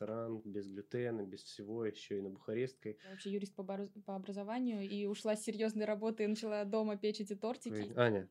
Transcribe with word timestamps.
ресторан 0.00 0.40
без 0.44 0.66
глютена, 0.66 1.22
без 1.26 1.42
всего, 1.42 1.84
еще 1.84 2.18
и 2.18 2.20
на 2.20 2.30
Бухарестской. 2.30 2.98
Я 3.04 3.10
вообще 3.10 3.30
юрист 3.32 3.54
по, 3.54 3.62
обоз- 3.62 3.90
по 4.06 4.16
образованию 4.16 4.88
и 4.88 5.06
ушла 5.06 5.36
с 5.36 5.42
серьезной 5.44 5.84
работы 5.84 6.24
и 6.24 6.26
начала 6.26 6.64
дома 6.64 6.96
печь 6.96 7.20
эти 7.20 7.34
тортики. 7.34 7.92
Аня, 7.96 8.28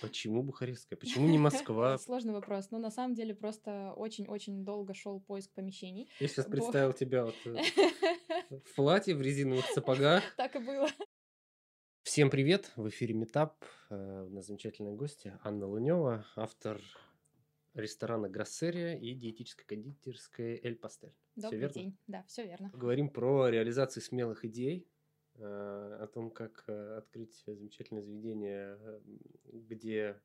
почему 0.00 0.42
Бухарестская? 0.42 0.98
Почему 0.98 1.28
не 1.28 1.38
Москва? 1.38 1.98
Сложный 1.98 2.32
вопрос. 2.32 2.70
Но 2.70 2.78
на 2.78 2.90
самом 2.90 3.14
деле 3.14 3.34
просто 3.34 3.92
очень-очень 3.96 4.64
долго 4.64 4.94
шел 4.94 5.20
поиск 5.20 5.52
помещений. 5.52 6.08
Я 6.18 6.28
сейчас 6.28 6.46
представил 6.46 6.92
тебя 6.94 7.26
вот 7.26 7.36
э, 7.44 7.56
в 8.64 8.74
платье, 8.74 9.14
в 9.14 9.20
резиновых 9.20 9.66
сапогах. 9.66 10.22
Так 10.36 10.56
и 10.56 10.60
было. 10.60 10.88
Всем 12.02 12.30
привет! 12.30 12.72
В 12.76 12.88
эфире 12.88 13.12
Метап. 13.14 13.62
Э, 13.90 14.24
У 14.26 14.30
нас 14.30 14.46
замечательные 14.46 14.94
гости. 14.94 15.38
Анна 15.44 15.66
Лунева, 15.66 16.24
автор 16.36 16.80
ресторана 17.74 18.28
Гроссерия 18.28 18.96
и 18.96 19.14
диетической 19.14 19.64
кондитерской 19.66 20.60
Эль 20.62 20.76
Пастель. 20.76 21.14
Все 21.32 21.42
Добрый 21.42 21.60
верно? 21.60 21.74
день. 21.74 21.98
Да, 22.06 22.24
все 22.26 22.44
верно. 22.44 22.70
Поговорим 22.70 23.08
про 23.08 23.48
реализацию 23.48 24.02
смелых 24.02 24.44
идей, 24.44 24.88
э, 25.36 25.42
о 25.42 26.06
том, 26.12 26.30
как 26.30 26.64
э, 26.66 26.96
открыть 26.98 27.42
замечательное 27.46 28.02
заведение, 28.02 28.76
э, 28.80 29.00
где 29.52 30.20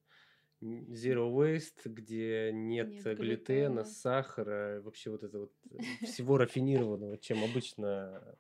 zero 0.62 1.31
waste, 1.31 1.81
где 1.86 2.52
нет, 2.53 2.88
Нет 2.88 3.03
глютена, 3.03 3.16
глютена. 3.16 3.86
сахара, 3.86 4.81
вообще 4.81 5.12
вот 5.12 5.23
это 5.23 5.39
вот 5.39 5.53
всего 6.02 6.38
рафинированного, 6.38 7.17
чем 7.17 7.44
обычно, 7.44 8.36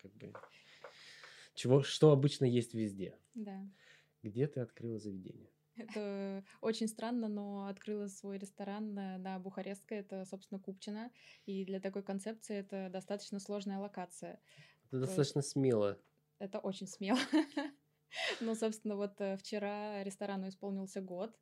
как 0.00 0.12
бы, 0.14 0.32
чего, 1.54 1.82
что 1.82 2.12
обычно 2.12 2.44
есть 2.44 2.74
везде. 2.74 3.18
Да. 3.34 3.60
Где 4.22 4.46
ты 4.46 4.60
открыла 4.60 4.98
заведение? 4.98 5.50
Это 5.76 6.44
очень 6.60 6.86
странно, 6.86 7.28
но 7.28 7.66
открыла 7.66 8.06
свой 8.06 8.38
ресторан 8.38 8.94
на, 8.94 9.18
на 9.18 9.38
Бухарестской, 9.38 9.98
это, 9.98 10.24
собственно, 10.24 10.60
Купчино. 10.60 11.10
И 11.46 11.64
для 11.64 11.80
такой 11.80 12.02
концепции 12.02 12.56
это 12.56 12.88
достаточно 12.90 13.40
сложная 13.40 13.78
локация. 13.78 14.40
Это 14.88 15.00
достаточно 15.00 15.42
смело. 15.42 15.98
Это 16.38 16.58
очень 16.58 16.86
смело. 16.86 17.18
Ну, 18.40 18.54
собственно, 18.54 18.96
вот 18.96 19.18
э, 19.22 19.38
вчера 19.38 20.04
ресторану 20.04 20.46
исполнился 20.46 21.00
год, 21.00 21.34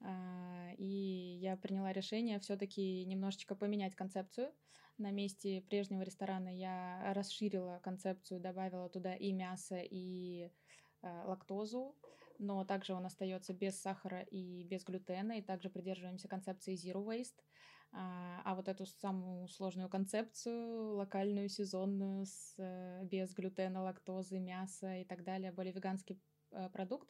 а, 0.00 0.70
и 0.78 1.38
я 1.40 1.58
приняла 1.58 1.92
решение 1.92 2.38
все-таки 2.40 3.04
немножечко 3.04 3.54
поменять 3.54 3.94
концепцию. 3.94 4.52
На 4.98 5.10
месте 5.10 5.60
прежнего 5.60 6.00
ресторана 6.02 6.48
я 6.48 7.12
расширила 7.14 7.80
концепцию, 7.82 8.40
добавила 8.40 8.88
туда 8.88 9.14
и 9.14 9.32
мясо, 9.32 9.78
и 9.78 10.50
э, 11.02 11.24
лактозу, 11.26 11.94
но 12.38 12.64
также 12.64 12.94
он 12.94 13.06
остается 13.06 13.52
без 13.52 13.80
сахара 13.80 14.20
и 14.22 14.64
без 14.64 14.84
глютена, 14.84 15.38
и 15.38 15.42
также 15.42 15.70
придерживаемся 15.70 16.28
концепции 16.28 16.74
Zero 16.74 17.04
Waste. 17.04 17.42
А 17.92 18.42
а 18.44 18.54
вот 18.54 18.68
эту 18.68 18.86
самую 18.86 19.48
сложную 19.48 19.88
концепцию, 19.88 20.94
локальную, 20.94 21.48
сезонную, 21.48 22.26
с, 22.26 22.54
э, 22.58 23.04
без 23.04 23.34
глютена, 23.34 23.82
лактозы, 23.82 24.38
мяса 24.38 24.98
и 24.98 25.04
так 25.04 25.24
далее, 25.24 25.50
более 25.50 25.72
веганский 25.72 26.20
э, 26.52 26.68
продукт, 26.70 27.08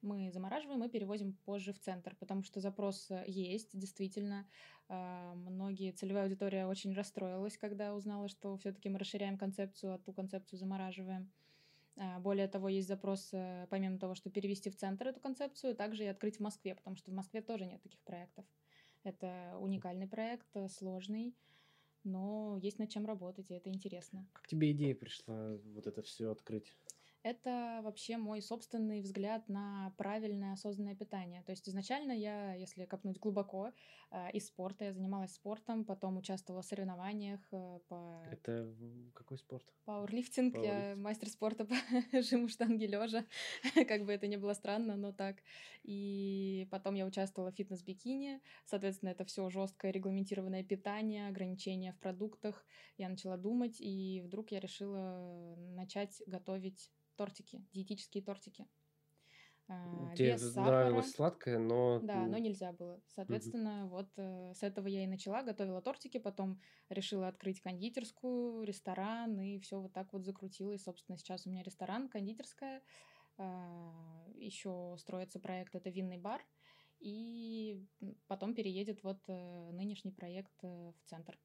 мы 0.00 0.30
замораживаем 0.32 0.84
и 0.84 0.88
перевозим 0.88 1.34
позже 1.44 1.72
в 1.72 1.78
центр, 1.78 2.16
потому 2.16 2.42
что 2.42 2.60
запрос 2.60 3.10
э, 3.10 3.24
есть, 3.26 3.78
действительно. 3.78 4.48
А, 4.88 5.34
Многие, 5.34 5.92
целевая 5.92 6.24
аудитория 6.24 6.66
очень 6.66 6.94
расстроилась, 6.94 7.58
когда 7.58 7.94
узнала, 7.94 8.28
что 8.28 8.56
все-таки 8.56 8.88
мы 8.88 8.98
расширяем 8.98 9.36
концепцию, 9.36 9.94
а 9.94 9.98
ту 9.98 10.12
концепцию 10.12 10.58
замораживаем. 10.58 11.30
А, 11.98 12.20
Более 12.20 12.46
того, 12.48 12.68
есть 12.68 12.88
запрос, 12.88 13.30
э, 13.32 13.66
помимо 13.70 13.98
того, 13.98 14.14
что 14.14 14.30
перевести 14.30 14.70
в 14.70 14.76
центр 14.76 15.08
эту 15.08 15.20
концепцию, 15.20 15.74
также 15.74 16.04
и 16.04 16.06
открыть 16.06 16.36
в 16.36 16.40
Москве, 16.40 16.74
потому 16.74 16.96
что 16.96 17.10
в 17.10 17.14
Москве 17.14 17.42
тоже 17.42 17.66
нет 17.66 17.82
таких 17.82 18.00
проектов. 18.02 18.44
Это 19.02 19.56
уникальный 19.60 20.06
проект, 20.06 20.46
э, 20.54 20.68
сложный, 20.68 21.34
но 22.04 22.56
есть 22.62 22.78
над 22.78 22.90
чем 22.90 23.04
работать, 23.04 23.50
и 23.50 23.54
это 23.54 23.68
интересно. 23.70 24.28
Как 24.32 24.46
тебе 24.46 24.70
идея 24.70 24.94
пришла 24.94 25.58
вот 25.74 25.86
это 25.86 26.02
все 26.02 26.30
открыть? 26.30 26.72
Это 27.24 27.80
вообще 27.82 28.16
мой 28.16 28.40
собственный 28.40 29.00
взгляд 29.00 29.48
на 29.48 29.92
правильное 29.98 30.52
осознанное 30.52 30.94
питание. 30.94 31.42
То 31.42 31.50
есть 31.50 31.68
изначально 31.68 32.12
я, 32.12 32.54
если 32.54 32.84
копнуть 32.84 33.18
глубоко, 33.18 33.72
э, 34.10 34.30
из 34.32 34.46
спорта, 34.46 34.84
я 34.84 34.92
занималась 34.92 35.34
спортом, 35.34 35.84
потом 35.84 36.16
участвовала 36.16 36.62
в 36.62 36.66
соревнованиях 36.66 37.40
э, 37.50 37.80
по 37.88 38.22
Это 38.30 38.72
какой 39.14 39.38
спорт? 39.38 39.66
Пауэрлифтинг, 39.84 40.54
я 40.54 40.60
Пауэрлифтинг. 40.60 41.04
мастер 41.04 41.28
спорта 41.28 41.64
по 41.64 41.74
жиму 42.22 42.48
штанги 42.48 42.84
лежа, 42.84 43.24
как 43.88 44.04
бы 44.04 44.12
это 44.12 44.28
ни 44.28 44.36
было 44.36 44.54
странно, 44.54 44.96
но 44.96 45.12
так. 45.12 45.42
И 45.82 46.68
потом 46.70 46.94
я 46.94 47.04
участвовала 47.04 47.50
в 47.50 47.56
фитнес-бикини, 47.56 48.40
соответственно, 48.64 49.10
это 49.10 49.24
все 49.24 49.50
жесткое 49.50 49.90
регламентированное 49.90 50.62
питание, 50.62 51.28
ограничения 51.28 51.92
в 51.92 51.98
продуктах. 51.98 52.64
Я 52.96 53.08
начала 53.08 53.36
думать, 53.36 53.80
и 53.80 54.22
вдруг 54.24 54.52
я 54.52 54.60
решила 54.60 55.56
начать 55.56 56.22
готовить 56.26 56.92
тортики, 57.18 57.62
диетические 57.72 58.22
тортики. 58.22 58.66
А, 59.70 60.14
Тебе 60.16 60.32
без 60.32 60.54
нравилось 60.56 61.06
сахара. 61.10 61.16
сладкое, 61.16 61.58
но 61.58 62.00
Да, 62.00 62.26
но 62.26 62.38
нельзя 62.38 62.72
было. 62.72 63.02
Соответственно, 63.08 63.86
вот 63.88 64.08
э, 64.16 64.54
с 64.54 64.62
этого 64.62 64.86
я 64.86 65.04
и 65.04 65.06
начала, 65.06 65.42
готовила 65.42 65.82
тортики, 65.82 66.18
потом 66.18 66.58
решила 66.88 67.28
открыть 67.28 67.60
кондитерскую, 67.60 68.62
ресторан, 68.62 69.38
и 69.38 69.58
все 69.58 69.78
вот 69.78 69.92
так 69.92 70.10
вот 70.14 70.24
закрутила. 70.24 70.72
И, 70.72 70.78
собственно, 70.78 71.18
сейчас 71.18 71.46
у 71.46 71.50
меня 71.50 71.62
ресторан, 71.62 72.08
кондитерская, 72.08 72.82
еще 74.34 74.96
строится 74.98 75.38
проект, 75.38 75.74
это 75.76 75.90
винный 75.90 76.18
бар, 76.18 76.42
и 77.00 77.84
потом 78.26 78.54
переедет 78.54 79.02
вот 79.04 79.18
э, 79.28 79.70
нынешний 79.72 80.10
проект 80.10 80.52
э, 80.62 80.66
в 80.66 81.04
центр, 81.04 81.38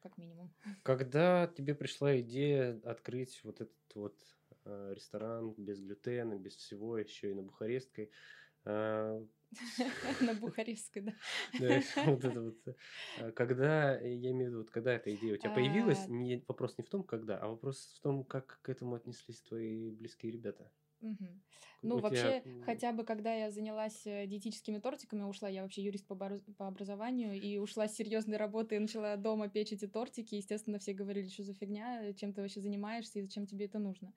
как 0.00 0.18
минимум. 0.18 0.54
Когда 0.82 1.46
тебе 1.46 1.74
пришла 1.74 2.20
идея 2.20 2.78
открыть 2.84 3.40
вот 3.44 3.62
этот 3.62 3.94
вот 3.94 4.20
э, 4.22 4.39
ресторан 4.64 5.54
без 5.56 5.80
глютена, 5.80 6.36
без 6.36 6.56
всего, 6.56 6.98
еще 6.98 7.30
и 7.30 7.34
на 7.34 7.42
Бухарестской, 7.42 8.10
э, 8.64 9.26
На 10.20 10.34
Бухарестской, 10.34 11.02
да. 11.02 11.12
да, 11.58 11.80
вот 12.06 12.24
это 12.24 12.40
вот, 12.40 12.58
э, 13.16 13.32
когда, 13.32 13.98
я 13.98 14.30
имею 14.30 14.50
в 14.50 14.52
виду, 14.52 14.58
вот 14.58 14.70
когда 14.70 14.92
эта 14.92 15.14
идея 15.14 15.34
у 15.34 15.36
тебя 15.38 15.50
появилась, 15.50 16.06
А. 16.06 16.10
не, 16.10 16.44
вопрос 16.46 16.78
не 16.78 16.84
в 16.84 16.88
том, 16.88 17.02
когда, 17.02 17.38
а 17.38 17.48
вопрос 17.48 17.96
в 17.98 18.02
том, 18.02 18.24
как 18.24 18.60
к 18.62 18.68
этому 18.68 18.94
отнеслись 18.94 19.42
твои 19.42 19.90
близкие 19.90 20.32
ребята. 20.32 20.70
Ну, 21.82 21.98
вообще, 21.98 22.42
хотя 22.66 22.92
бы 22.92 23.04
когда 23.04 23.34
я 23.34 23.50
занялась 23.50 24.06
э, 24.06 24.26
диетическими 24.26 24.78
тортиками, 24.78 25.22
ушла, 25.22 25.48
я 25.48 25.62
вообще 25.62 25.82
юрист 25.82 26.06
по, 26.06 26.12
обораз- 26.12 26.42
по 26.58 26.66
образованию, 26.68 27.40
и 27.40 27.56
ушла 27.56 27.88
с 27.88 27.96
серьезной 27.96 28.36
работы 28.36 28.76
и 28.76 28.78
начала 28.78 29.16
дома 29.16 29.48
печь 29.48 29.72
эти 29.72 29.86
тортики. 29.88 30.34
Естественно, 30.34 30.78
все 30.78 30.92
говорили, 30.92 31.28
что 31.28 31.42
за 31.42 31.54
фигня, 31.54 32.12
чем 32.12 32.34
ты 32.34 32.42
вообще 32.42 32.60
занимаешься 32.60 33.18
и 33.18 33.22
зачем 33.22 33.46
тебе 33.46 33.64
это 33.64 33.78
нужно. 33.78 34.12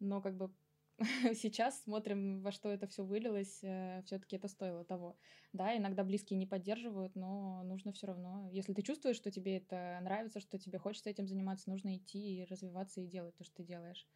Но 0.00 0.20
как 0.20 0.36
бы 0.36 0.50
сейчас 1.34 1.82
смотрим, 1.82 2.40
во 2.42 2.52
что 2.52 2.70
это 2.70 2.86
все 2.86 3.04
вылилось, 3.04 3.58
все-таки 4.04 4.36
это 4.36 4.48
стоило 4.48 4.84
того. 4.84 5.16
Да, 5.52 5.76
иногда 5.76 6.04
близкие 6.04 6.38
не 6.38 6.46
поддерживают, 6.46 7.16
но 7.16 7.62
нужно 7.64 7.92
все 7.92 8.06
равно. 8.06 8.48
Если 8.52 8.72
ты 8.74 8.82
чувствуешь, 8.82 9.16
что 9.16 9.30
тебе 9.30 9.56
это 9.56 9.98
нравится, 10.02 10.40
что 10.40 10.58
тебе 10.58 10.78
хочется 10.78 11.10
этим 11.10 11.26
заниматься, 11.26 11.70
нужно 11.70 11.96
идти 11.96 12.36
и 12.40 12.44
развиваться 12.44 13.00
и 13.00 13.06
делать 13.06 13.36
то, 13.36 13.44
что 13.44 13.56
ты 13.56 13.64
делаешь. 13.64 14.06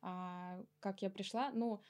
А 0.00 0.62
как 0.80 1.02
я 1.02 1.10
пришла? 1.10 1.50
Ну, 1.50 1.80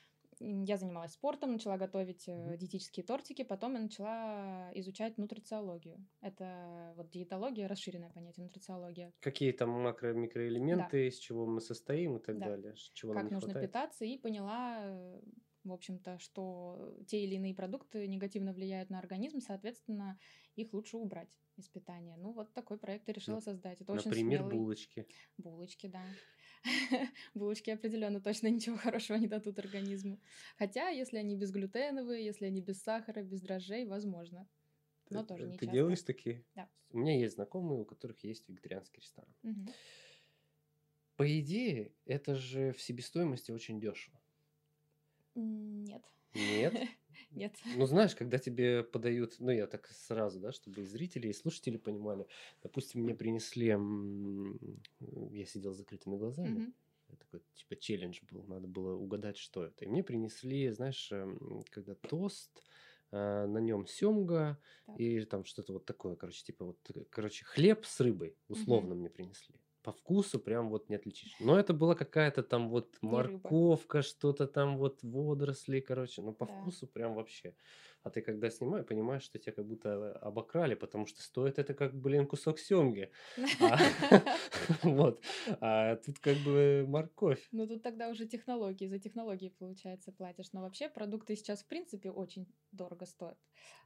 я 0.40 0.76
занималась 0.76 1.12
спортом, 1.12 1.52
начала 1.52 1.76
готовить 1.76 2.26
Мгм. 2.26 2.56
диетические 2.58 3.04
тортики, 3.04 3.42
потом 3.44 3.74
я 3.74 3.80
начала 3.80 4.70
изучать 4.74 5.18
нутрициологию. 5.18 6.06
Это 6.20 6.92
вот 6.96 7.10
диетология, 7.10 7.68
расширенное 7.68 8.10
понятие 8.10 8.44
нутрициология. 8.46 9.12
Какие 9.20 9.52
там 9.52 9.70
макро-микроэлементы, 9.70 11.08
из 11.08 11.18
чего 11.18 11.46
мы 11.46 11.60
состоим 11.60 12.16
и 12.16 12.22
так 12.22 12.36
Да. 12.38 12.46
далее, 12.46 12.74
чего 12.92 13.14
нам 13.14 13.24
как 13.24 13.32
нужно 13.32 13.48
хватает. 13.48 13.70
питаться, 13.70 14.04
и 14.04 14.18
поняла, 14.18 15.20
в 15.64 15.72
общем-то, 15.72 16.18
что 16.18 16.96
те 17.06 17.24
или 17.24 17.36
иные 17.36 17.54
продукты 17.54 18.06
негативно 18.06 18.52
влияют 18.52 18.90
на 18.90 18.98
организм, 18.98 19.40
соответственно, 19.40 20.18
их 20.56 20.72
лучше 20.74 20.96
убрать 20.98 21.40
из 21.56 21.68
питания. 21.68 22.16
Ну, 22.16 22.32
вот 22.32 22.52
такой 22.52 22.78
проект 22.78 23.08
я 23.08 23.14
решила 23.14 23.36
Нап- 23.36 23.40
создать. 23.40 23.80
Это 23.80 23.92
очень 23.92 24.10
Например, 24.10 24.42
смелый. 24.42 24.58
булочки. 24.58 25.06
Булочки, 25.38 25.86
да. 25.86 26.16
Булочки 27.34 27.70
определенно 27.70 28.20
точно 28.20 28.48
ничего 28.48 28.76
хорошего 28.76 29.16
не 29.18 29.26
дадут 29.26 29.58
организму. 29.58 30.18
Хотя, 30.58 30.88
если 30.88 31.18
они 31.18 31.36
безглютеновые, 31.36 32.24
если 32.24 32.46
они 32.46 32.60
без 32.60 32.82
сахара, 32.82 33.22
без 33.22 33.40
дрожжей, 33.40 33.84
возможно. 33.86 34.48
Но 35.10 35.22
Ты- 35.22 35.28
тоже 35.28 35.46
не 35.46 35.56
Ты 35.58 35.66
часто. 35.66 35.72
делаешь 35.76 36.02
такие? 36.02 36.44
Да. 36.54 36.68
У 36.90 36.98
меня 36.98 37.18
есть 37.18 37.34
знакомые, 37.34 37.80
у 37.80 37.84
которых 37.84 38.22
есть 38.24 38.48
вегетарианский 38.48 39.00
ресторан. 39.00 39.28
Мгм. 39.42 39.68
По 41.16 41.40
идее, 41.40 41.92
это 42.06 42.34
же 42.34 42.72
в 42.72 42.80
себестоимости 42.80 43.50
очень 43.52 43.80
дешево. 43.80 44.18
Нет. 45.34 46.02
Нет? 46.34 46.74
Нет. 47.34 47.56
Ну, 47.64 47.86
знаешь, 47.86 48.14
когда 48.14 48.38
тебе 48.38 48.84
подают, 48.84 49.36
ну, 49.40 49.50
я 49.50 49.66
так 49.66 49.86
сразу, 49.88 50.40
да, 50.40 50.52
чтобы 50.52 50.82
и 50.82 50.84
зрители, 50.86 51.28
и 51.28 51.32
слушатели 51.32 51.76
понимали. 51.78 52.28
Допустим, 52.62 53.02
мне 53.02 53.14
принесли, 53.14 53.68
м, 53.70 54.58
я 55.00 55.46
сидел 55.46 55.72
с 55.74 55.78
закрытыми 55.78 56.16
глазами, 56.16 56.64
Мгм. 56.64 56.74
такой, 57.18 57.42
типа, 57.54 57.76
челлендж 57.76 58.20
был, 58.30 58.44
надо 58.44 58.68
было 58.68 58.94
угадать, 58.96 59.36
что 59.38 59.64
это. 59.64 59.84
И 59.84 59.88
мне 59.88 60.02
принесли, 60.02 60.70
знаешь, 60.70 61.10
эм, 61.12 61.62
когда 61.70 61.94
тост, 61.94 62.62
э, 63.12 63.46
на 63.46 63.58
нем 63.58 63.86
семга 63.86 64.60
Так. 64.86 65.00
и 65.00 65.24
там 65.24 65.44
что-то 65.44 65.72
вот 65.74 65.86
такое, 65.86 66.16
короче, 66.16 66.44
типа 66.44 66.64
вот, 66.66 66.78
э, 66.94 67.04
короче, 67.10 67.44
хлеб 67.44 67.84
с 67.86 68.00
рыбой 68.00 68.38
условно 68.48 68.94
Мгм. 68.94 68.94
мне 68.94 69.10
принесли. 69.10 69.60
По 69.84 69.92
вкусу 69.92 70.40
прям 70.40 70.70
вот 70.70 70.88
не 70.88 70.96
отличишь. 70.96 71.36
Но 71.38 71.58
это 71.58 71.74
была 71.74 71.94
какая-то 71.94 72.42
там 72.42 72.70
вот 72.70 72.96
морковка, 73.02 74.00
что-то 74.00 74.46
там 74.46 74.78
вот 74.78 75.02
водоросли, 75.02 75.80
короче, 75.80 76.22
ну 76.22 76.32
по 76.32 76.46
Да. 76.46 76.46
вкусу 76.46 76.86
прям 76.88 77.14
вообще. 77.14 77.54
А 78.04 78.10
ты 78.10 78.20
когда 78.20 78.50
снимаешь, 78.50 78.86
понимаешь, 78.86 79.22
что 79.22 79.38
тебя 79.38 79.52
как 79.52 79.66
будто 79.66 80.12
обокрали, 80.18 80.74
потому 80.74 81.06
что 81.06 81.22
стоит 81.22 81.58
это 81.58 81.72
как, 81.72 81.94
блин, 81.94 82.26
кусок 82.26 82.58
семги. 82.58 83.10
А, 83.60 83.78
вот. 84.82 85.22
А 85.60 85.96
тут 85.96 86.18
как 86.18 86.36
бы 86.44 86.84
морковь. 86.86 87.48
Ну, 87.50 87.66
тут 87.66 87.82
тогда 87.82 88.10
уже 88.10 88.26
технологии, 88.26 88.88
за 88.88 88.98
технологии, 88.98 89.48
получается, 89.48 90.12
платишь. 90.12 90.52
Но 90.52 90.60
вообще 90.60 90.90
продукты 90.90 91.34
сейчас, 91.34 91.62
в 91.62 91.66
принципе, 91.66 92.10
очень 92.10 92.46
дорого 92.72 93.06
стоят. 93.06 93.38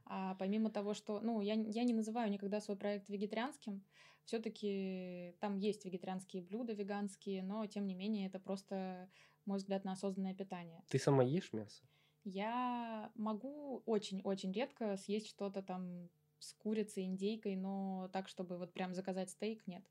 А 0.05 0.35
помимо 0.35 0.69
того, 0.69 0.93
что, 0.93 1.21
ну, 1.21 1.39
я, 1.39 1.53
я 1.53 1.83
не 1.85 1.93
называю 1.93 2.29
никогда 2.29 2.59
свой 2.59 2.75
проект 2.75 3.07
вегетарианским, 3.07 3.85
все-таки 4.25 5.33
там 5.39 5.55
есть 5.55 5.85
вегетарианские 5.85 6.43
блюда, 6.43 6.73
веганские, 6.73 7.41
но, 7.41 7.65
тем 7.67 7.87
не 7.87 7.95
менее, 7.95 8.27
это 8.27 8.39
просто, 8.39 9.09
мой 9.45 9.59
взгляд, 9.59 9.85
на 9.85 9.93
осознанное 9.93 10.35
питание. 10.35 10.83
Ты 10.89 10.99
сама 10.99 11.23
ешь 11.23 11.53
мясо? 11.53 11.83
Я 12.29 13.11
могу 13.15 13.81
очень-очень 13.85 14.51
редко 14.51 14.97
съесть 14.97 15.27
что-то 15.27 15.61
там 15.63 16.09
с 16.39 16.53
курицей, 16.53 17.05
индейкой, 17.05 17.55
но 17.55 18.09
так, 18.13 18.27
чтобы 18.29 18.57
вот 18.57 18.73
прям 18.73 18.93
заказать 18.93 19.29
стейк, 19.31 19.67
нет. 19.67 19.89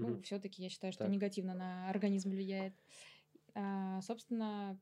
Ну, 0.00 0.14
Мгм. 0.14 0.22
все-таки 0.22 0.62
я 0.62 0.68
считаю, 0.70 0.92
что 0.92 1.08
Так. 1.08 1.08
негативно 1.08 1.54
на 1.54 1.88
организм 1.90 2.30
влияет. 2.30 2.74
А, 3.54 4.00
собственно, 4.02 4.80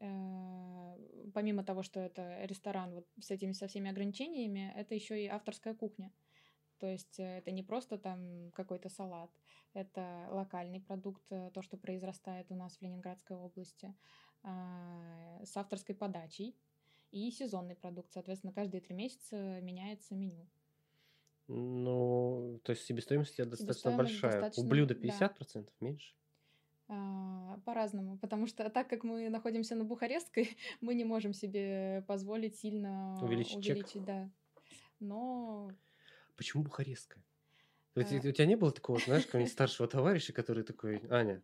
э, 0.00 0.96
помимо 1.34 1.64
того, 1.64 1.82
что 1.82 2.00
это 2.00 2.44
ресторан 2.44 2.94
вот 2.94 3.08
с 3.20 3.30
этими 3.30 3.52
со 3.52 3.68
всеми 3.68 3.90
ограничениями, 3.90 4.72
это 4.76 4.94
еще 4.94 5.22
и 5.22 5.28
авторская 5.28 5.74
кухня. 5.74 6.12
То 6.78 6.88
есть 6.88 7.20
э, 7.20 7.38
это 7.38 7.52
не 7.52 7.62
просто 7.62 7.98
там 7.98 8.50
какой-то 8.52 8.88
салат, 8.88 9.30
это 9.74 10.26
локальный 10.30 10.80
продукт, 10.80 11.30
э, 11.30 11.50
то, 11.54 11.62
что 11.62 11.76
произрастает 11.78 12.50
у 12.50 12.56
нас 12.56 12.78
в 12.78 12.82
Ленинградской 12.82 13.36
области, 13.36 13.94
с 14.42 15.56
авторской 15.56 15.94
подачей 15.94 16.56
и 17.10 17.30
сезонный 17.30 17.76
продукт. 17.76 18.12
Соответственно, 18.12 18.52
каждые 18.52 18.80
три 18.80 18.94
месяца 18.94 19.60
меняется 19.60 20.14
меню. 20.14 20.48
Ну, 21.48 22.60
то 22.64 22.72
есть 22.72 22.84
себестоимость 22.84 23.32
у 23.32 23.34
тебя 23.36 23.46
достаточно 23.46 23.96
большая. 23.96 24.30
У 24.30 24.40
достаточно, 24.42 24.68
блюда 24.68 24.94
да. 24.94 25.00
50% 25.08 25.68
меньше? 25.80 26.14
А, 26.88 27.58
По-разному, 27.64 28.18
потому 28.18 28.46
что 28.46 28.68
так 28.70 28.88
как 28.88 29.04
мы 29.04 29.28
находимся 29.28 29.74
на 29.74 29.84
Бухарестской, 29.84 30.56
мы 30.80 30.94
не 30.94 31.04
можем 31.04 31.32
себе 31.32 32.04
позволить 32.06 32.56
сильно 32.56 33.18
Увеличить 33.22 33.62
чек? 33.62 33.76
увеличить, 33.76 34.04
да. 34.04 34.30
Но 35.00 35.70
Почему 36.36 36.62
бухарестская? 36.62 37.22
А, 37.94 38.00
У 38.00 38.02
тебя 38.02 38.46
не 38.46 38.56
было 38.56 38.72
такого, 38.72 38.98
знаешь, 38.98 39.26
какого-нибудь 39.26 39.52
старшего 39.52 39.88
товарища, 39.88 40.32
который 40.32 40.64
такой, 40.64 41.02
Аня, 41.10 41.42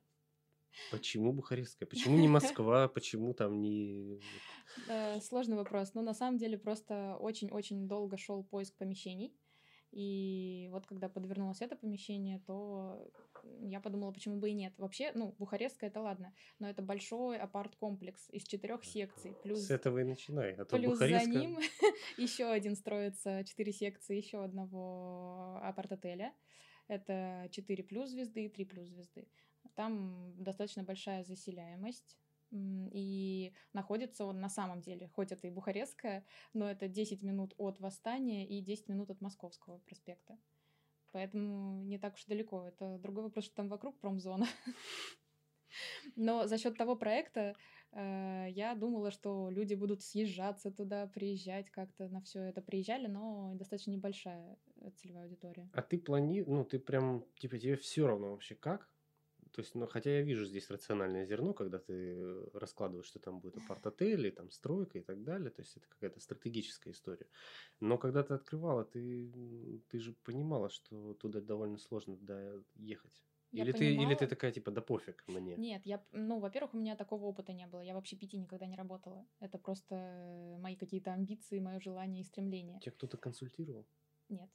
почему 0.90 1.32
бухарестская? 1.32 1.88
Почему 1.88 2.18
не 2.18 2.28
Москва? 2.28 2.88
Почему 2.88 3.34
там 3.34 3.60
не... 3.60 4.20
э, 4.88 5.20
сложный 5.20 5.56
вопрос. 5.56 5.94
Но 5.94 6.02
на 6.02 6.14
самом 6.14 6.38
деле 6.38 6.58
просто 6.58 7.16
очень-очень 7.20 7.88
долго 7.88 8.16
шел 8.16 8.44
поиск 8.44 8.76
помещений. 8.76 9.34
И 9.90 10.68
вот 10.70 10.86
когда 10.86 11.08
подвернулось 11.08 11.62
это 11.62 11.74
помещение, 11.74 12.42
то 12.46 13.10
я 13.60 13.80
подумала, 13.80 14.12
почему 14.12 14.36
бы 14.36 14.50
и 14.50 14.52
нет. 14.52 14.74
Вообще, 14.76 15.12
ну, 15.14 15.34
Бухарестская 15.38 15.88
это 15.88 16.00
ладно, 16.00 16.34
но 16.58 16.68
это 16.68 16.82
большой 16.82 17.38
апарт-комплекс 17.38 18.28
из 18.30 18.44
четырех 18.44 18.84
секций, 18.84 19.32
С 19.32 19.42
плюс 19.42 19.70
этого 19.70 19.98
и 19.98 20.04
начинай. 20.04 20.52
А 20.52 20.66
то 20.66 20.76
Плюс 20.76 20.98
за 20.98 21.06
бухарестская... 21.06 21.40
ним 21.40 21.58
еще 22.18 22.50
один 22.50 22.76
строится, 22.76 23.44
четыре 23.44 23.72
секции 23.72 24.16
еще 24.16 24.44
одного 24.44 25.58
апарт-отеля. 25.62 26.34
Это 26.86 27.48
4 27.50 27.84
плюс 27.84 28.10
звезды 28.10 28.46
и 28.46 28.48
3 28.48 28.64
плюс 28.64 28.88
звезды. 28.88 29.28
Там 29.78 30.34
достаточно 30.36 30.82
большая 30.82 31.22
заселяемость. 31.22 32.18
И 32.50 33.52
находится 33.72 34.24
он 34.24 34.40
на 34.40 34.48
самом 34.48 34.80
деле, 34.80 35.06
хоть 35.06 35.30
это 35.30 35.46
и 35.46 35.50
Бухарестская, 35.50 36.24
но 36.52 36.68
это 36.68 36.88
10 36.88 37.22
минут 37.22 37.54
от 37.58 37.78
Восстания 37.78 38.44
и 38.44 38.60
10 38.60 38.88
минут 38.88 39.10
от 39.10 39.20
Московского 39.20 39.78
проспекта. 39.78 40.36
Поэтому 41.12 41.84
не 41.84 41.96
так 41.96 42.14
уж 42.14 42.24
далеко. 42.24 42.66
Это 42.66 42.98
другой 42.98 43.22
вопрос, 43.22 43.44
что 43.44 43.54
там 43.54 43.68
вокруг 43.68 44.00
промзона. 44.00 44.48
Но 46.16 46.48
за 46.48 46.58
счет 46.58 46.76
того 46.76 46.96
проекта 46.96 47.54
э, 47.92 48.46
я 48.50 48.74
думала, 48.74 49.12
что 49.12 49.48
люди 49.48 49.74
будут 49.74 50.02
съезжаться 50.02 50.72
туда, 50.72 51.06
приезжать 51.06 51.70
как-то 51.70 52.08
на 52.08 52.20
все 52.22 52.40
это. 52.40 52.62
Приезжали, 52.62 53.06
но 53.06 53.54
достаточно 53.54 53.92
небольшая 53.92 54.58
э, 54.80 54.90
целевая 54.96 55.26
аудитория. 55.26 55.70
А 55.72 55.82
ты 55.82 55.98
плани... 55.98 56.42
Ну, 56.42 56.64
ты 56.64 56.80
прям, 56.80 57.24
типа, 57.38 57.58
тебе 57.60 57.76
все 57.76 58.08
равно 58.08 58.32
вообще 58.32 58.56
как? 58.56 58.90
То 59.52 59.60
есть, 59.60 59.74
ну, 59.74 59.86
хотя 59.86 60.10
я 60.10 60.22
вижу 60.22 60.44
здесь 60.44 60.70
рациональное 60.70 61.24
зерно, 61.24 61.54
когда 61.54 61.78
ты 61.78 62.16
раскладываешь, 62.52 63.06
что 63.06 63.18
там 63.18 63.40
будет 63.40 63.56
апарт-отель, 63.56 64.30
там 64.32 64.50
стройка 64.50 64.98
и 64.98 65.02
так 65.02 65.22
далее. 65.24 65.50
То 65.50 65.62
есть, 65.62 65.76
это 65.76 65.86
какая-то 65.88 66.20
стратегическая 66.20 66.90
история. 66.90 67.26
Но 67.80 67.98
когда 67.98 68.22
ты 68.22 68.34
открывала, 68.34 68.84
ты, 68.84 69.82
ты 69.88 69.98
же 69.98 70.14
понимала, 70.24 70.68
что 70.70 71.14
туда 71.14 71.40
довольно 71.40 71.78
сложно 71.78 72.16
доехать. 72.16 73.22
Я 73.50 73.64
Или 73.64 73.72
ты, 73.72 73.94
или 73.94 74.14
ты 74.14 74.26
такая, 74.26 74.52
типа, 74.52 74.70
да 74.70 74.82
пофиг 74.82 75.24
мне. 75.26 75.56
Нет, 75.56 75.86
я, 75.86 76.04
ну, 76.12 76.38
во-первых, 76.38 76.74
у 76.74 76.78
меня 76.78 76.96
такого 76.96 77.24
опыта 77.24 77.52
не 77.54 77.66
было. 77.66 77.80
Я 77.80 77.94
вообще 77.94 78.16
пяти 78.16 78.36
никогда 78.36 78.66
не 78.66 78.76
работала. 78.76 79.26
Это 79.40 79.58
просто 79.58 79.94
э, 79.94 80.58
мои 80.58 80.76
какие-то 80.76 81.12
амбиции, 81.12 81.58
мое 81.58 81.80
желание 81.80 82.20
и 82.20 82.24
стремление. 82.24 82.78
Тебя 82.80 82.92
кто-то 82.92 83.16
консультировал? 83.16 83.86
Нет. 84.28 84.50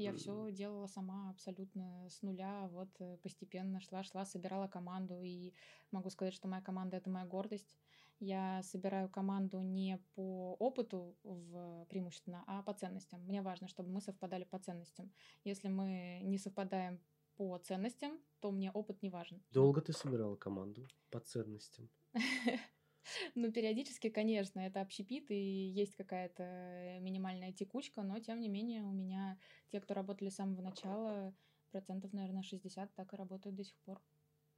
Я 0.00 0.12
все 0.14 0.50
делала 0.50 0.86
сама 0.86 1.30
абсолютно 1.30 2.08
с 2.08 2.22
нуля, 2.22 2.68
вот 2.68 2.88
э, 3.00 3.18
постепенно 3.22 3.80
шла, 3.80 4.02
шла, 4.02 4.24
собирала 4.24 4.66
команду, 4.66 5.22
и 5.22 5.52
могу 5.90 6.10
сказать, 6.10 6.34
что 6.34 6.48
моя 6.48 6.62
команда 6.62 6.96
это 6.96 7.10
моя 7.10 7.26
гордость. 7.26 7.76
Я 8.18 8.62
собираю 8.62 9.08
команду 9.08 9.60
не 9.60 9.98
по 10.14 10.54
опыту 10.58 11.16
в, 11.22 11.86
преимущественно, 11.88 12.44
а 12.46 12.62
по 12.62 12.74
ценностям. 12.74 13.20
Мне 13.24 13.42
важно, 13.42 13.68
чтобы 13.68 13.90
мы 13.90 14.00
совпадали 14.00 14.44
по 14.44 14.58
ценностям. 14.58 15.12
Если 15.44 15.68
мы 15.68 16.20
не 16.22 16.38
совпадаем 16.38 17.00
по 17.36 17.56
ценностям, 17.58 18.20
то 18.40 18.50
мне 18.50 18.70
опыт 18.72 19.02
не 19.02 19.10
важен. 19.10 19.42
Долго 19.50 19.80
ты 19.80 19.92
собирала 19.92 20.36
команду 20.36 20.86
по 21.10 21.20
ценностям? 21.20 21.88
Ну, 23.34 23.50
периодически, 23.52 24.10
конечно, 24.10 24.60
это 24.60 24.80
общепит, 24.80 25.30
и 25.30 25.34
есть 25.34 25.96
какая-то 25.96 26.98
минимальная 27.00 27.52
текучка, 27.52 28.02
но, 28.02 28.18
тем 28.18 28.40
не 28.40 28.48
менее, 28.48 28.82
у 28.82 28.92
меня 28.92 29.38
те, 29.68 29.80
кто 29.80 29.94
работали 29.94 30.28
с 30.28 30.36
самого 30.36 30.62
начала, 30.62 31.34
процентов, 31.70 32.12
наверное, 32.12 32.42
60 32.42 32.94
так 32.94 33.12
и 33.12 33.16
работают 33.16 33.56
до 33.56 33.64
сих 33.64 33.78
пор. 33.80 34.02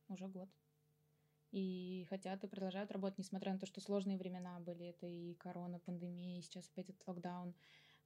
Уже 0.09 0.29
год. 0.29 0.49
И 1.53 2.07
хотят 2.09 2.43
и 2.45 2.49
продолжают 2.49 2.91
работать, 2.91 3.19
несмотря 3.19 3.53
на 3.53 3.59
то, 3.59 3.67
что 3.67 3.81
сложные 3.81 4.17
времена 4.17 4.59
были. 4.61 4.87
Это 4.87 5.07
и 5.07 5.35
корона, 5.35 5.79
пандемия, 5.79 6.39
и 6.39 6.43
сейчас 6.43 6.69
опять 6.71 6.89
этот 6.89 7.07
локдаун. 7.07 7.55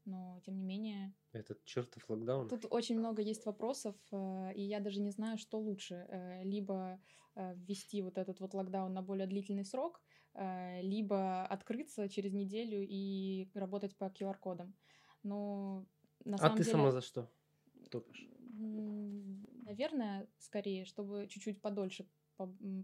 Но, 0.04 0.40
тем 0.44 0.56
не 0.56 0.64
менее, 0.64 1.14
Этот 1.32 1.64
чертов 1.64 2.08
локдаун. 2.08 2.48
Тут 2.48 2.66
очень 2.70 2.98
много 2.98 3.22
есть 3.22 3.44
вопросов, 3.46 3.96
э, 4.12 4.52
и 4.54 4.62
я 4.62 4.80
даже 4.80 5.00
не 5.00 5.10
знаю, 5.10 5.38
что 5.38 5.58
лучше. 5.58 6.06
Э, 6.08 6.44
Либо 6.44 7.00
э, 7.34 7.54
ввести 7.56 8.02
вот 8.02 8.18
этот 8.18 8.40
вот 8.40 8.54
локдаун 8.54 8.92
на 8.92 9.02
более 9.02 9.26
длительный 9.26 9.64
срок, 9.64 10.00
либо 10.82 11.46
открыться 11.46 12.08
через 12.08 12.32
неделю 12.32 12.84
и 12.86 13.48
работать 13.54 13.96
по 13.96 14.04
QR-кодам. 14.04 14.74
Но 15.22 15.86
на 16.24 16.36
А 16.36 16.38
самом 16.38 16.56
ты 16.56 16.64
деле... 16.64 16.76
сама 16.76 16.90
за 16.90 17.00
что 17.00 17.30
топишь? 17.90 18.28
Наверное, 19.64 20.28
скорее, 20.38 20.84
чтобы 20.84 21.26
чуть-чуть 21.28 21.60
подольше 21.60 22.06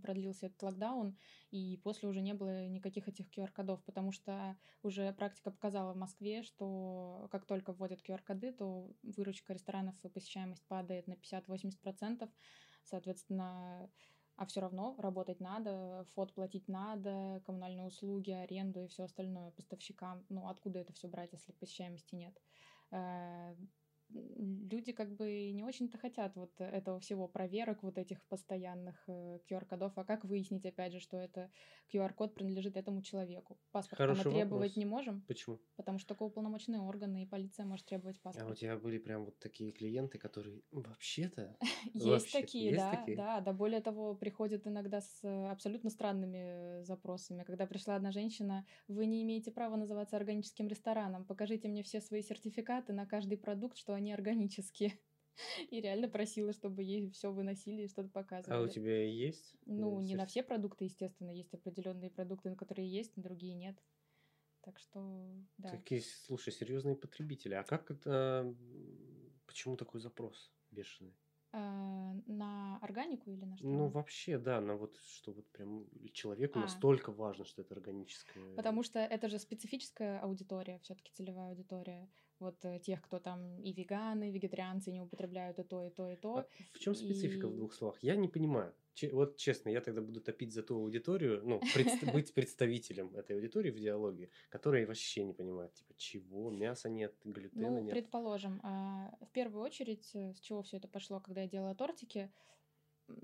продлился 0.03 0.47
этот 0.47 0.63
локдаун, 0.63 1.19
и 1.51 1.79
после 1.85 2.09
уже 2.09 2.23
не 2.23 2.33
было 2.33 2.67
никаких 2.69 3.07
этих 3.09 3.27
QR-кодов, 3.29 3.85
потому 3.85 4.11
что 4.11 4.57
уже 4.83 5.13
практика 5.13 5.51
показала 5.51 5.93
в 5.93 5.97
Москве, 5.97 6.43
что 6.43 7.29
как 7.31 7.45
только 7.45 7.73
вводят 7.73 8.01
QR-коды, 8.01 8.53
то 8.53 8.91
выручка 9.03 9.53
ресторанов 9.53 9.95
и 10.03 10.09
посещаемость 10.09 10.67
падает 10.67 11.07
на 11.07 11.15
50-80%, 11.15 12.31
соответственно, 12.83 13.91
а 14.43 14.47
все 14.47 14.61
равно 14.61 14.97
работать 14.99 15.39
надо, 15.39 16.05
фот 16.15 16.35
платить 16.35 16.67
надо, 16.67 17.41
коммунальные 17.47 17.87
услуги, 17.87 18.33
аренду 18.33 18.83
и 18.83 18.89
все 18.89 19.05
остальное 19.05 19.53
поставщикам. 19.53 20.27
Ну, 20.31 20.49
откуда 20.49 20.81
это 20.81 20.93
все 20.93 21.07
брать, 21.07 21.33
если 21.33 21.53
посещаемости 21.53 22.17
нет? 22.17 22.37
Э, 24.15 24.19
люди 24.71 24.93
как 24.93 25.15
бы 25.15 25.53
не 25.53 25.65
очень-то 25.65 25.99
хотят 25.99 26.37
вот 26.37 26.53
этого 26.61 27.01
всего 27.01 27.29
проверок, 27.29 27.83
вот 27.83 27.99
этих 27.99 28.23
постоянных 28.27 29.03
э, 29.09 29.39
QR-кодов. 29.51 29.93
А 29.97 30.05
как 30.05 30.25
выяснить, 30.25 30.65
опять 30.67 30.93
же, 30.93 31.01
что 31.01 31.17
это 31.19 31.51
QR-код 31.93 32.35
принадлежит 32.35 32.77
этому 32.77 33.03
человеку? 33.03 33.59
Паспорт 33.71 34.01
мы 34.01 34.07
Хороший 34.07 34.33
требовать 34.33 34.71
вопрос. 34.71 34.77
не 34.77 34.85
можем, 34.85 35.23
Почему? 35.23 35.61
потому 35.77 35.99
что 35.99 36.09
только 36.09 36.25
уполномоченные 36.25 36.81
органы 36.81 37.23
и 37.23 37.27
полиция 37.27 37.65
может 37.67 37.87
требовать 37.87 38.17
А 38.17 38.21
у 38.21 38.23
паспорт. 38.33 38.59
тебя 38.59 38.77
были 38.77 38.99
прям 38.99 39.25
вот 39.25 39.39
такие 39.39 39.73
клиенты, 39.73 40.19
которые 40.19 40.63
вообще-то, 40.71 41.57
Есть 41.95 42.33
такие, 42.33 42.77
да, 42.77 43.05
да, 43.07 43.41
да. 43.41 43.53
Более 43.53 43.81
того, 43.81 44.15
приходят 44.15 44.67
иногда 44.67 45.01
с 45.01 45.21
э, 45.23 45.49
абсолютно 45.51 45.91
странными 45.91 46.81
э, 46.81 46.85
запросами. 46.85 47.45
Когда 47.45 47.67
пришла 47.67 47.97
одна 47.97 48.11
женщина, 48.11 48.67
вы 48.89 49.07
не 49.07 49.23
имеете 49.23 49.51
права 49.51 49.77
называться 49.77 50.17
органическим 50.17 50.69
рестораном. 50.69 51.25
Покажите 51.25 51.69
мне 51.69 51.83
все 51.83 52.01
свои 52.01 52.23
сертификаты 52.23 52.93
на 52.93 53.07
каждый 53.07 53.39
продукт, 53.39 53.77
что 53.77 53.95
они 53.95 54.02
органические. 54.11 54.99
И 55.71 55.81
реально 55.81 56.09
просила, 56.09 56.53
чтобы 56.53 56.83
ей 56.83 57.11
все 57.11 57.33
выносили 57.33 57.83
и 57.83 57.89
что-то 57.89 58.09
А 58.09 58.11
у 58.11 58.13
показывали. 58.13 58.69
тебя 58.69 59.05
есть? 59.07 59.55
э, 59.55 59.59
Ну, 59.67 60.01
не 60.01 60.15
на 60.15 60.27
все 60.27 60.43
продукты, 60.43 60.85
естественно, 60.85 61.31
есть 61.31 61.55
определенные 61.55 62.11
продукты, 62.11 62.51
на 62.51 62.57
которые 62.57 62.87
есть, 62.91 63.17
на 63.17 63.23
другие 63.23 63.55
нет. 63.55 63.83
Так 64.61 64.79
что, 64.79 65.35
да. 65.59 65.71
Такие, 65.71 66.03
слушай, 66.03 66.53
серьезные 66.53 66.97
потребители. 66.97 67.55
А 67.55 67.65
как 67.65 67.91
это... 67.91 68.55
Почему 69.47 69.77
такой 69.77 70.01
запрос 70.01 70.53
бешеный? 70.71 71.17
А, 71.55 72.15
на 72.27 72.79
органику 72.81 73.31
или 73.31 73.45
на 73.45 73.57
что? 73.57 73.67
Ну, 73.67 73.89
вообще, 73.89 74.39
да, 74.39 74.61
на 74.61 74.77
вот, 74.77 74.97
что 75.05 75.33
вот 75.33 75.51
прям 75.51 75.87
человеку 76.13 76.59
А. 76.59 76.63
настолько 76.63 77.11
важно, 77.13 77.45
что 77.45 77.63
это 77.63 77.75
органическое. 77.75 78.55
Потому 78.55 78.83
что 78.83 78.99
это 79.01 79.29
же 79.29 79.39
специфическая 79.39 80.21
аудитория, 80.21 80.79
все-таки 80.79 81.13
целевая 81.13 81.51
аудитория. 81.51 82.09
Вот 82.43 82.65
э, 82.65 82.79
тех, 82.81 83.01
кто 83.03 83.19
там 83.21 83.61
и 83.63 83.73
веганы, 83.73 84.29
и 84.29 84.33
вегетарианцы 84.33 84.91
не 84.93 85.01
употребляют 85.01 85.59
и 85.59 85.63
то, 85.63 85.85
и 85.87 85.91
то, 85.91 86.09
и 86.09 86.17
то. 86.17 86.37
А 86.39 86.47
в 86.73 86.79
чем 86.79 86.95
специфика 86.95 87.47
в 87.49 87.53
и- 87.53 87.57
двух 87.57 87.73
словах? 87.73 87.99
Я 88.03 88.17
не 88.17 88.29
понимаю. 88.29 88.75
Че- 88.95 89.11
вот 89.15 89.37
честно, 89.37 89.71
я 89.71 89.81
тогда 89.81 90.01
буду 90.03 90.21
топить 90.21 90.53
за 90.53 90.63
ту 90.63 90.75
аудиторию, 90.77 91.41
ну, 91.45 91.61
предст- 91.75 92.13
быть 92.13 92.35
представителем 92.35 93.15
этой 93.15 93.37
аудитории 93.37 93.71
в 93.71 93.79
диалоге, 93.79 94.29
которая 94.51 94.87
вообще 94.87 95.25
не 95.25 95.33
понимает, 95.33 95.73
типа, 95.75 95.95
чего, 95.97 96.51
мяса 96.51 96.89
нет, 96.91 97.15
глютена 97.25 97.71
Ну, 97.71 97.81
нет. 97.81 97.95
предположим, 97.95 98.61
а, 98.65 99.15
в 99.21 99.31
первую 99.33 99.63
очередь, 99.65 100.11
э, 100.15 100.35
с 100.35 100.41
чего 100.41 100.63
все 100.63 100.77
это 100.79 100.89
пошло, 100.89 101.21
когда 101.21 101.43
я 101.43 101.49
делала 101.49 101.75
тортики, 101.75 102.31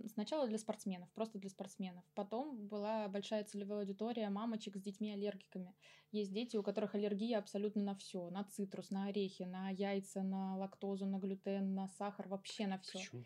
сначала 0.07 0.47
для 0.47 0.59
спортсменов, 0.59 1.11
просто 1.13 1.39
для 1.39 1.51
спортсменов. 1.51 2.05
Потом 2.15 2.67
была 2.69 3.09
большая 3.09 3.45
целевая 3.45 3.81
аудитория 3.81 4.29
мамочек 4.31 4.77
с 4.77 4.81
детьми-аллергиками. 4.81 5.75
Есть 6.11 6.33
дети, 6.33 6.57
у 6.57 6.63
которых 6.63 6.95
аллергия 6.95 7.39
абсолютно 7.39 7.83
на 7.83 7.95
все, 7.95 8.31
на 8.31 8.45
цитрус, 8.45 8.91
на 8.91 9.07
орехи, 9.07 9.43
на 9.43 9.71
яйца, 9.71 10.23
на 10.23 10.57
лактозу, 10.57 11.07
на 11.07 11.19
глютен, 11.19 11.75
на 11.75 11.89
сахар, 11.89 12.29
вообще 12.29 12.67
на 12.67 12.79
все. 12.79 12.99
Почему? 12.99 13.25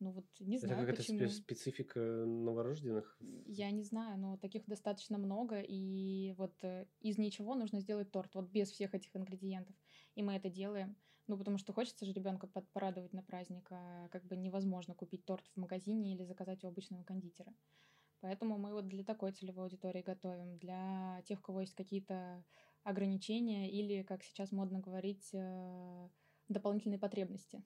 Ну 0.00 0.10
вот 0.10 0.26
не 0.40 0.56
Это 0.56 0.66
знаю 0.66 0.80
какая-то 0.80 1.02
почему. 1.02 1.20
спе- 1.20 1.28
специфика 1.28 2.00
новорожденных? 2.00 3.16
Я 3.46 3.70
не 3.70 3.84
знаю, 3.84 4.18
но 4.18 4.36
таких 4.36 4.66
достаточно 4.66 5.16
много, 5.16 5.60
и 5.60 6.34
вот 6.38 6.54
э, 6.64 6.86
из 7.00 7.18
ничего 7.18 7.54
нужно 7.54 7.78
сделать 7.78 8.10
торт, 8.10 8.34
вот 8.34 8.50
без 8.50 8.72
всех 8.72 8.94
этих 8.94 9.14
ингредиентов. 9.14 9.76
И 10.16 10.22
мы 10.22 10.32
это 10.34 10.50
делаем. 10.50 10.96
Ну, 11.28 11.38
потому 11.38 11.58
что 11.58 11.72
хочется 11.72 12.04
же 12.04 12.12
ребенка 12.12 12.48
порадовать 12.72 13.12
на 13.12 13.22
праздник, 13.22 13.66
а 13.70 14.08
как 14.08 14.24
бы 14.24 14.36
невозможно 14.36 14.94
купить 14.94 15.24
торт 15.24 15.46
в 15.54 15.60
магазине 15.60 16.14
или 16.14 16.24
заказать 16.24 16.64
у 16.64 16.68
обычного 16.68 17.04
кондитера. 17.04 17.54
Поэтому 18.20 18.58
мы 18.58 18.72
вот 18.72 18.88
для 18.88 19.04
такой 19.04 19.32
целевой 19.32 19.64
аудитории 19.64 20.02
готовим, 20.02 20.58
для 20.58 21.22
тех, 21.26 21.40
у 21.40 21.42
кого 21.42 21.60
есть 21.60 21.74
какие-то 21.74 22.44
ограничения 22.84 23.70
или, 23.70 24.02
как 24.02 24.22
сейчас 24.22 24.52
модно 24.52 24.80
говорить, 24.80 25.30
э, 25.32 26.08
дополнительные 26.48 26.98
потребности. 26.98 27.62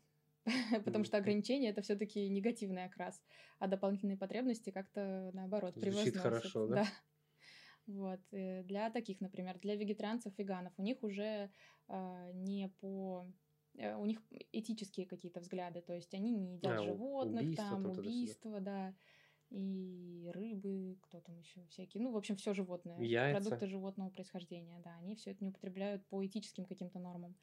Потому 0.84 1.04
что 1.04 1.16
ограничения 1.16 1.70
это 1.70 1.82
все-таки 1.82 2.28
негативный 2.28 2.84
окрас, 2.84 3.20
а 3.58 3.66
дополнительные 3.66 4.16
потребности 4.16 4.70
как-то 4.70 5.30
наоборот 5.34 5.74
Звучит 5.76 6.16
хорошо, 6.16 6.66
да? 6.68 6.86
Вот. 7.86 8.20
э, 8.32 8.62
Для 8.64 8.90
таких, 8.90 9.20
например, 9.20 9.58
для 9.58 9.76
вегетарианцев, 9.76 10.36
веганов, 10.38 10.72
у 10.76 10.82
них 10.82 11.02
уже 11.02 11.50
а, 11.88 12.30
не 12.32 12.68
по... 12.80 13.26
э, 13.78 13.96
У 13.96 14.06
них 14.06 14.20
этические 14.52 15.06
какие-то 15.06 15.40
взгляды, 15.40 15.80
то 15.80 15.94
есть 15.94 16.14
они 16.14 16.32
не 16.32 16.56
едят 16.56 16.80
А, 16.80 16.82
животных, 16.82 17.42
убийства 17.42 17.70
там, 17.70 17.82
там 17.82 17.98
убийства, 17.98 18.60
да, 18.60 18.94
и 19.50 20.30
рыбы, 20.34 20.98
кто 21.02 21.20
там 21.20 21.38
еще 21.38 21.64
всякие, 21.68 22.02
ну, 22.02 22.12
в 22.12 22.16
общем, 22.16 22.36
все 22.36 22.52
животное, 22.52 23.00
Яйца. 23.00 23.40
продукты 23.40 23.66
животного 23.68 24.10
происхождения, 24.10 24.80
да, 24.84 24.96
они 24.96 25.14
все 25.14 25.30
это 25.30 25.44
не 25.44 25.50
употребляют 25.50 26.04
по 26.06 26.24
этическим 26.24 26.64
каким-то 26.64 26.98
нормам. 26.98 27.36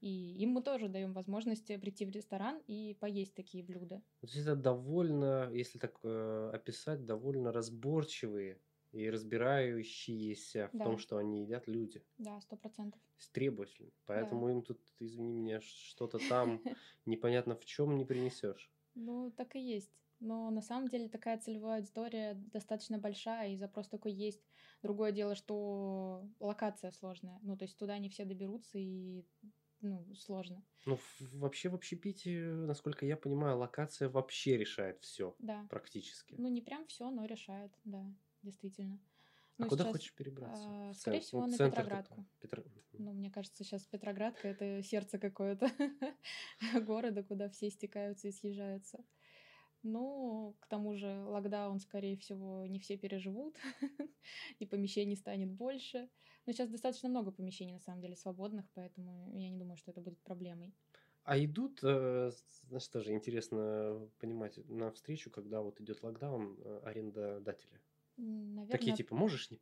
И 0.00 0.36
им 0.42 0.50
мы 0.50 0.62
тоже 0.62 0.88
даем 0.88 1.14
возможность 1.14 1.66
прийти 1.66 2.04
в 2.04 2.10
ресторан 2.10 2.60
и 2.66 2.94
поесть 3.00 3.34
такие 3.34 3.64
блюда. 3.64 4.02
Это 4.20 4.54
довольно, 4.54 5.50
если 5.52 5.78
так 5.78 5.98
э, 6.02 6.50
описать, 6.52 7.06
довольно 7.06 7.50
разборчивые 7.50 8.60
и 8.96 9.10
разбирающиеся 9.10 10.68
в 10.72 10.76
Да. 10.76 10.84
том, 10.84 10.98
что 10.98 11.18
они 11.18 11.42
едят 11.42 11.68
люди. 11.68 12.02
Да, 12.18 12.40
сто 12.40 12.56
процентов. 12.56 13.00
Требовательны. 13.32 13.92
Поэтому 14.06 14.48
им 14.50 14.62
тут, 14.62 14.80
извини 14.98 15.32
меня, 15.32 15.60
что-то 15.60 16.18
там 16.28 16.60
непонятно 17.06 17.54
в 17.56 17.64
чем 17.64 17.96
не 17.96 18.04
принесешь. 18.04 18.70
Ну, 18.94 19.30
так 19.30 19.56
и 19.56 19.60
есть. 19.60 19.92
Но 20.20 20.50
на 20.50 20.62
самом 20.62 20.88
деле 20.88 21.08
такая 21.08 21.38
целевая 21.38 21.80
аудитория 21.80 22.34
достаточно 22.52 22.98
большая, 22.98 23.52
и 23.52 23.56
запрос 23.56 23.88
такой 23.88 24.12
есть. 24.12 24.42
Другое 24.82 25.12
дело, 25.12 25.34
что 25.34 26.26
локация 26.40 26.90
сложная. 26.92 27.38
Ну, 27.42 27.56
то 27.56 27.64
есть 27.64 27.76
туда 27.78 27.98
не 27.98 28.08
все 28.08 28.24
доберутся, 28.24 28.78
и 28.78 29.24
ну, 29.82 30.14
сложно. 30.14 30.64
Ну, 30.86 30.96
в- 30.96 31.20
вообще 31.34 31.68
в 31.68 31.74
общепите, 31.74 32.40
насколько 32.46 33.04
я 33.04 33.16
понимаю, 33.16 33.58
локация 33.58 34.08
вообще 34.08 34.56
решает 34.56 35.00
все 35.02 35.34
Да. 35.38 35.66
практически. 35.68 36.34
Ну, 36.38 36.48
не 36.48 36.62
прям 36.62 36.86
все, 36.86 37.10
но 37.10 37.26
решает, 37.26 37.72
да, 37.84 38.06
действительно. 38.46 38.98
а 39.58 39.62
Ну, 39.62 39.68
куда 39.68 39.84
сейчас, 39.84 39.92
хочешь 39.96 40.14
перебраться? 40.14 40.68
а, 40.68 40.94
скорее 40.94 41.20
всего, 41.20 41.40
Ну, 41.42 41.46
на. 41.48 41.58
Петроградку. 41.58 42.24
Петро- 42.42 42.64
Ну, 42.98 43.12
мне 43.12 43.30
кажется, 43.30 43.64
сейчас 43.64 43.82
Петроградка— 43.84 44.48
это 44.50 44.82
сердце 44.82 45.18
какое-то 45.18 45.66
города, 46.86 47.22
куда 47.22 47.48
все 47.48 47.70
стекаются 47.70 48.28
и 48.28 48.32
съезжаются. 48.32 49.04
Ну, 49.82 50.56
к 50.60 50.66
тому 50.66 50.96
же 50.96 51.22
локдаун, 51.24 51.78
скорее 51.78 52.16
всего, 52.16 52.66
не 52.66 52.80
все 52.80 52.96
переживут, 52.96 53.56
и 54.58 54.66
помещений 54.66 55.16
станет 55.16 55.50
больше. 55.52 56.08
Но 56.46 56.52
сейчас 56.52 56.70
достаточно 56.70 57.08
много 57.08 57.30
помещений, 57.30 57.74
на 57.74 57.80
самом 57.80 58.00
деле, 58.00 58.16
свободных, 58.16 58.66
поэтому 58.74 59.32
я 59.38 59.48
не 59.50 59.58
думаю, 59.58 59.76
что 59.76 59.90
это 59.92 60.00
будет 60.00 60.20
проблемой. 60.22 60.74
А 61.24 61.38
идут, 61.38 61.80
э, 61.82 62.30
знаешь, 62.68 62.88
тоже 62.88 63.12
интересно 63.12 64.08
понимать, 64.18 64.58
на 64.68 64.90
встречу, 64.92 65.30
когда 65.30 65.60
вот 65.60 65.80
идет 65.80 66.02
локдаун, 66.02 66.56
э, 66.58 66.80
арендодатели. 66.84 67.80
Наверное, 68.18 68.68
Такие 68.70 68.94
типа, 68.96 69.14
можешь 69.16 69.50
не, 69.50 69.60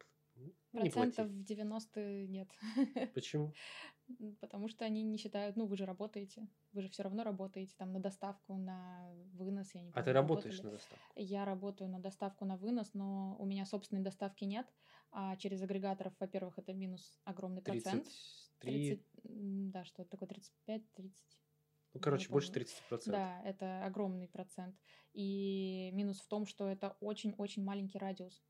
ну, 0.72 0.80
не 0.82 0.90
плати. 0.90 1.14
процентов 1.14 1.44
90 1.44 2.26
нет. 2.26 2.50
Почему? 3.14 3.56
Потому 4.40 4.68
что 4.68 4.84
они 4.84 5.02
не 5.02 5.16
считают, 5.18 5.56
ну, 5.56 5.66
вы 5.66 5.76
же 5.76 5.86
работаете, 5.86 6.48
вы 6.72 6.82
же 6.82 6.88
все 6.88 7.02
равно 7.02 7.24
работаете 7.24 7.74
там 7.76 7.92
на 7.92 8.00
доставку, 8.00 8.56
на 8.56 9.08
вынос, 9.32 9.74
я 9.74 9.82
не 9.82 9.92
А 9.92 10.02
помню, 10.02 10.12
ты 10.12 10.12
работаешь 10.12 10.60
работали. 10.60 10.62
на 10.62 10.70
доставку? 10.70 11.16
Я 11.16 11.44
работаю 11.44 11.90
на 11.90 12.00
доставку 12.00 12.44
на 12.44 12.56
вынос, 12.56 12.92
но 12.94 13.36
у 13.38 13.46
меня 13.46 13.64
собственной 13.64 14.02
доставки 14.02 14.44
нет, 14.44 14.72
а 15.10 15.36
через 15.36 15.62
агрегаторов, 15.62 16.14
во-первых, 16.20 16.58
это 16.58 16.72
минус 16.74 17.18
огромный 17.24 17.62
процент. 17.62 18.12
33, 18.58 18.98
30, 18.98 19.06
м, 19.24 19.70
да, 19.70 19.84
что 19.84 20.04
такое, 20.04 20.28
35-30. 20.28 21.38
Ну, 21.94 22.00
короче, 22.00 22.28
больше 22.30 22.50
помню. 22.50 22.52
30%. 22.52 22.98
Да, 23.04 23.42
это 23.44 23.84
огромный 23.86 24.28
процент. 24.28 24.80
И 25.12 25.90
минус 25.92 26.20
в 26.20 26.28
том, 26.28 26.46
что 26.46 26.68
это 26.68 26.96
очень-очень 27.00 27.64
маленький 27.64 27.98
радиус. 27.98 28.42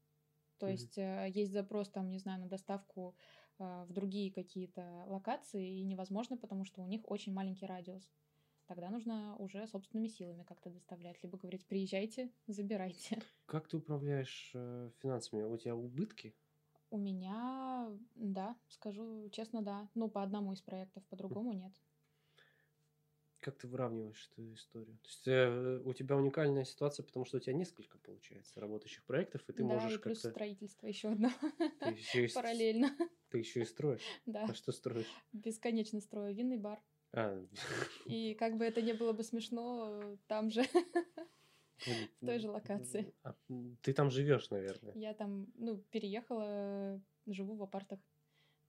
То 0.59 0.67
Мгм. 0.67 0.89
есть 0.89 0.99
э, 0.99 1.29
есть 1.35 1.53
запрос 1.53 1.91
там, 1.91 2.11
не 2.11 2.19
знаю, 2.19 2.41
на 2.41 2.49
доставку 2.49 3.17
э, 3.59 3.85
в 3.89 3.93
другие 3.93 4.33
какие-то 4.33 5.05
локации, 5.09 5.81
и 5.81 5.85
невозможно, 5.85 6.37
потому 6.39 6.65
что 6.65 6.83
у 6.83 6.87
них 6.87 7.03
очень 7.11 7.33
маленький 7.35 7.67
радиус. 7.67 8.11
Тогда 8.67 8.91
нужно 8.91 9.37
уже 9.37 9.67
собственными 9.69 10.09
силами 10.09 10.45
как-то 10.45 10.71
доставлять, 10.71 11.23
либо 11.23 11.39
говорить, 11.39 11.67
приезжайте, 11.69 12.33
забирайте. 12.47 13.23
Как 13.47 13.69
ты 13.69 13.79
управляешь 13.79 14.51
э, 14.55 14.91
финансами? 15.01 15.45
У 15.45 15.57
тебя 15.57 15.75
убытки? 15.75 16.37
У 16.91 16.97
меня, 16.97 17.91
да, 18.15 18.57
скажу 18.69 19.29
честно, 19.31 19.63
да. 19.63 19.91
Ну, 19.95 20.09
по 20.09 20.23
одному 20.23 20.53
из 20.55 20.63
проектов, 20.63 21.05
по 21.09 21.17
другому 21.17 21.53
нет. 21.53 21.73
Как 23.45 23.59
ты 23.59 23.69
выравниваешь 23.69 24.31
эту 24.33 24.55
историю? 24.55 24.97
То 25.03 25.09
есть 25.09 25.29
э, 25.29 25.81
у 25.85 25.93
тебя 25.93 26.17
уникальная 26.17 26.65
ситуация, 26.65 27.05
потому 27.05 27.27
что 27.27 27.37
у 27.37 27.41
тебя 27.41 27.53
несколько, 27.53 27.99
получается, 27.99 28.59
работающих 28.59 29.05
проектов, 29.05 29.43
и 29.47 29.53
ты 29.53 29.63
да, 29.63 29.75
можешь 29.75 29.99
и 29.99 30.03
плюс 30.03 30.23
как-то... 30.23 30.31
строительство 30.31 30.87
еще 30.87 31.09
одно 31.09 31.29
Ты 31.81 31.91
еще 31.91 32.25
и, 32.25 32.29
параллельно. 32.35 32.97
ты 33.29 33.37
еще 33.37 33.61
и 33.61 33.65
строишь. 33.67 34.01
Да, 34.25 34.47
А 34.49 34.55
что 34.55 34.73
строишь? 34.73 35.13
бесконечно 35.35 36.01
строю 36.01 36.35
винный 36.35 36.57
бар. 36.57 36.81
А, 37.13 37.39
И 38.07 38.33
как 38.33 38.57
бы 38.57 38.65
это 38.65 38.81
не 38.81 38.95
было 38.95 39.13
бы 39.13 39.23
смешно, 39.23 40.17
там 40.27 40.51
же 40.51 40.63
в 42.21 42.27
той 42.27 42.39
же 42.39 42.49
локации. 42.51 43.13
А, 43.25 43.37
ты 43.83 43.93
там 43.93 44.11
живешь, 44.11 44.49
наверное. 44.49 44.95
я 44.95 45.13
там, 45.13 45.49
ну, 45.57 45.77
переехала, 45.91 46.99
живу 47.27 47.57
в 47.57 47.63
апартах. 47.63 48.01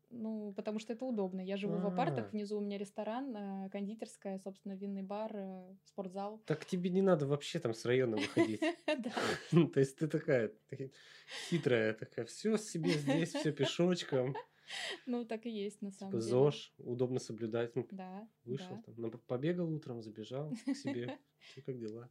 Ну, 0.10 0.54
потому 0.54 0.80
что 0.80 0.94
это 0.94 1.06
удобно. 1.06 1.42
Я 1.42 1.58
живу 1.58 1.78
в 1.78 1.86
апартах, 1.88 2.28
А. 2.28 2.30
внизу 2.30 2.58
у 2.58 2.62
меня 2.62 2.78
ресторан, 2.78 3.36
э, 3.36 3.70
кондитерская, 3.70 4.38
собственно, 4.40 4.74
винный 4.74 5.02
бар, 5.04 5.32
э, 5.36 5.76
спортзал. 5.86 6.40
Так 6.46 6.66
тебе 6.66 6.90
не 6.90 7.02
надо 7.02 7.26
вообще 7.28 7.60
там 7.60 7.74
с 7.74 7.86
района 7.86 8.18
выходить. 8.18 8.62
Да. 8.88 9.12
То 9.74 9.80
есть 9.80 9.98
ты 9.98 10.08
такая 10.08 10.52
хитрая 11.50 11.94
такая, 11.94 12.26
все 12.26 12.58
себе 12.58 12.92
здесь, 12.92 13.34
все 13.34 13.52
пешочком. 13.52 14.36
Ну, 15.06 15.26
так 15.26 15.46
и 15.46 15.50
есть, 15.50 15.82
на 15.82 15.92
самом 15.92 16.12
Типа 16.14 16.22
деле. 16.22 16.30
ЗОЖ, 16.32 16.74
удобно 16.80 17.20
соблюдать. 17.20 17.76
Ну, 17.76 17.88
Да, 17.92 18.28
Вышел 18.46 18.82
там, 18.84 18.96
ну, 18.98 19.12
побегал 19.12 19.72
утром, 19.72 20.02
забежал 20.02 20.52
к 20.66 20.76
себе. 20.76 21.20
Как 21.66 21.78
дела? 21.78 22.10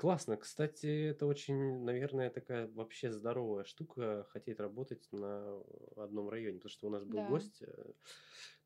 Классно. 0.00 0.38
Кстати, 0.38 1.10
это 1.10 1.26
очень, 1.26 1.84
наверное, 1.84 2.30
такая 2.30 2.66
вообще 2.68 3.12
здоровая 3.12 3.64
штука, 3.64 4.24
хотеть 4.30 4.58
работать 4.58 5.06
на 5.12 5.60
одном 5.94 6.30
районе. 6.30 6.56
Потому 6.56 6.70
что 6.70 6.86
у 6.86 6.90
нас 6.90 7.04
был 7.04 7.20
Да. 7.20 7.22
гость, 7.22 7.60
э, 7.60 7.92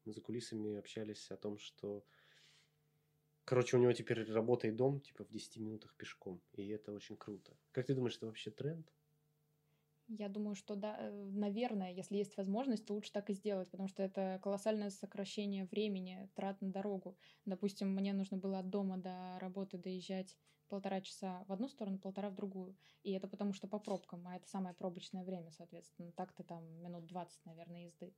за 0.05 0.21
кулисами 0.21 0.77
общались 0.77 1.33
о 1.33 1.37
том, 1.37 1.59
что, 1.59 2.05
короче, 3.47 3.77
у 3.77 3.81
него 3.81 3.93
теперь 3.95 4.31
работа 4.31 4.69
и 4.69 4.71
дом, 4.71 5.01
типа, 5.01 5.25
в 5.25 5.31
10 5.31 5.59
минутах 5.61 5.97
пешком. 5.97 6.43
И 6.53 6.69
это 6.69 6.93
очень 6.93 7.17
круто. 7.17 7.57
Как 7.73 7.87
ты 7.87 7.95
думаешь, 7.95 8.17
это 8.17 8.27
вообще 8.27 8.51
тренд? 8.51 8.93
Я 10.09 10.29
думаю, 10.29 10.55
что 10.55 10.77
да, 10.77 10.97
э, 10.99 11.31
наверное, 11.33 11.91
если 11.93 12.17
есть 12.19 12.37
возможность, 12.37 12.85
то 12.85 12.95
лучше 12.95 13.11
так 13.11 13.31
и 13.31 13.33
сделать, 13.35 13.71
потому 13.71 13.89
что 13.89 14.03
это 14.03 14.39
колоссальное 14.43 14.91
сокращение 14.91 15.65
времени, 15.65 16.29
трат 16.35 16.61
на 16.61 16.71
дорогу. 16.71 17.17
Допустим, 17.47 17.95
мне 17.95 18.13
нужно 18.13 18.37
было 18.37 18.59
от 18.59 18.69
дома 18.69 18.99
до 18.99 19.39
работы 19.41 19.79
доезжать 19.79 20.37
полтора 20.69 21.01
часа 21.01 21.45
в 21.49 21.53
одну 21.53 21.69
сторону, 21.69 21.99
полтора 21.99 22.29
в 22.31 22.35
другую. 22.35 22.77
И 23.03 23.13
это 23.13 23.29
потому 23.29 23.55
что 23.55 23.67
по 23.67 23.79
пробкам, 23.79 24.27
а 24.29 24.37
это 24.37 24.47
самое 24.47 24.75
пробочное 24.75 25.25
время, 25.25 25.51
соответственно. 25.53 26.13
Так-то 26.13 26.43
там 26.45 26.65
минут 26.83 27.07
20, 27.07 27.45
наверное, 27.47 27.85
езды. 27.85 28.13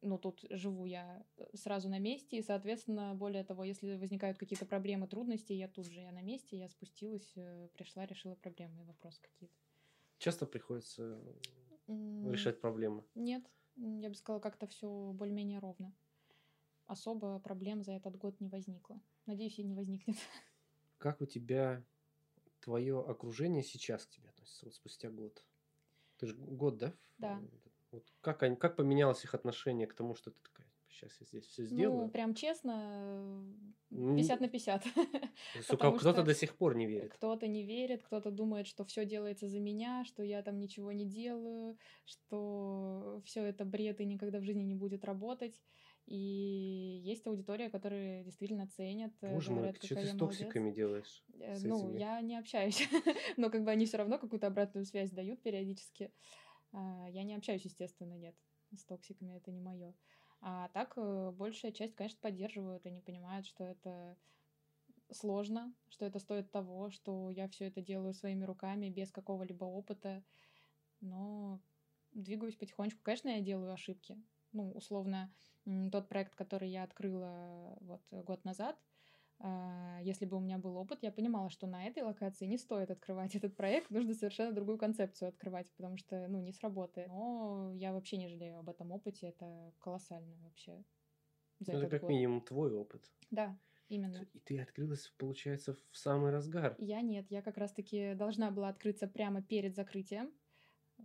Ну, 0.00 0.18
тут 0.18 0.44
живу 0.50 0.86
я 0.86 1.26
э, 1.36 1.44
сразу 1.54 1.88
на 1.90 1.98
месте, 1.98 2.38
и, 2.38 2.42
соответственно, 2.42 3.14
более 3.14 3.44
того, 3.44 3.64
если 3.64 3.96
возникают 3.96 4.38
какие-то 4.38 4.66
проблемы, 4.66 5.06
трудности, 5.06 5.52
я 5.52 5.68
тут 5.68 5.86
же, 5.86 6.00
я 6.00 6.12
на 6.12 6.22
месте, 6.22 6.58
я 6.58 6.68
спустилась, 6.68 7.32
э, 7.36 7.68
пришла, 7.74 8.06
решила 8.06 8.34
проблемы 8.36 8.82
и 8.82 8.84
вопросы 8.84 9.20
какие-то. 9.22 9.54
Часто 10.18 10.46
приходится 10.46 11.20
решать 11.86 12.60
проблемы. 12.60 13.04
Нет, 13.14 13.44
я 13.76 14.08
бы 14.08 14.14
сказала, 14.14 14.40
как-то 14.40 14.66
все 14.66 15.12
более-менее 15.12 15.58
ровно. 15.58 15.94
Особо 16.86 17.38
проблем 17.40 17.82
за 17.82 17.92
этот 17.92 18.16
год 18.16 18.40
не 18.40 18.48
возникло. 18.48 19.00
Надеюсь, 19.26 19.58
и 19.58 19.64
не 19.64 19.74
возникнет. 19.74 20.16
Как 20.98 21.20
у 21.20 21.26
тебя 21.26 21.84
твое 22.60 23.00
окружение 23.00 23.62
сейчас 23.62 24.06
к 24.06 24.10
тебе 24.10 24.28
относится, 24.30 24.66
вот 24.66 24.74
спустя 24.74 25.10
год? 25.10 25.44
Ты 26.16 26.26
же 26.26 26.34
год, 26.34 26.78
да? 26.78 26.94
Да. 27.18 27.42
Вот 27.90 28.10
как, 28.20 28.42
они, 28.42 28.56
как 28.56 28.76
поменялось 28.76 29.24
их 29.24 29.34
отношение 29.34 29.86
к 29.86 29.94
тому, 29.94 30.14
что 30.14 30.30
ты 30.30 30.38
такая, 30.42 30.63
сейчас 30.94 31.20
я 31.20 31.26
здесь 31.26 31.44
все 31.46 31.64
сделаю? 31.64 32.02
Ну, 32.04 32.08
прям 32.08 32.34
честно, 32.34 33.44
Ну, 33.90 34.16
50 34.16 34.40
на 34.40 34.48
50. 34.48 34.84
Сука, 35.62 35.76
потому 35.76 35.96
кто-то 35.96 36.18
что 36.18 36.22
до 36.24 36.34
сих 36.34 36.56
пор 36.56 36.76
не 36.76 36.86
верит. 36.86 37.12
Кто-то 37.14 37.46
не 37.46 37.62
верит, 37.64 38.02
кто-то 38.02 38.30
думает, 38.30 38.66
что 38.66 38.84
все 38.84 39.04
делается 39.04 39.48
за 39.48 39.60
меня, 39.60 40.04
что 40.04 40.22
я 40.22 40.42
там 40.42 40.58
ничего 40.58 40.92
не 40.92 41.06
делаю, 41.06 41.76
что 42.04 43.20
все 43.24 43.44
это 43.44 43.64
бред 43.64 44.00
и 44.00 44.04
никогда 44.06 44.38
в 44.38 44.44
жизни 44.44 44.62
не 44.62 44.74
будет 44.74 45.04
работать. 45.04 45.60
И 46.06 47.00
есть 47.02 47.26
аудитория, 47.26 47.70
которая 47.70 48.24
действительно 48.24 48.68
ценят, 48.68 49.12
э, 49.22 49.32
Боже 49.32 49.50
мой, 49.50 49.58
говорят, 49.60 49.76
что 49.82 49.88
какая 49.88 50.04
ты 50.04 50.10
с 50.10 50.14
молодец. 50.20 50.38
токсиками 50.38 50.70
делаешь? 50.70 51.24
Э, 51.40 51.54
с 51.56 51.62
Ну, 51.64 51.78
этими? 51.88 51.98
я 51.98 52.20
не 52.20 52.36
общаюсь, 52.38 52.78
но 53.38 53.48
как 53.50 53.64
бы 53.64 53.70
они 53.70 53.86
все 53.86 53.96
равно 53.96 54.18
какую-то 54.18 54.46
обратную 54.46 54.84
связь 54.84 55.10
дают 55.10 55.42
периодически. 55.42 56.12
А, 56.72 57.06
Я 57.08 57.22
не 57.22 57.34
общаюсь, 57.34 57.64
естественно, 57.64 58.14
нет. 58.18 58.34
С 58.76 58.84
токсиками 58.84 59.36
это 59.36 59.50
не 59.52 59.60
мое. 59.60 59.94
А 60.46 60.68
так 60.74 60.92
э, 60.96 61.30
большая 61.30 61.72
часть, 61.72 61.94
конечно, 61.94 62.18
поддерживают. 62.20 62.84
Они 62.84 63.00
понимают, 63.00 63.46
что 63.46 63.64
это 63.64 64.14
сложно, 65.10 65.72
что 65.88 66.04
это 66.04 66.18
стоит 66.18 66.50
того, 66.50 66.90
что 66.90 67.30
я 67.30 67.48
все 67.48 67.68
это 67.68 67.80
делаю 67.80 68.12
своими 68.12 68.44
руками, 68.44 68.90
без 68.90 69.10
какого-либо 69.10 69.64
опыта. 69.64 70.22
Но 71.00 71.62
двигаюсь 72.12 72.56
потихонечку. 72.56 73.00
Конечно, 73.02 73.30
я 73.30 73.40
делаю 73.40 73.72
ошибки. 73.72 74.22
Ну, 74.52 74.70
условно, 74.72 75.32
тот 75.90 76.10
проект, 76.10 76.34
который 76.34 76.68
я 76.68 76.82
открыла 76.82 77.78
вот 77.80 78.02
год 78.10 78.44
назад, 78.44 78.78
если 80.02 80.26
бы 80.26 80.36
у 80.36 80.40
меня 80.40 80.58
был 80.58 80.76
опыт, 80.76 81.00
я 81.02 81.12
понимала, 81.12 81.50
что 81.50 81.66
на 81.66 81.84
этой 81.86 82.02
локации 82.02 82.46
не 82.46 82.58
стоит 82.58 82.90
открывать 82.90 83.34
этот 83.34 83.56
проект, 83.56 83.90
нужно 83.90 84.14
совершенно 84.14 84.52
другую 84.52 84.78
концепцию 84.78 85.28
открывать, 85.28 85.72
потому 85.76 85.96
что, 85.98 86.26
ну, 86.28 86.40
не 86.40 86.52
сработает. 86.52 87.08
Но 87.08 87.72
я 87.74 87.92
вообще 87.92 88.16
не 88.16 88.28
жалею 88.28 88.58
об 88.58 88.68
этом 88.68 88.92
опыте, 88.92 89.28
это 89.28 89.72
колоссально 89.78 90.36
вообще 90.42 90.84
за 91.60 91.72
Ну, 91.72 91.78
это 91.80 91.88
как 91.90 92.02
год. 92.02 92.10
минимум 92.10 92.40
твой 92.40 92.72
опыт. 92.72 93.12
Да, 93.30 93.58
именно. 93.88 94.26
И 94.32 94.38
ты 94.40 94.58
открылась, 94.60 95.12
получается, 95.18 95.74
в 95.74 95.96
самый 95.96 96.30
разгар. 96.30 96.76
Я 96.78 97.00
нет, 97.02 97.30
я 97.30 97.42
как 97.42 97.56
раз-таки 97.56 98.14
должна 98.14 98.50
была 98.50 98.68
открыться 98.68 99.06
прямо 99.08 99.42
перед 99.42 99.74
закрытием, 99.76 100.32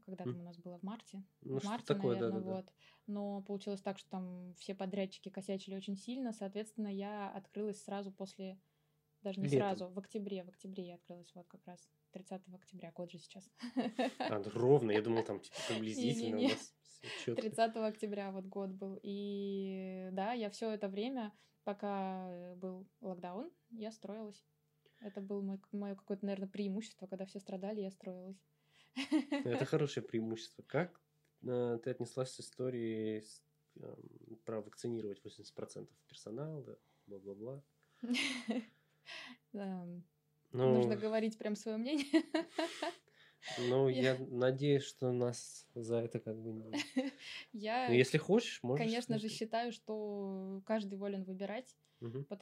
когда 0.05 0.23
там 0.23 0.39
у 0.39 0.43
нас 0.43 0.57
было 0.57 0.77
в 0.77 0.83
марте. 0.83 1.23
Ну, 1.41 1.59
в 1.59 1.63
марте, 1.63 1.85
такое, 1.85 2.15
наверное, 2.15 2.39
да-да-да. 2.39 2.55
вот. 2.57 2.73
Но 3.07 3.41
получилось 3.41 3.81
так, 3.81 3.97
что 3.97 4.09
там 4.09 4.53
все 4.55 4.75
подрядчики 4.75 5.29
косячили 5.29 5.75
очень 5.75 5.95
сильно, 5.95 6.33
соответственно, 6.33 6.87
я 6.87 7.29
открылась 7.31 7.83
сразу 7.83 8.11
после, 8.11 8.59
даже 9.21 9.39
не 9.39 9.47
Летом. 9.47 9.59
сразу, 9.59 9.89
в 9.89 9.99
октябре, 9.99 10.43
в 10.43 10.49
октябре 10.49 10.87
я 10.87 10.95
открылась, 10.95 11.31
вот 11.35 11.47
как 11.47 11.65
раз 11.65 11.89
30 12.11 12.41
октября, 12.53 12.91
год 12.91 13.11
же 13.11 13.19
сейчас. 13.19 13.49
А, 14.19 14.41
ровно, 14.53 14.91
я 14.91 15.01
думал, 15.01 15.23
там, 15.23 15.39
типа, 15.39 15.55
приблизительно 15.69 16.39
у 16.39 16.43
нас 16.43 16.73
всё 16.81 17.25
чётко. 17.25 17.41
30 17.41 17.75
октября 17.77 18.31
вот 18.31 18.45
год 18.45 18.71
был. 18.71 18.99
И 19.03 20.09
да, 20.11 20.33
я 20.33 20.49
все 20.49 20.71
это 20.71 20.87
время, 20.87 21.33
пока 21.63 22.55
был 22.55 22.87
локдаун, 23.01 23.51
я 23.69 23.91
строилась. 23.91 24.43
Это 25.01 25.21
было 25.21 25.41
мой, 25.41 25.61
мое 25.71 25.95
какое-то, 25.95 26.25
наверное, 26.25 26.49
преимущество, 26.49 27.07
когда 27.07 27.25
все 27.25 27.39
страдали, 27.39 27.81
я 27.81 27.91
строилась. 27.91 28.41
Это 29.43 29.65
хорошее 29.65 30.05
преимущество. 30.05 30.63
Как 30.63 31.01
э, 31.43 31.79
ты 31.83 31.89
отнеслась 31.89 32.31
с 32.31 32.39
историей 32.39 33.21
с, 33.21 33.43
эм, 33.75 34.37
про 34.45 34.61
вакцинировать 34.61 35.23
80% 35.23 35.97
персонала, 36.07 36.77
бла-бла-бла? 37.07 37.63
Эм, 39.53 40.03
Ну, 40.51 40.75
Нужно 40.75 40.95
говорить 40.95 41.37
прям 41.37 41.55
свое 41.55 41.77
мнение. 41.77 42.23
ну, 43.57 43.87
Я- 43.89 44.17
надеюсь, 44.17 44.83
что 44.83 45.11
нас 45.11 45.65
за 45.75 45.97
это 45.97 46.19
как 46.19 46.37
бы... 46.37 46.51
не- 46.51 47.11
Я, 47.53 47.87
Ну, 47.87 47.93
если 47.93 48.17
хочешь, 48.17 48.61
можешь... 48.63 48.85
конечно 48.85 49.17
же, 49.19 49.29
считаю, 49.29 49.71
что 49.71 50.61
каждый 50.65 50.97
волен 50.97 51.23
выбирать. 51.23 51.75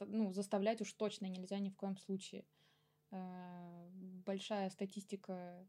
Ну, 0.06 0.32
заставлять 0.32 0.80
уж 0.82 0.92
точно 0.92 1.26
нельзя 1.26 1.58
ни 1.58 1.70
в 1.70 1.76
коем 1.76 1.96
случае. 1.96 2.44
Э, 3.10 3.88
Большая 4.26 4.68
статистика, 4.70 5.66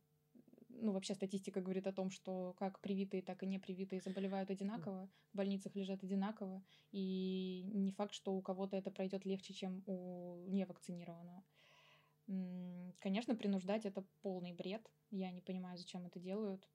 ну, 0.81 0.91
вообще 0.91 1.15
статистика 1.15 1.61
говорит 1.61 1.87
о 1.87 1.91
том, 1.93 2.09
что 2.09 2.53
как 2.57 2.79
привитые, 2.81 3.21
так 3.21 3.43
и 3.43 3.45
непривитые 3.47 4.01
заболевают 4.01 4.49
одинаково, 4.49 5.09
в 5.33 5.37
больницах 5.37 5.75
лежат 5.75 6.03
одинаково, 6.03 6.63
и 6.91 7.69
не 7.73 7.91
факт, 7.91 8.13
что 8.13 8.33
у 8.33 8.41
кого-то 8.41 8.75
это 8.77 8.91
пройдет 8.91 9.25
легче, 9.25 9.53
чем 9.53 9.83
у 9.85 10.45
невакцинированного. 10.47 11.43
Конечно, 12.99 13.35
принуждать 13.35 13.85
это 13.85 14.03
полный 14.21 14.53
бред. 14.53 14.87
Я 15.11 15.31
не 15.31 15.41
понимаю, 15.41 15.77
зачем 15.77 16.05
это 16.05 16.19
делают. 16.19 16.67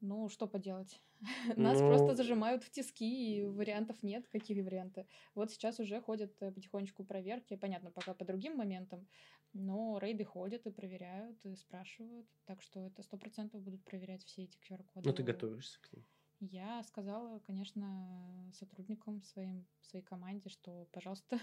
Ну, 0.00 0.28
что 0.28 0.46
поделать? 0.46 1.00
Нас 1.56 1.80
Ну- 1.80 1.88
просто 1.88 2.14
зажимают 2.14 2.62
в 2.62 2.70
тиски, 2.70 3.38
и 3.38 3.42
вариантов 3.44 4.02
нет. 4.02 4.28
Какие 4.28 4.60
варианты? 4.60 5.06
Вот 5.34 5.50
сейчас 5.50 5.80
уже 5.80 6.00
ходят 6.00 6.34
э, 6.40 6.52
потихонечку 6.52 7.02
проверки, 7.04 7.56
понятно, 7.56 7.90
пока 7.90 8.14
по 8.14 8.24
другим 8.24 8.56
моментам, 8.56 9.08
но 9.56 9.98
рейды 9.98 10.24
ходят 10.24 10.66
и 10.66 10.70
проверяют, 10.70 11.44
и 11.44 11.56
спрашивают. 11.56 12.26
Так 12.44 12.62
что 12.62 12.80
это 12.80 13.02
сто 13.02 13.16
процентов 13.16 13.62
будут 13.62 13.84
проверять 13.84 14.24
все 14.24 14.44
эти 14.44 14.58
QR-коды. 14.58 15.08
Ну, 15.08 15.14
ты 15.14 15.22
готовишься 15.22 15.80
к 15.80 15.92
ним. 15.92 16.04
Я 16.40 16.82
сказала, 16.82 17.38
конечно, 17.40 18.50
сотрудникам 18.52 19.22
своим, 19.22 19.66
своей 19.80 20.04
команде, 20.04 20.50
что, 20.50 20.86
пожалуйста, 20.92 21.40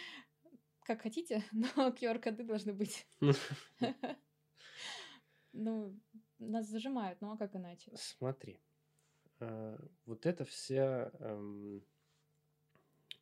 как 0.84 1.02
хотите, 1.02 1.44
но 1.52 1.90
QR-коды 1.90 2.44
должны 2.44 2.72
быть. 2.72 3.06
Ну, 5.54 5.94
нас 6.38 6.66
зажимают, 6.66 7.20
ну 7.20 7.32
а 7.32 7.36
как 7.36 7.54
иначе? 7.54 7.92
Смотри, 7.94 8.58
а, 9.38 9.78
вот 10.06 10.24
эта 10.24 10.46
вся 10.46 11.10
эм, 11.20 11.84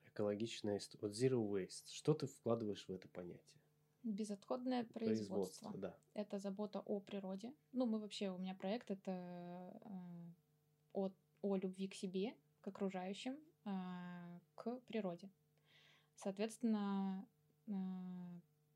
экологичная 0.07 0.79
история, 0.79 1.03
вот 1.03 1.13
zero 1.13 1.45
waste, 1.45 1.93
что 1.93 2.15
ты 2.15 2.27
вкладываешь 2.27 2.87
в 2.87 2.93
это 2.93 3.09
понятие? 3.09 3.60
Безотходное 4.03 4.85
производство. 4.85 5.73
да. 5.77 5.95
Это 6.15 6.39
забота 6.39 6.81
о 6.81 7.01
природе. 7.01 7.53
Ну, 7.73 7.87
мы 7.87 7.99
вообще, 7.99 8.31
у 8.31 8.39
меня 8.39 8.55
проект 8.55 8.91
это 8.91 9.11
э, 9.11 9.91
о, 10.95 11.11
о 11.43 11.57
любви 11.57 11.87
к 11.89 11.95
себе, 11.95 12.35
к 12.61 12.69
окружающим, 12.69 13.37
а, 13.65 14.41
к 14.55 14.81
природе. 14.87 15.31
Соответственно, 16.15 17.27
э, 17.67 17.73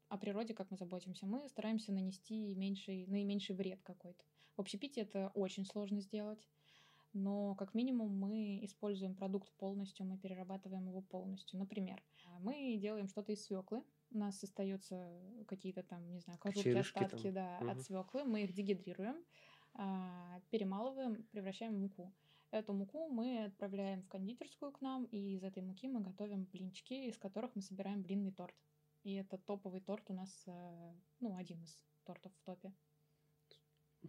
о 0.09 0.19
природе, 0.19 0.55
как 0.55 0.71
мы 0.71 0.77
заботимся, 0.77 1.27
мы 1.27 1.49
стараемся 1.49 1.93
нанести 1.93 2.55
меньший, 2.55 3.07
наименьший 3.07 3.57
вред 3.57 3.83
какой-то. 3.83 4.23
В 4.57 4.61
общепите 4.61 5.01
это 5.01 5.31
очень 5.35 5.65
сложно 5.67 6.01
сделать. 6.01 6.49
но 7.13 7.55
как 7.55 7.75
минимум 7.75 8.19
мы 8.19 8.65
используем 8.65 9.15
продукт 9.15 9.53
полностью, 9.53 10.05
мы 10.05 10.19
перерабатываем 10.19 10.87
его 10.89 11.01
полностью. 11.01 11.59
Например, 11.59 12.03
мы 12.41 12.77
делаем 12.77 13.09
что-то 13.09 13.33
из 13.33 13.45
свеклы, 13.45 13.85
у 14.15 14.19
нас 14.19 14.43
остаются 14.43 15.21
какие-то 15.47 15.83
там, 15.83 16.11
не 16.13 16.21
знаю, 16.21 16.39
кожурки, 16.39 16.77
Черешки 16.77 16.79
остатки 16.79 17.31
там. 17.31 17.31
да, 17.31 17.61
от 17.63 17.81
Мгм. 17.81 17.83
свеклы, 17.83 18.25
мы 18.25 18.45
их 18.45 18.53
дегидрируем, 18.55 19.25
а, 19.75 20.41
перемалываем, 20.51 21.25
превращаем 21.25 21.75
в 21.77 21.81
муку. 21.81 22.15
Эту 22.51 22.73
муку 22.73 23.09
мы 23.09 23.45
отправляем 23.47 24.03
в 24.03 24.09
кондитерскую 24.09 24.73
к 24.73 24.81
нам, 24.81 25.05
и 25.07 25.35
из 25.35 25.43
этой 25.45 25.63
муки 25.63 25.89
мы 25.89 26.01
готовим 26.01 26.45
блинчики, 26.47 26.95
из 27.09 27.19
которых 27.19 27.55
мы 27.57 27.63
собираем 27.63 28.03
блинный 28.03 28.33
торт. 28.33 28.57
И 29.03 29.15
это 29.15 29.39
топовый 29.39 29.81
торт 29.81 30.11
у 30.11 30.15
нас, 30.15 30.45
э, 30.47 30.95
ну, 31.21 31.37
один 31.37 31.63
из 31.65 31.85
тортов 32.05 32.33
в 32.35 32.43
топе. 32.43 32.75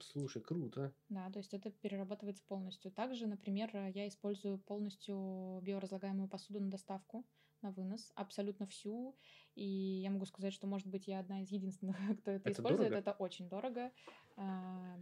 Слушай, 0.02 0.42
круто. 0.42 0.96
Да, 1.10 1.30
то 1.30 1.38
есть 1.40 1.54
это 1.54 1.70
перерабатывается 1.72 2.44
полностью. 2.48 2.92
Также, 2.92 3.28
например, 3.28 3.70
я 3.94 4.08
использую 4.08 4.58
полностью 4.60 5.60
биоразлагаемую 5.64 6.28
посуду 6.28 6.60
на 6.60 6.70
доставку, 6.72 7.28
на 7.66 7.72
вынос, 7.72 8.12
абсолютно 8.16 8.68
всю. 8.68 9.16
И 9.56 9.66
я 10.04 10.10
могу 10.10 10.26
сказать, 10.26 10.54
что, 10.54 10.68
может 10.68 10.88
быть, 10.88 11.08
я 11.08 11.20
одна 11.20 11.42
из 11.42 11.52
единственных, 11.52 11.98
кто 12.22 12.32
это, 12.32 12.50
Это 12.50 12.52
использует. 12.52 12.90
дорого? 12.90 12.98
Это 13.00 13.12
очень 13.14 13.50
дорого. 13.50 13.92
А, 14.38 14.98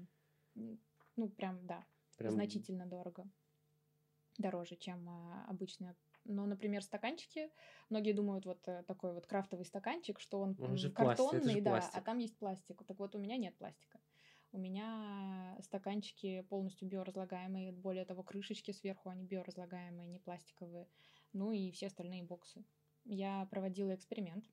Ну, 1.15 1.29
прям, 1.29 1.65
да, 1.67 1.85
Прям 2.17 2.33
значительно 2.33 2.85
дорого. 2.85 3.29
Дороже, 4.37 4.75
чем 4.77 5.07
а, 5.09 5.45
обычная. 5.47 5.95
Но, 6.25 6.45
например, 6.45 6.81
стаканчики, 6.81 7.51
многие 7.89 8.13
думают, 8.13 8.45
вот 8.45 8.65
э, 8.67 8.83
такой 8.83 9.13
вот 9.13 9.27
крафтовый 9.27 9.65
стаканчик, 9.65 10.19
что 10.19 10.39
он, 10.39 10.55
Он 10.59 10.77
же 10.77 10.89
пластик, 10.89 11.25
это 11.25 11.33
же 11.33 11.41
картонный, 11.41 11.61
да, 11.61 11.71
а 11.71 11.79
пластик. 11.79 12.03
там 12.03 12.17
есть 12.17 12.37
пластик. 12.37 12.83
Так 12.87 12.97
вот, 12.97 13.13
у 13.15 13.19
меня 13.19 13.35
нет 13.37 13.57
пластика. 13.57 13.99
У 14.53 14.57
меня 14.57 15.57
стаканчики 15.61 16.41
полностью 16.41 16.87
биоразлагаемые, 16.87 17.71
более 17.73 18.05
того, 18.05 18.23
крышечки 18.23 18.71
сверху, 18.71 19.09
они 19.09 19.25
биоразлагаемые, 19.25 20.07
не 20.07 20.19
пластиковые. 20.19 20.87
Ну 21.33 21.51
и 21.51 21.71
все 21.71 21.87
остальные 21.87 22.23
боксы. 22.23 22.63
Я 23.05 23.47
проводила 23.51 23.93
эксперимент. 23.93 24.45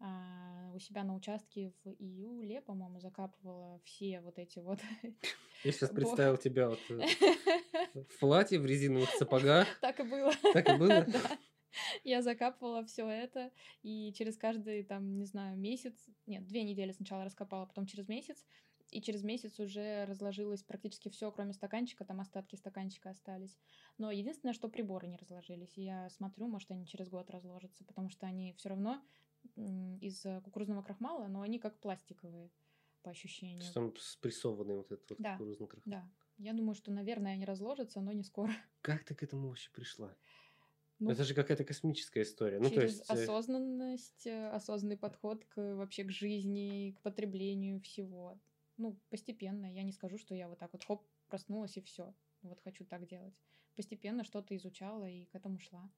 А, 0.00 0.70
у 0.74 0.78
себя 0.78 1.04
на 1.04 1.14
участке 1.14 1.72
в 1.84 1.88
июле, 1.98 2.60
по-моему, 2.60 3.00
закапывала 3.00 3.80
все 3.84 4.20
вот 4.20 4.38
эти 4.38 4.58
вот 4.58 4.80
Я 5.64 5.72
сейчас 5.72 5.90
представил 5.90 6.36
тебя 6.36 6.68
вот 6.68 6.80
э, 6.90 7.06
в 7.94 8.18
платье, 8.18 8.58
в 8.58 8.66
резиновых 8.66 9.08
сапогах. 9.10 9.68
Так 9.80 10.00
и 10.00 10.02
было. 10.02 10.32
Так 10.52 10.68
и 10.68 10.76
было? 10.76 11.06
Да. 11.08 11.38
Я 12.04 12.22
закапывала 12.22 12.84
все 12.84 13.08
это, 13.08 13.50
и 13.82 14.12
через 14.12 14.36
каждый, 14.36 14.84
там, 14.84 15.16
не 15.18 15.24
знаю, 15.24 15.56
месяц, 15.56 15.94
нет, 16.24 16.46
две 16.46 16.62
недели 16.62 16.92
сначала 16.92 17.24
раскопала, 17.24 17.66
потом 17.66 17.86
через 17.86 18.06
месяц, 18.06 18.44
и 18.90 19.00
через 19.02 19.22
месяц 19.22 19.58
уже 19.60 20.04
разложилось 20.06 20.62
практически 20.62 21.08
все, 21.08 21.30
кроме 21.32 21.52
стаканчика, 21.52 22.04
там 22.04 22.20
остатки 22.20 22.56
стаканчика 22.56 23.10
остались. 23.10 23.58
Но 23.98 24.10
единственное, 24.10 24.52
что 24.52 24.68
приборы 24.68 25.06
не 25.08 25.16
разложились. 25.16 25.76
И 25.76 25.82
я 25.82 26.08
смотрю, 26.10 26.48
может, 26.48 26.70
они 26.70 26.86
через 26.86 27.08
год 27.08 27.30
разложатся, 27.30 27.84
потому 27.84 28.08
что 28.10 28.26
они 28.26 28.52
все 28.54 28.68
равно 28.70 29.02
из 29.56 30.22
кукурузного 30.44 30.82
крахмала, 30.82 31.26
но 31.26 31.42
они 31.42 31.58
как 31.58 31.78
пластиковые 31.80 32.50
по 33.02 33.10
ощущению. 33.10 33.62
Что 33.62 33.74
Там 33.74 33.96
спрессованный 33.96 34.76
вот 34.76 34.90
этот 34.90 35.10
вот 35.10 35.20
Да. 35.20 35.32
кукурузный 35.32 35.66
крахмал. 35.66 36.00
Да. 36.00 36.10
Я 36.38 36.52
думаю, 36.52 36.74
что, 36.74 36.90
наверное, 36.90 37.34
они 37.34 37.44
разложатся, 37.44 38.00
но 38.00 38.12
не 38.12 38.24
скоро. 38.24 38.52
Как 38.80 39.04
ты 39.04 39.14
к 39.14 39.22
этому 39.22 39.48
вообще 39.48 39.70
пришла? 39.70 40.16
Ну, 40.98 41.10
Это 41.10 41.24
же 41.24 41.34
какая-то 41.34 41.64
космическая 41.64 42.22
история. 42.22 42.58
Ну, 42.58 42.68
то 42.68 42.76
через 42.76 42.98
есть... 42.98 43.10
э, 43.10 43.12
осознанность, 43.12 44.26
э, 44.26 44.48
осознанный 44.50 44.96
подход 44.96 45.44
к 45.44 45.74
вообще 45.74 46.04
к 46.04 46.10
жизни, 46.10 46.92
к 46.92 47.02
потреблению 47.02 47.80
всего. 47.80 48.40
Ну, 48.76 48.98
постепенно. 49.10 49.72
Я 49.72 49.82
не 49.82 49.92
скажу, 49.92 50.18
что 50.18 50.34
я 50.34 50.48
вот 50.48 50.58
так 50.58 50.72
вот 50.72 50.84
хоп, 50.84 51.06
проснулась 51.28 51.76
и 51.76 51.80
все. 51.80 52.14
Вот 52.42 52.60
хочу 52.60 52.84
так 52.84 53.06
делать. 53.06 53.34
Постепенно 53.76 54.24
что-то 54.24 54.56
изучала 54.56 55.08
и 55.08 55.26
к 55.26 55.34
этому 55.34 55.58
шла. 55.58 55.90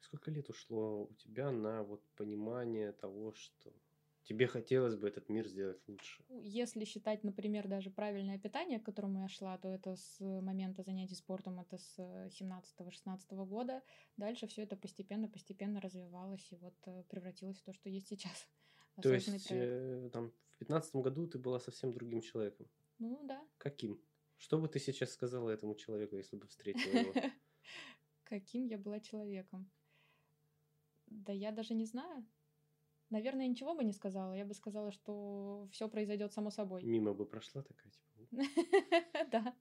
Сколько 0.00 0.30
лет 0.30 0.50
ушло 0.50 1.04
у 1.04 1.14
тебя 1.14 1.50
на 1.50 1.82
вот 1.82 2.04
понимание 2.16 2.92
того, 2.92 3.32
что 3.32 3.72
тебе 4.24 4.46
хотелось 4.46 4.96
бы 4.96 5.08
этот 5.08 5.28
мир 5.28 5.46
сделать 5.48 5.80
лучше? 5.86 6.24
Ну, 6.28 6.40
Если 6.40 6.84
считать, 6.84 7.24
например, 7.24 7.68
даже 7.68 7.90
правильное 7.90 8.38
питание, 8.38 8.80
к 8.80 8.84
которому 8.84 9.20
я 9.20 9.28
шла, 9.28 9.56
то 9.58 9.68
это 9.68 9.96
с 9.96 10.20
момента 10.20 10.82
занятий 10.82 11.14
спортом, 11.14 11.60
это 11.60 11.78
с 11.78 11.98
17-16 11.98 13.46
года. 13.46 13.82
Дальше 14.16 14.46
все 14.46 14.62
это 14.62 14.76
постепенно-постепенно 14.76 15.80
развивалось 15.80 16.52
и 16.52 16.56
вот 16.56 16.74
э, 16.86 17.04
превратилось 17.08 17.58
в 17.58 17.64
то, 17.64 17.72
что 17.72 17.88
есть 17.88 18.08
сейчас. 18.08 18.48
То 19.02 19.12
есть 19.12 19.46
э, 19.50 20.10
там 20.12 20.32
в 20.50 20.58
пятнадцатом 20.58 21.02
году 21.02 21.26
ты 21.26 21.38
была 21.38 21.58
совсем 21.58 21.92
другим 21.92 22.20
человеком. 22.20 22.66
Ну 22.98 23.20
да. 23.24 23.44
Каким? 23.58 24.00
Что 24.36 24.58
бы 24.58 24.68
ты 24.68 24.78
сейчас 24.78 25.12
сказала 25.12 25.50
этому 25.50 25.74
человеку, 25.74 26.16
если 26.16 26.36
бы 26.36 26.46
встретила 26.46 26.98
его? 26.98 27.12
Каким 28.24 28.66
я 28.66 28.78
была 28.78 29.00
человеком? 29.00 29.70
Да 31.06 31.32
я 31.32 31.52
даже 31.52 31.74
не 31.74 31.84
знаю. 31.84 32.24
Наверное, 33.10 33.46
ничего 33.46 33.74
бы 33.74 33.84
не 33.84 33.92
сказала. 33.92 34.34
Я 34.34 34.44
бы 34.44 34.54
сказала, 34.54 34.90
что 34.90 35.68
все 35.70 35.88
произойдет 35.88 36.32
само 36.32 36.50
собой. 36.50 36.82
Мимо 36.82 37.14
бы 37.14 37.26
прошла 37.26 37.62
такая, 37.62 37.92
типа, 37.92 38.14
Да. 39.30 39.54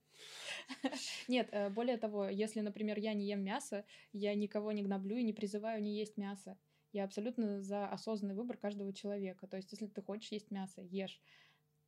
Нет, 1.28 1.50
э, 1.52 1.70
более 1.70 1.98
того, 1.98 2.30
если, 2.30 2.62
например, 2.62 2.98
я 2.98 3.14
не 3.14 3.26
ем 3.28 3.44
мясо, 3.44 3.86
я 4.12 4.34
никого 4.36 4.72
не 4.72 4.84
гноблю 4.84 5.18
и 5.18 5.24
не 5.24 5.34
призываю 5.34 5.82
не 5.84 5.96
есть 5.96 6.18
мясо. 6.18 6.58
Я 6.94 7.04
абсолютно 7.06 7.62
за 7.62 7.88
осознанный 7.88 8.36
выбор 8.36 8.58
каждого 8.58 8.94
человека. 8.94 9.48
То 9.48 9.58
есть, 9.58 9.72
если 9.72 9.88
ты 9.88 10.02
хочешь 10.02 10.32
есть 10.32 10.52
мясо, 10.52 10.82
ешь. 10.82 11.20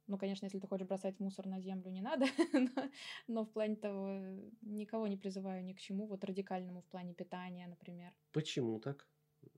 Ну, 0.08 0.18
конечно, 0.18 0.46
если 0.46 0.60
ты 0.60 0.68
хочешь 0.68 0.88
бросать 0.88 1.20
мусор 1.20 1.48
на 1.48 1.60
землю, 1.60 1.90
не 1.92 2.02
надо, 2.02 2.26
но, 2.54 2.90
но 3.28 3.44
в 3.46 3.52
плане 3.52 3.76
того, 3.76 4.20
никого 4.62 5.08
не 5.08 5.18
призываю 5.18 5.64
ни 5.64 5.74
к 5.74 5.80
чему, 5.80 6.08
вот 6.08 6.24
радикальному 6.24 6.82
в 6.82 6.86
плане 6.86 7.14
питания, 7.14 7.68
например. 7.68 8.14
Почему 8.32 8.80
так? 8.80 9.08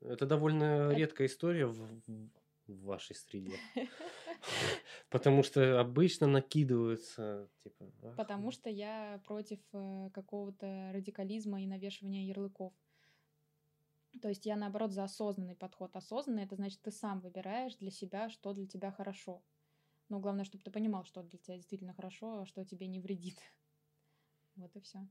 Это 0.02 0.26
довольно 0.26 0.64
Это- 0.64 0.96
редкая 0.96 1.28
история 1.28 1.66
в, 1.66 2.02
в- 2.08 2.30
вашей 2.68 3.16
среде. 3.16 3.56
Потому 5.10 5.44
что 5.44 5.80
обычно 5.80 6.28
накидываются, 6.28 7.50
типа... 7.64 7.92
«Ах, 8.04 8.16
Потому 8.16 8.52
что 8.52 8.70
я 8.70 9.22
против 9.26 9.60
э, 9.74 10.10
какого-то 10.14 10.92
радикализма 10.94 11.62
и 11.62 11.68
навешивания 11.68 12.26
ярлыков. 12.26 12.74
То 14.20 14.30
есть 14.30 14.46
я, 14.46 14.56
наоборот, 14.56 14.92
за 14.92 15.04
осознанный 15.04 15.56
подход. 15.56 15.96
Осознанный— 15.96 16.44
это 16.46 16.56
значит, 16.56 16.82
ты 16.82 16.92
сам 16.92 17.20
выбираешь 17.22 17.76
для 17.76 17.92
себя, 17.92 18.30
что 18.30 18.54
для 18.54 18.68
тебя 18.68 18.92
хорошо. 18.92 19.44
Но 20.10 20.20
главное, 20.20 20.46
чтобы 20.46 20.64
ты 20.64 20.72
понимал, 20.72 21.06
что 21.06 21.24
для 21.24 21.40
тебя 21.40 21.58
действительно 21.58 21.94
хорошо, 21.94 22.42
а 22.42 22.46
что 22.46 22.66
тебе 22.66 22.88
не 22.88 23.00
вредит. 23.00 23.40
Вот 24.56 24.76
и 24.76 24.82
все. 24.82 25.08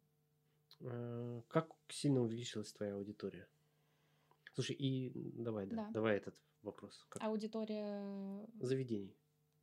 э, 0.81 1.42
Как 1.49 1.71
сильно 1.88 2.21
увеличилась 2.23 2.73
твоя 2.73 2.95
аудитория? 2.95 3.49
Слушай, 4.55 4.75
и 4.77 5.12
давай, 5.35 5.66
да, 5.66 5.77
Да. 5.77 5.87
давай 5.92 6.16
этот 6.16 6.35
вопрос. 6.62 7.05
Как 7.09 7.23
Аудитория 7.23 8.47
заведений. 8.61 9.14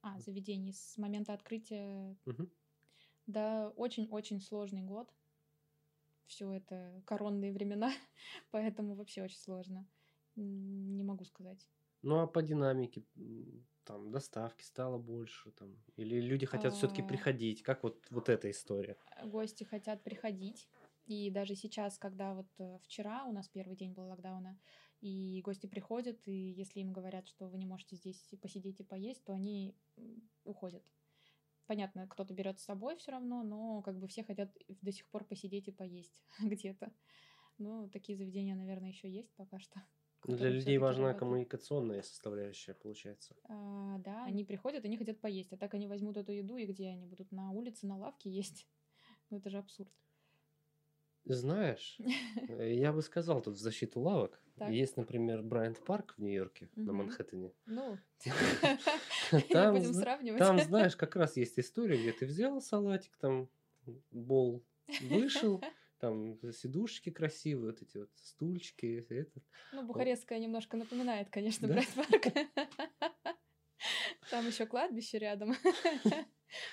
а, 0.01 0.19
заведений 0.19 0.71
с 0.73 0.97
момента 0.97 1.33
открытия 1.33 2.15
Мгм. 2.25 2.49
Да, 3.27 3.69
очень-очень 3.75 4.39
сложный 4.39 4.81
год. 4.81 5.13
Все 6.25 6.51
это 6.53 7.01
коронные 7.05 7.51
времена, 7.51 7.91
поэтому 8.51 8.95
вообще 8.95 9.23
очень 9.23 9.37
сложно. 9.39 9.87
Не 10.35 11.03
могу 11.03 11.25
сказать. 11.25 11.67
Ну, 12.01 12.19
а 12.19 12.27
по 12.27 12.41
динамике, 12.41 13.03
там, 13.85 14.11
доставки 14.11 14.63
стало 14.63 14.97
больше, 14.97 15.51
там, 15.51 15.77
или 15.95 16.19
люди 16.19 16.45
хотят 16.45 16.73
все-таки 16.73 17.01
А. 17.01 17.05
приходить? 17.05 17.61
Как 17.61 17.83
вот, 17.83 18.05
вот 18.09 18.29
эта 18.29 18.49
история? 18.49 18.97
Гости 19.25 19.63
хотят 19.63 20.03
приходить. 20.03 20.67
И 21.05 21.29
даже 21.29 21.55
сейчас, 21.55 21.97
когда 21.97 22.33
вот 22.33 22.47
э, 22.59 22.79
вчера 22.83 23.25
у 23.25 23.33
нас 23.33 23.49
первый 23.49 23.75
день 23.75 23.91
был 23.93 24.07
локдауна, 24.07 24.57
и 25.01 25.41
гости 25.43 25.67
приходят, 25.67 26.25
и 26.27 26.31
если 26.31 26.79
им 26.79 26.93
говорят, 26.93 27.27
что 27.27 27.49
вы 27.49 27.57
не 27.57 27.65
можете 27.65 27.97
здесь 27.97 28.33
посидеть 28.41 28.79
и 28.79 28.85
поесть, 28.85 29.23
то 29.25 29.33
они 29.33 29.75
уходят. 30.45 30.83
Понятно, 31.65 32.07
кто-то 32.07 32.33
берет 32.33 32.59
с 32.59 32.63
собой 32.65 32.97
все 32.97 33.11
равно, 33.11 33.43
но 33.43 33.81
как 33.81 33.97
бы 33.97 34.07
все 34.07 34.23
хотят 34.23 34.51
до 34.67 34.91
сих 34.91 35.07
пор 35.07 35.25
посидеть 35.25 35.67
и 35.67 35.71
поесть 35.71 36.13
где-то. 36.41 36.91
Ну, 37.57 37.89
такие 37.89 38.17
заведения, 38.17 38.55
наверное, 38.55 38.89
еще 38.89 39.09
есть 39.09 39.33
пока 39.35 39.59
что. 39.59 39.81
Ну, 40.25 40.37
Для 40.37 40.49
людей 40.49 40.77
важна 40.77 41.07
работают. 41.07 41.19
коммуникационная 41.19 42.01
составляющая, 42.01 42.73
получается. 42.73 43.35
А, 43.49 43.97
да, 43.99 44.25
они 44.25 44.43
приходят, 44.45 44.85
они 44.85 44.97
хотят 44.97 45.19
поесть, 45.21 45.53
а 45.53 45.57
так 45.57 45.73
они 45.73 45.87
возьмут 45.87 46.17
эту 46.17 46.31
еду, 46.31 46.57
и 46.57 46.65
где 46.65 46.87
они 46.89 47.05
будут? 47.05 47.31
На 47.31 47.51
улице, 47.51 47.87
на 47.87 47.97
лавке 47.97 48.29
есть? 48.29 48.67
Ну, 49.29 49.37
это 49.37 49.49
же 49.49 49.57
абсурд. 49.57 49.91
Знаешь, 51.25 52.01
э, 52.47 52.73
я 52.75 52.91
бы 52.93 53.01
сказал 53.01 53.41
тут 53.41 53.55
в 53.55 53.59
защиту 53.59 53.99
лавок. 54.01 54.42
Так. 54.55 54.71
Есть, 54.71 54.97
например, 54.97 55.41
Брайант 55.41 55.79
Парк 55.83 56.13
в 56.17 56.21
Нью-Йорке, 56.21 56.69
на 56.75 56.83
Мгм. 56.83 56.97
Манхэттене. 56.97 57.51
Ну, 57.65 57.97
Там, 59.51 59.75
будем 59.75 59.93
сравнивать. 59.93 60.39
Там, 60.39 60.59
знаешь, 60.59 60.95
как 60.95 61.15
раз 61.15 61.37
есть 61.37 61.57
история, 61.57 61.97
где 61.97 62.11
ты 62.11 62.25
взял 62.25 62.61
салатик, 62.61 63.17
там, 63.17 63.49
бол, 64.11 64.63
вышел, 65.01 65.61
там 65.99 66.37
сидушки 66.51 67.09
красивые, 67.09 67.71
вот 67.71 67.81
эти 67.81 67.97
вот 67.97 68.09
стульчики, 68.15 69.05
это. 69.09 69.41
Ну, 69.71 69.83
Бухарестская 69.87 70.37
немножко 70.37 70.77
напоминает, 70.77 71.29
конечно, 71.29 71.67
Да? 71.67 71.73
Брайт 71.73 71.89
Парк. 71.95 72.47
Там 74.29 74.47
еще 74.47 74.65
кладбище 74.65 75.17
рядом. 75.17 75.55
Как 75.63 76.25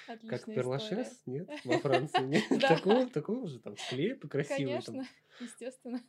Отличная 0.07 0.39
история. 0.39 0.55
Перлашес? 0.55 1.23
Нет? 1.27 1.49
Во 1.65 1.79
Франции 1.79 2.23
нет? 2.23 2.45
Такого, 2.61 3.09
такого 3.09 3.47
же 3.49 3.59
там 3.59 3.77
склепы 3.77 4.29
красивые. 4.29 4.83
Конечно, 4.83 5.07
естественно. 5.41 6.01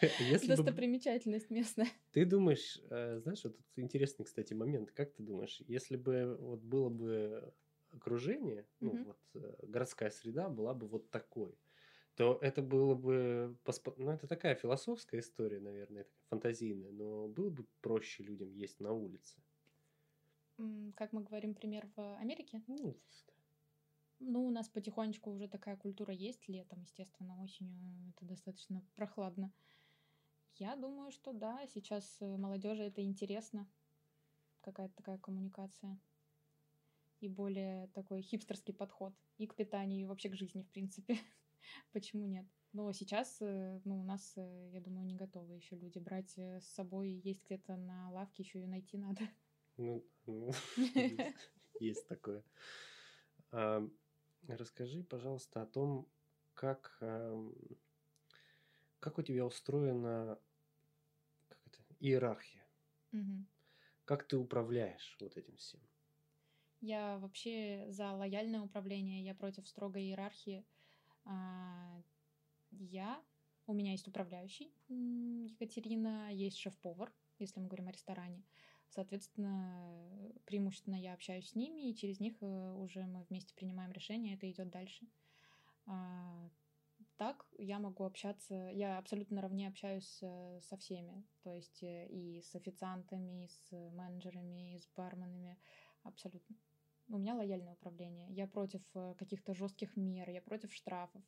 Если 0.18 0.52
бы 0.52 0.64
Достопримечательность 0.64 1.50
местная. 1.50 1.88
ты 2.12 2.24
думаешь, 2.24 2.78
э, 2.90 3.18
знаешь, 3.20 3.44
вот 3.44 3.56
тут 3.56 3.66
интересный, 3.76 4.24
кстати, 4.24 4.54
момент. 4.54 4.92
Как 4.92 5.12
ты 5.14 5.22
думаешь, 5.22 5.60
если 5.66 5.96
бы 5.96 6.36
вот 6.38 6.60
было 6.60 6.88
бы 6.88 7.54
окружение, 7.90 8.68
ну 8.80 9.00
вот 9.04 9.18
э, 9.34 9.66
городская 9.66 10.10
среда 10.10 10.48
была 10.48 10.74
бы 10.74 10.86
вот 10.86 11.10
такой, 11.10 11.58
то 12.16 12.38
это 12.42 12.62
было 12.62 12.94
бы, 12.94 13.58
ну 13.98 14.10
это 14.10 14.28
такая 14.28 14.54
философская 14.56 15.20
история, 15.20 15.60
наверное, 15.60 16.06
фантазийная, 16.30 16.92
но 16.92 17.28
было 17.28 17.50
бы 17.50 17.66
проще 17.80 18.22
людям 18.24 18.52
есть 18.52 18.80
на 18.80 18.92
улице. 18.92 19.42
Как 20.96 21.12
мы 21.12 21.22
говорим, 21.22 21.54
пример 21.54 21.88
в 21.96 22.16
Америке. 22.18 22.62
Ну, 22.66 22.96
Ну, 24.26 24.46
у 24.46 24.50
нас 24.50 24.68
потихонечку 24.68 25.30
уже 25.30 25.48
такая 25.48 25.76
культура 25.76 26.14
есть 26.14 26.48
летом, 26.48 26.80
естественно, 26.80 27.42
осенью 27.42 28.12
это 28.16 28.24
достаточно 28.24 28.82
прохладно. 28.94 29.52
Я 30.56 30.76
думаю, 30.76 31.10
что 31.10 31.32
да, 31.32 31.66
сейчас 31.66 32.16
э, 32.20 32.36
молодежи 32.36 32.84
это 32.84 33.02
интересно, 33.02 33.68
какая-то 34.62 34.94
такая 34.94 35.18
коммуникация 35.18 35.98
и 37.20 37.28
более 37.28 37.88
такой 37.88 38.22
хипстерский 38.22 38.72
подход 38.72 39.12
и 39.36 39.46
к 39.46 39.54
питанию, 39.54 40.00
и 40.00 40.04
вообще 40.04 40.30
к 40.30 40.36
жизни, 40.36 40.62
в 40.62 40.70
принципе. 40.70 41.18
Почему 41.92 42.26
нет? 42.26 42.46
Но 42.72 42.90
сейчас, 42.92 43.42
э, 43.42 43.80
ну, 43.84 44.00
у 44.00 44.04
нас, 44.04 44.32
э, 44.36 44.70
я 44.72 44.80
думаю, 44.80 45.06
не 45.06 45.14
готовы 45.14 45.54
еще 45.56 45.76
люди 45.76 45.98
брать 45.98 46.32
э, 46.38 46.60
с 46.60 46.66
собой, 46.68 47.10
есть 47.10 47.44
где-то 47.44 47.76
на 47.76 48.10
лавке, 48.10 48.42
еще 48.42 48.60
ее 48.60 48.68
найти 48.68 48.96
надо. 48.96 49.20
ну, 49.76 50.02
ну, 50.26 50.50
есть 51.80 52.08
такое. 52.08 52.42
Расскажи, 54.46 55.02
пожалуйста, 55.02 55.62
о 55.62 55.66
том, 55.66 56.10
как, 56.54 56.96
ам, 57.00 57.54
как 58.98 59.18
у 59.18 59.22
тебя 59.22 59.46
устроена 59.46 60.40
как 61.48 61.58
это, 61.66 61.78
иерархия, 62.00 62.66
Мгм. 63.12 63.46
как 64.06 64.26
ты 64.26 64.38
управляешь 64.38 65.16
вот 65.20 65.36
этим 65.36 65.56
всем. 65.56 65.80
Я 66.80 67.18
вообще 67.18 67.86
за 67.88 68.12
лояльное 68.12 68.60
управление, 68.60 69.24
я 69.24 69.34
против 69.34 69.66
строгой 69.68 70.04
иерархии. 70.04 70.66
А, 71.24 72.02
Я, 72.70 73.24
у 73.66 73.74
меня 73.74 73.92
есть 73.92 74.08
управляющий 74.08 74.74
Екатерина, 74.88 76.32
есть 76.32 76.58
шеф-повар, 76.58 77.14
если 77.38 77.60
мы 77.60 77.68
говорим 77.68 77.88
о 77.88 77.92
ресторане. 77.92 78.44
Соответственно, 78.90 80.32
преимущественно 80.46 80.94
я 80.94 81.14
общаюсь 81.14 81.48
с 81.48 81.54
ними, 81.54 81.90
и 81.90 81.94
через 81.94 82.20
них 82.20 82.36
э, 82.42 82.46
уже 82.46 83.04
мы 83.06 83.24
вместе 83.24 83.54
принимаем 83.54 83.92
решение, 83.92 84.36
это 84.36 84.50
идет 84.50 84.70
дальше. 84.70 85.06
А, 85.86 86.48
Так 87.16 87.46
я 87.58 87.78
могу 87.78 88.04
общаться, 88.04 88.54
я 88.72 88.98
абсолютно 88.98 89.36
наравне 89.36 89.68
общаюсь 89.68 90.18
э, 90.22 90.60
со 90.62 90.76
всеми, 90.76 91.24
то 91.42 91.52
есть 91.54 91.82
э, 91.82 92.06
и 92.08 92.42
с 92.42 92.54
официантами, 92.54 93.44
и 93.44 93.48
с 93.48 93.70
менеджерами, 93.92 94.74
и 94.74 94.78
с 94.78 94.88
барменами, 94.96 95.58
абсолютно. 96.02 96.56
У 97.08 97.18
меня 97.18 97.34
лояльное 97.34 97.74
управление. 97.74 98.28
Я 98.30 98.46
против 98.46 98.82
каких-то 99.18 99.54
жестких 99.54 99.96
мер, 99.96 100.30
я 100.30 100.40
против 100.40 100.72
штрафов. 100.72 101.22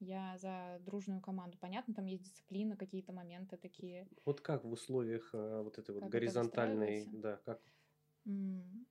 Я 0.00 0.36
за 0.38 0.78
дружную 0.80 1.20
команду. 1.20 1.56
Понятно, 1.58 1.94
там 1.94 2.06
есть 2.06 2.24
дисциплина, 2.24 2.76
какие-то 2.76 3.12
моменты 3.12 3.56
такие. 3.56 4.08
Вот 4.24 4.40
как 4.40 4.64
в 4.64 4.70
условиях 4.72 5.30
а, 5.34 5.62
вот 5.62 5.76
этой 5.78 5.94
вот 5.94 6.06
Как 6.10 6.16
это 6.16 6.34
горизонтальной, 6.40 7.06
да, 7.12 7.36
как 7.44 7.60
М, 8.26 8.86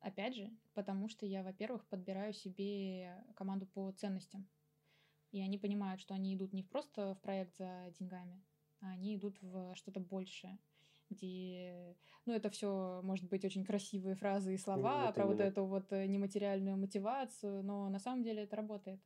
Опять 0.00 0.36
же, 0.36 0.50
потому 0.74 1.08
что 1.08 1.26
я, 1.26 1.42
во-первых, 1.42 1.88
подбираю 1.88 2.32
себе 2.32 3.24
команду 3.36 3.66
по 3.66 3.92
ценностям. 3.92 4.48
И 5.32 5.40
они 5.42 5.58
понимают, 5.58 6.00
что 6.00 6.14
они 6.14 6.34
идут 6.36 6.52
не 6.54 6.62
просто 6.64 7.14
в 7.14 7.20
проект 7.22 7.56
за 7.56 7.92
деньгами, 7.98 8.44
а 8.80 8.90
они 8.92 9.16
идут 9.16 9.40
в 9.42 9.74
что-то 9.76 10.00
большее 10.00 10.60
где, 11.10 11.96
ну, 12.26 12.34
это 12.34 12.50
все 12.50 13.00
может 13.04 13.28
быть 13.28 13.44
очень 13.44 13.64
красивые 13.64 14.16
фразы 14.16 14.54
и 14.54 14.58
слова 14.58 15.10
вот 15.10 15.12
про 15.12 15.26
вот 15.26 15.40
именно. 15.40 15.40
эту 15.40 15.66
вот 15.66 15.92
э, 15.92 16.06
нематериальную 16.06 16.76
мотивацию, 16.78 17.62
но 17.64 17.88
на 17.90 17.98
самом 18.00 18.22
деле 18.24 18.44
это 18.44 18.56
работает. 18.56 19.02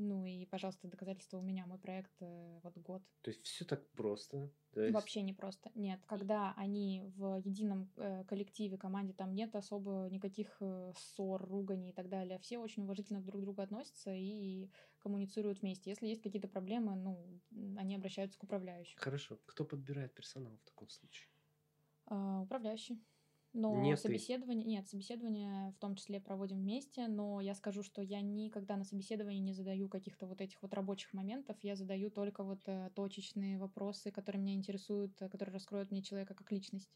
Ну 0.00 0.24
и, 0.24 0.46
пожалуйста, 0.46 0.86
доказательства 0.86 1.38
у 1.38 1.42
меня. 1.42 1.66
Мой 1.66 1.78
проект 1.78 2.12
э, 2.20 2.60
вот 2.62 2.76
год. 2.78 3.02
То 3.22 3.30
есть 3.30 3.42
все 3.44 3.64
так 3.64 3.84
просто. 3.90 4.48
то 4.72 4.80
есть- 4.80 4.94
Вообще 4.94 5.22
не 5.22 5.32
просто. 5.32 5.72
Нет. 5.74 6.00
Когда 6.06 6.54
они 6.56 7.02
в 7.16 7.42
едином 7.44 7.90
э, 7.96 8.24
коллективе, 8.24 8.78
команде, 8.78 9.12
там 9.12 9.34
нет 9.34 9.56
особо 9.56 10.08
никаких 10.08 10.56
э, 10.60 10.92
ссор, 10.96 11.44
руганий 11.44 11.90
и 11.90 11.92
так 11.92 12.08
далее. 12.08 12.38
Все 12.38 12.58
очень 12.58 12.84
уважительно 12.84 13.20
друг 13.20 13.40
к 13.40 13.44
другу 13.44 13.60
относятся 13.60 14.12
и 14.14 14.70
коммуницируют 15.00 15.62
вместе. 15.62 15.90
Если 15.90 16.06
есть 16.06 16.22
какие-то 16.22 16.46
проблемы, 16.48 16.94
ну, 16.94 17.40
они 17.76 17.96
обращаются 17.96 18.38
к 18.38 18.44
управляющему. 18.44 19.00
Хорошо. 19.00 19.38
Кто 19.46 19.64
подбирает 19.64 20.14
персонал 20.14 20.56
в 20.58 20.64
таком 20.64 20.88
случае? 20.90 21.28
А, 22.06 22.42
управляющий. 22.42 23.02
Но 23.58 23.74
Не 23.82 23.96
ты. 23.96 24.02
собеседование, 24.02 24.64
нет, 24.64 24.86
собеседование 24.86 25.72
в 25.72 25.78
том 25.78 25.96
числе 25.96 26.20
проводим 26.20 26.58
вместе, 26.58 27.08
но 27.08 27.40
я 27.40 27.54
скажу, 27.54 27.82
что 27.82 28.00
я 28.02 28.20
никогда 28.20 28.76
на 28.76 28.84
собеседовании 28.84 29.40
не 29.40 29.52
задаю 29.52 29.88
каких-то 29.88 30.26
вот 30.26 30.40
этих 30.40 30.62
вот 30.62 30.72
рабочих 30.74 31.12
моментов, 31.12 31.56
я 31.62 31.74
задаю 31.74 32.10
только 32.10 32.44
вот 32.44 32.62
э, 32.66 32.90
точечные 32.94 33.58
вопросы, 33.58 34.12
которые 34.12 34.40
меня 34.40 34.54
интересуют, 34.54 35.20
э, 35.20 35.28
которые 35.28 35.54
раскроют 35.54 35.90
мне 35.90 36.02
человека 36.02 36.34
как 36.34 36.52
личность. 36.52 36.88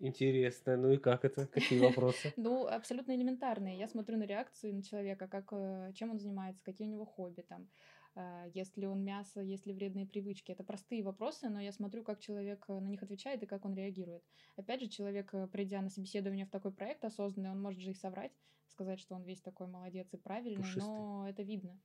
Интересно. 0.00 0.76
Ну 0.76 0.92
и 0.92 0.96
как 0.96 1.24
это? 1.24 1.46
Какие 1.46 1.78
вопросы? 1.78 2.32
Ну, 2.36 2.66
абсолютно 2.66 3.14
элементарные. 3.14 3.78
Я 3.78 3.86
смотрю 3.86 4.16
на 4.16 4.24
реакции 4.24 4.72
на 4.72 4.82
человека, 4.82 5.28
как, 5.28 5.52
э, 5.52 5.92
чем 5.94 6.10
он 6.10 6.18
занимается, 6.18 6.64
какие 6.64 6.88
у 6.88 6.90
него 6.90 7.04
хобби, 7.04 7.42
там, 7.42 7.68
э, 8.14 8.50
ест 8.54 8.76
ли 8.76 8.86
он 8.86 9.02
мясо, 9.04 9.40
есть 9.40 9.66
ли 9.66 9.72
вредные 9.72 10.06
привычки. 10.06 10.52
Это 10.52 10.64
простые 10.64 11.02
вопросы, 11.02 11.48
но 11.48 11.60
я 11.60 11.72
смотрю, 11.72 12.02
как 12.02 12.20
человек 12.20 12.64
э, 12.68 12.78
на 12.78 12.88
них 12.88 13.02
отвечает 13.02 13.42
и 13.42 13.46
как 13.46 13.64
он 13.64 13.74
реагирует. 13.74 14.22
Опять 14.56 14.80
же, 14.80 14.88
человек, 14.88 15.32
э, 15.34 15.46
придя 15.48 15.80
на 15.82 15.90
собеседование 15.90 16.46
в 16.46 16.50
такой 16.50 16.72
проект 16.72 17.04
осознанный, 17.04 17.50
он 17.50 17.60
может 17.60 17.80
же 17.80 17.90
и 17.90 17.94
соврать, 17.94 18.32
сказать, 18.66 19.00
что 19.00 19.14
он 19.14 19.22
весь 19.24 19.40
такой 19.40 19.66
молодец 19.66 20.12
и 20.12 20.16
правильный, 20.16 20.62
Пушистый. 20.62 20.82
но 20.82 21.28
это 21.28 21.42
видно. 21.42 21.80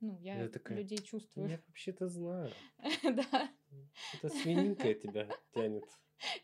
Ну, 0.00 0.18
я 0.20 0.38
Это 0.38 0.58
такая, 0.58 0.78
людей 0.78 0.98
чувствую. 0.98 1.48
Я 1.48 1.60
вообще-то 1.66 2.08
знаю. 2.08 2.50
Да, 3.02 3.50
Это 4.14 4.28
свининка 4.28 4.94
тебя 4.94 5.28
тянет 5.54 5.84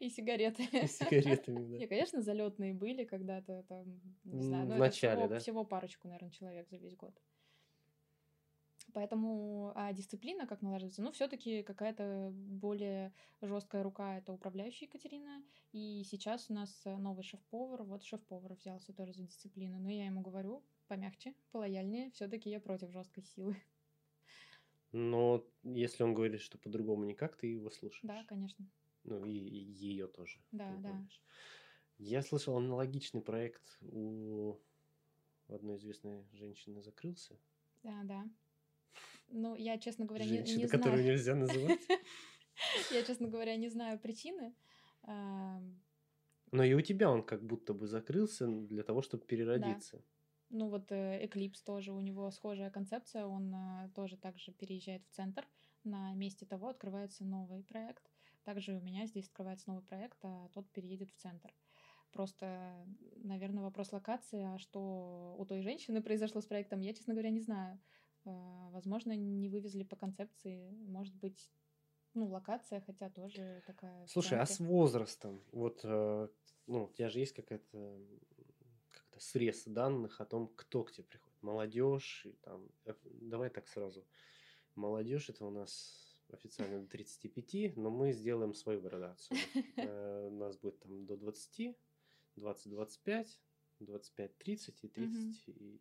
и 0.01 0.09
сигареты. 0.09 0.65
и 0.65 0.87
сигаретами, 0.87 1.65
да. 1.65 1.79
Не, 1.79 1.87
конечно, 1.87 2.21
залетные 2.23 2.75
были 2.75 3.05
когда-то, 3.05 3.65
там, 3.69 4.01
не 4.25 4.41
знаю, 4.43 4.69
но 4.69 4.77
это 4.77 4.91
всего, 4.91 5.29
да? 5.29 5.38
всего 5.38 5.65
парочку, 5.65 6.09
наверное, 6.09 6.31
человек 6.31 6.69
за 6.69 6.77
весь 6.77 6.97
год. 6.97 7.19
Поэтому, 8.92 9.72
а 9.74 9.92
дисциплина 9.92 10.46
как 10.46 10.61
наложится? 10.61 11.02
Ну, 11.02 11.12
все-таки 11.12 11.62
какая-то 11.62 12.31
более 12.35 13.12
жесткая 13.40 13.83
рука 13.83 14.18
это 14.18 14.33
управляющая 14.33 14.87
Екатерина. 14.87 15.42
И 15.72 16.05
сейчас 16.05 16.50
у 16.50 16.55
нас 16.55 16.83
э, 16.85 16.96
новый 16.96 17.24
шеф-повар. 17.24 17.83
Вот 17.85 18.02
шеф-повар 18.02 18.55
взялся 18.55 18.92
тоже 18.92 19.14
за 19.14 19.22
дисциплину. 19.22 19.78
Но 19.78 19.90
я 19.90 20.07
ему 20.07 20.20
говорю, 20.20 20.62
помягче, 20.88 21.35
полояльнее. 21.52 22.11
Все-таки 22.11 22.50
я 22.50 22.61
против 22.61 22.90
жесткой 22.90 23.24
силы. 23.24 23.57
Но 24.92 25.42
если 25.62 26.02
он 26.02 26.12
говорит, 26.12 26.42
что 26.42 26.59
по-другому 26.59 27.05
никак, 27.05 27.37
ты 27.37 27.46
его 27.46 27.70
слушаешь. 27.70 28.02
Да, 28.02 28.24
конечно. 28.24 28.68
Ну 29.05 29.24
и, 29.24 29.33
ее 29.33 30.07
тоже. 30.07 30.38
Да, 30.52 30.68
да. 30.68 30.76
выполняешь. 30.76 31.22
Я 31.98 32.22
слышал, 32.22 32.57
аналогичный 32.57 33.22
проект 33.22 33.78
у 33.81 34.59
одной 35.48 35.76
известной 35.76 36.26
женщины 36.33 36.83
закрылся. 36.83 37.38
Да, 37.83 38.02
да. 38.05 38.28
Ну, 39.33 39.57
я, 39.57 39.79
честно 39.79 40.05
говоря, 40.05 40.25
не, 40.25 40.37
Женщина, 40.37 40.59
не 40.59 40.68
которую 40.68 41.03
знаю. 41.03 41.16
нельзя 41.16 41.35
называть. 41.35 41.81
Я, 42.92 43.03
честно 43.03 43.29
говоря, 43.29 43.57
не 43.57 43.68
знаю 43.68 43.99
причины. 43.99 44.55
Но 45.07 46.64
и 46.64 46.75
у 46.75 46.81
тебя 46.83 47.11
он 47.11 47.23
как 47.23 47.42
будто 47.42 47.73
бы 47.73 47.87
закрылся 47.87 48.47
для 48.47 48.83
того, 48.83 49.01
чтобы 49.01 49.25
переродиться. 49.25 50.05
Ну 50.51 50.68
вот 50.68 50.92
э, 50.92 51.25
Eclipse 51.25 51.64
тоже, 51.64 51.92
у 51.92 52.01
него 52.01 52.31
схожая 52.31 52.71
концепция, 52.71 53.25
он 53.25 53.55
э, 53.55 53.88
тоже 53.95 54.18
также 54.18 54.53
переезжает 54.53 55.03
в 55.07 55.09
центр, 55.09 55.47
на 55.83 56.12
месте 56.12 56.45
того 56.45 56.68
открывается 56.68 57.25
новый 57.25 57.62
проект. 57.62 58.03
Также 58.45 58.75
у 58.75 58.81
меня 58.81 59.07
здесь 59.07 59.29
открывается 59.29 59.71
новый 59.71 59.83
проект, 59.83 60.18
а 60.23 60.51
тот 60.53 60.71
переедет 60.71 61.11
в 61.11 61.16
центр. 61.16 61.55
Просто, 62.12 62.87
наверное, 63.16 63.62
вопрос 63.62 63.92
локации, 63.92 64.42
а 64.42 64.59
что 64.59 65.37
у 65.38 65.45
той 65.47 65.62
женщины 65.62 66.03
произошло 66.03 66.42
с 66.42 66.47
проектом, 66.47 66.81
я, 66.81 66.92
честно 66.92 67.14
говоря, 67.14 67.31
не 67.31 67.40
знаю. 67.40 67.81
Э, 68.25 68.71
Возможно, 68.73 69.15
не 69.17 69.49
вывезли 69.49 69.85
по 69.85 69.97
концепции, 69.97 70.71
может 70.87 71.15
быть, 71.15 71.53
ну, 72.15 72.27
локация, 72.29 72.81
хотя 72.81 73.11
тоже 73.11 73.63
такая... 73.67 74.07
Слушай, 74.07 74.39
а 74.39 74.47
с 74.47 74.59
возрастом? 74.61 75.43
Вот, 75.53 75.81
э, 75.85 76.29
ну, 76.67 76.85
у 76.85 76.93
тебя 76.93 77.09
же 77.09 77.19
есть 77.21 77.35
какая-то 77.35 78.01
как-то 78.91 79.21
срез 79.21 79.65
данных 79.65 80.21
о 80.21 80.25
том, 80.25 80.49
кто 80.57 80.85
к 80.85 80.93
тебе 80.93 81.05
приходит. 81.05 81.43
Молодежь, 81.43 82.27
и 82.27 82.33
там, 82.43 82.69
э, 82.85 82.95
давай 83.05 83.51
так 83.51 83.69
сразу. 83.69 84.07
Молодежь 84.75 85.29
это 85.29 85.45
у 85.45 85.51
нас 85.51 86.23
официально 86.31 86.81
до 86.81 86.89
35, 86.89 87.77
но 87.77 87.91
мы 87.91 88.13
сделаем 88.13 88.55
свою 88.55 88.81
градацию. 88.81 89.39
Э, 89.77 90.29
У 90.29 90.35
нас 90.37 90.57
будет 90.57 90.79
там 90.81 91.05
до 91.07 91.17
20, 91.17 91.77
20-25, 92.37 93.27
25-30 93.81 94.79
и 94.83 94.89
30 94.89 94.99
Мгм. 94.99 95.35
и 95.47 95.81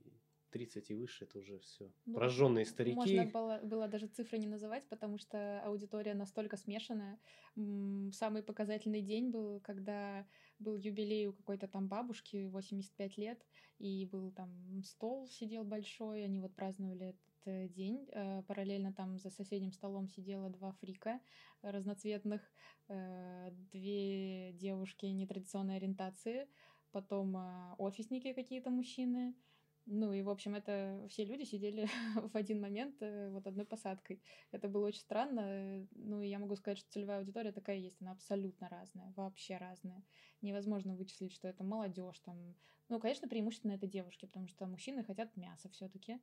30 0.51 0.91
и 0.91 0.93
выше 0.95 1.25
это 1.25 1.39
уже 1.39 1.57
все. 1.59 1.91
Ну, 2.05 2.15
Прожженные 2.15 2.65
Можно 2.65 2.71
старики. 2.71 3.31
было, 3.31 3.59
было 3.63 3.87
даже 3.87 4.07
цифры 4.07 4.37
не 4.37 4.47
называть, 4.47 4.87
потому 4.89 5.17
что 5.17 5.61
аудитория 5.63 6.13
настолько 6.13 6.57
смешанная. 6.57 7.19
Самый 8.11 8.43
показательный 8.43 9.01
день 9.01 9.31
был, 9.31 9.59
когда 9.61 10.25
был 10.59 10.77
юбилей 10.77 11.27
у 11.27 11.33
какой-то 11.33 11.67
там 11.67 11.87
бабушки, 11.87 12.47
85 12.47 13.17
лет, 13.17 13.45
и 13.79 14.05
был 14.05 14.31
там 14.31 14.83
стол 14.83 15.27
сидел 15.27 15.63
большой, 15.63 16.23
они 16.23 16.39
вот 16.39 16.55
праздновали 16.55 17.07
этот 17.07 17.47
э, 17.47 17.67
день. 17.67 18.07
Э, 18.11 18.43
Параллельно 18.43 18.93
там 18.93 19.17
за 19.17 19.29
соседним 19.29 19.71
столом 19.71 20.07
сидело 20.07 20.49
два 20.49 20.71
фрика 20.73 21.19
разноцветных, 21.61 22.41
э, 22.89 23.49
две 23.71 24.53
девушки 24.53 25.05
нетрадиционной 25.07 25.77
ориентации, 25.77 26.47
потом 26.91 27.37
офисники 27.77 28.33
какие-то 28.33 28.69
мужчины, 28.69 29.33
ну 29.85 30.13
и, 30.13 30.21
в 30.21 30.29
общем, 30.29 30.55
это 30.55 31.05
все 31.09 31.25
люди 31.25 31.43
сидели 31.43 31.87
в 32.15 32.35
один 32.35 32.61
момент 32.61 32.95
э, 33.01 33.29
вот 33.29 33.47
одной 33.47 33.65
посадкой. 33.65 34.21
Это 34.51 34.67
было 34.67 34.87
очень 34.87 35.01
странно. 35.01 35.87
Ну 35.95 36.21
и 36.21 36.27
я 36.27 36.39
могу 36.39 36.55
сказать, 36.55 36.77
что 36.77 36.91
целевая 36.91 37.19
аудитория 37.19 37.51
такая 37.51 37.77
есть. 37.77 38.01
Она 38.01 38.11
абсолютно 38.11 38.69
разная, 38.69 39.11
вообще 39.15 39.57
разная. 39.57 40.03
Невозможно 40.41 40.95
вычислить, 40.95 41.33
что 41.33 41.47
это 41.47 41.63
молодежь 41.63 42.19
там. 42.19 42.55
Ну, 42.89 42.99
конечно, 42.99 43.27
преимущественно 43.27 43.73
это 43.73 43.87
девушки, 43.87 44.25
потому 44.25 44.47
что 44.47 44.67
мужчины 44.67 45.03
хотят 45.03 45.35
мяса 45.35 45.69
все-таки. 45.69 46.19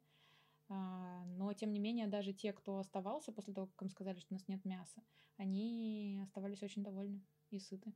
Но, 0.68 1.52
тем 1.54 1.72
не 1.72 1.80
менее, 1.80 2.08
даже 2.08 2.34
те, 2.34 2.52
кто 2.52 2.78
оставался 2.78 3.32
после 3.32 3.54
того, 3.54 3.68
как 3.68 3.82
им 3.82 3.88
сказали, 3.88 4.18
что 4.18 4.34
у 4.34 4.34
нас 4.34 4.46
нет 4.48 4.64
мяса, 4.66 5.02
они 5.38 6.20
оставались 6.22 6.62
очень 6.62 6.82
довольны 6.82 7.22
и 7.50 7.58
сыты. 7.58 7.94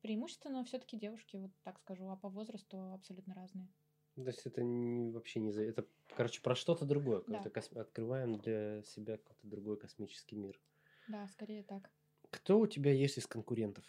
Преимущественно 0.00 0.64
все-таки 0.64 0.96
девушки, 0.96 1.36
вот 1.36 1.50
так 1.64 1.78
скажу, 1.78 2.08
а 2.08 2.16
по 2.16 2.28
возрасту 2.28 2.92
абсолютно 2.92 3.34
разные. 3.34 3.68
То 4.14 4.22
есть 4.26 4.46
это 4.46 4.62
не- 4.62 5.10
вообще 5.10 5.40
не 5.40 5.50
за... 5.52 5.62
Это, 5.62 5.86
короче, 6.16 6.40
про 6.40 6.54
что-то 6.54 6.84
другое. 6.84 7.22
Да. 7.26 7.42
Кос- 7.50 7.72
Открываем 7.72 8.38
для 8.38 8.82
себя 8.82 9.16
какой-то 9.16 9.46
другой 9.46 9.76
космический 9.76 10.36
мир. 10.36 10.60
Да, 11.08 11.26
скорее 11.28 11.62
так. 11.62 11.90
Кто 12.30 12.58
у 12.58 12.66
тебя 12.66 12.92
есть 12.92 13.18
из 13.18 13.26
конкурентов? 13.26 13.84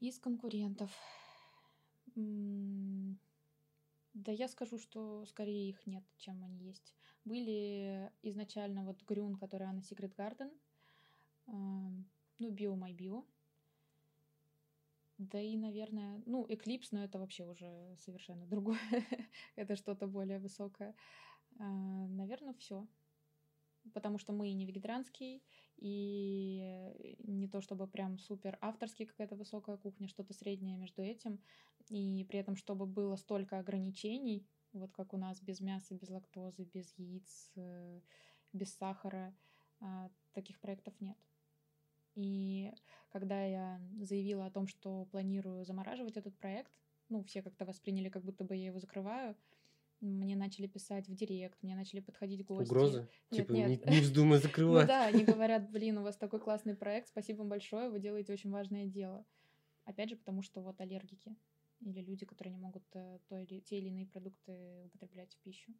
Из 0.00 0.18
конкурентов. 0.18 0.90
М, 2.16 3.18
Да 4.14 4.30
я 4.32 4.46
скажу, 4.48 4.78
что 4.78 5.24
скорее 5.26 5.70
их 5.70 5.86
нет, 5.86 6.04
чем 6.18 6.42
они 6.44 6.58
есть. 6.58 6.94
Были 7.24 8.10
изначально 8.22 8.84
вот 8.84 9.02
Грюн, 9.04 9.36
которая 9.36 9.72
на 9.72 9.80
Secret 9.80 10.14
Garden, 10.14 10.50
ам, 11.46 12.04
ну, 12.38 12.50
Bio 12.52 12.74
My 12.76 12.94
Bio. 12.94 13.24
Да 15.22 15.40
и, 15.40 15.56
наверное, 15.56 16.20
ну, 16.26 16.46
Eclipse, 16.46 16.88
но 16.90 17.04
это 17.04 17.18
вообще 17.18 17.44
уже 17.44 17.96
совершенно 17.98 18.46
другое. 18.46 18.78
это 19.56 19.76
что-то 19.76 20.06
более 20.06 20.38
высокое. 20.38 20.94
А, 21.58 22.06
Наверное, 22.08 22.54
все. 22.54 22.86
Потому 23.94 24.18
что 24.18 24.32
мы 24.32 24.48
и 24.48 24.54
не 24.54 24.64
вегетарианский, 24.64 25.42
и 25.76 27.16
не 27.18 27.48
то 27.48 27.60
чтобы 27.60 27.88
прям 27.88 28.18
супер 28.18 28.56
авторский 28.60 29.06
какая-то 29.06 29.34
высокая 29.36 29.76
кухня, 29.76 30.08
что-то 30.08 30.34
среднее 30.34 30.76
между 30.76 31.02
этим. 31.02 31.40
И 31.88 32.24
при 32.28 32.38
этом, 32.38 32.56
чтобы 32.56 32.86
было 32.86 33.16
столько 33.16 33.58
ограничений, 33.58 34.46
вот 34.72 34.92
как 34.92 35.12
у 35.14 35.16
нас 35.16 35.40
без 35.40 35.60
мяса, 35.60 35.94
без 35.94 36.10
лактозы, 36.10 36.64
без 36.64 36.96
яиц, 36.96 37.52
э, 37.56 38.00
без 38.52 38.74
сахара, 38.74 39.34
а, 39.80 40.10
таких 40.32 40.60
проектов 40.60 40.94
нет. 41.00 41.18
И 42.14 42.72
когда 43.10 43.44
я 43.44 43.80
заявила 44.00 44.46
о 44.46 44.50
том, 44.50 44.66
что 44.66 45.06
планирую 45.06 45.64
замораживать 45.64 46.16
этот 46.16 46.36
проект, 46.36 46.72
ну, 47.08 47.22
все 47.24 47.42
как-то 47.42 47.64
восприняли, 47.64 48.08
как 48.08 48.22
будто 48.22 48.44
бы 48.44 48.56
я 48.56 48.66
его 48.66 48.78
закрываю, 48.78 49.36
мне 50.00 50.34
начали 50.34 50.66
писать 50.66 51.08
в 51.08 51.14
директ, 51.14 51.62
мне 51.62 51.76
начали 51.76 52.00
подходить 52.00 52.44
гости. 52.44 52.70
Угрозы? 52.70 53.08
Нет, 53.30 53.46
типа, 53.46 53.52
нет. 53.52 53.86
Не, 53.86 53.96
не 53.96 54.00
вздумай 54.00 54.38
Ну 54.42 54.42
закрывать. 54.42 54.88
да, 54.88 55.06
они 55.06 55.24
говорят, 55.24 55.70
блин, 55.70 55.98
у 55.98 56.02
вас 56.02 56.16
такой 56.16 56.40
классный 56.40 56.74
проект, 56.74 57.08
спасибо 57.08 57.38
вам 57.38 57.48
большое, 57.48 57.88
вы 57.88 58.00
делаете 58.00 58.32
очень 58.32 58.50
важное 58.50 58.86
дело. 58.86 59.24
Опять 59.84 60.10
же, 60.10 60.16
потому 60.16 60.42
что 60.42 60.60
вот 60.60 60.80
аллергики 60.80 61.36
или 61.80 62.00
люди, 62.00 62.26
которые 62.26 62.52
не 62.52 62.60
могут 62.60 62.84
э, 62.94 63.18
то 63.28 63.38
или, 63.38 63.60
те 63.60 63.78
или 63.78 63.88
иные 63.88 64.06
продукты 64.06 64.82
употреблять 64.84 65.34
в 65.34 65.38
пищу. 65.38 65.72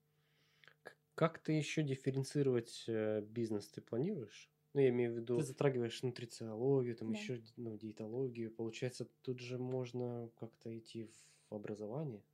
Как 1.14 1.38
ты 1.38 1.52
еще 1.52 1.82
дифференцировать 1.82 2.84
э, 2.88 3.22
бизнес 3.22 3.68
ты 3.68 3.80
планируешь? 3.80 4.51
Ну, 4.74 4.80
я 4.80 4.88
имею 4.88 5.12
в 5.12 5.16
виду, 5.16 5.36
ты 5.36 5.42
затрагиваешь 5.42 6.02
нутрициологию, 6.02 6.96
там 6.96 7.10
Да. 7.10 7.18
еще 7.18 7.42
ну, 7.56 7.76
диетологию. 7.76 8.50
Получается, 8.54 9.04
тут 9.22 9.38
же 9.40 9.58
можно 9.58 10.30
как-то 10.36 10.76
идти 10.78 11.04
в 11.50 11.54
образование. 11.54 12.24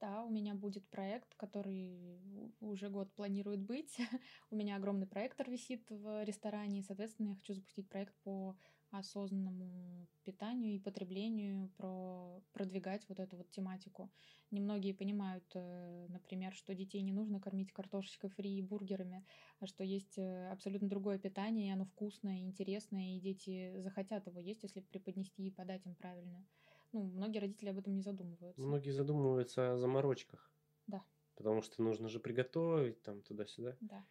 Да, 0.00 0.22
у 0.24 0.30
меня 0.30 0.54
будет 0.54 0.88
проект, 0.90 1.34
который 1.36 2.20
уже 2.60 2.90
год 2.90 3.12
планирует 3.14 3.60
быть. 3.60 3.96
у 4.50 4.56
меня 4.56 4.76
огромный 4.76 5.06
проектор 5.06 5.48
висит 5.48 5.88
в 5.88 6.24
ресторане, 6.24 6.80
и, 6.80 6.82
соответственно, 6.82 7.28
я 7.30 7.34
хочу 7.36 7.54
запустить 7.54 7.88
проект 7.88 8.14
по 8.22 8.56
осознанному 8.98 10.08
питанию 10.24 10.74
и 10.74 10.78
потреблению, 10.78 11.70
про 11.76 12.42
продвигать 12.52 13.08
вот 13.08 13.20
эту 13.20 13.36
вот 13.36 13.50
тематику. 13.50 14.10
Немногие 14.50 14.94
понимают, 14.94 15.44
э, 15.54 16.06
например, 16.08 16.52
что 16.54 16.74
детей 16.74 17.02
не 17.02 17.12
нужно 17.12 17.40
кормить 17.40 17.72
картошечкой 17.72 18.30
фри 18.30 18.58
и 18.58 18.62
бургерами, 18.62 19.26
а 19.60 19.66
что 19.66 19.84
есть 19.84 20.18
э, 20.18 20.48
абсолютно 20.50 20.88
другое 20.88 21.18
питание, 21.18 21.68
и 21.68 21.72
оно 21.72 21.84
вкусное, 21.84 22.38
и 22.38 22.44
интересное, 22.44 23.16
и 23.16 23.20
дети 23.20 23.80
захотят 23.80 24.26
его 24.26 24.40
есть, 24.40 24.62
если 24.62 24.80
преподнести 24.80 25.46
и 25.46 25.50
подать 25.50 25.84
им 25.86 25.94
правильно. 25.94 26.46
Ну, 26.92 27.02
многие 27.02 27.38
родители 27.38 27.70
об 27.70 27.78
этом 27.78 27.94
не 27.94 28.02
задумываются. 28.02 28.60
Многие 28.60 28.90
задумываются 28.90 29.72
о 29.72 29.76
заморочках. 29.76 30.52
Да. 30.86 31.04
Потому 31.34 31.62
что 31.62 31.82
нужно 31.82 32.08
же 32.08 32.20
приготовить 32.20 33.02
там 33.02 33.22
туда-сюда. 33.22 33.76
Да. 33.80 34.04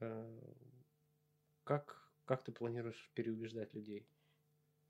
Э, 0.00 0.40
Как, 1.64 2.10
как 2.24 2.42
ты 2.44 2.52
планируешь 2.52 3.10
переубеждать 3.14 3.74
людей? 3.74 4.08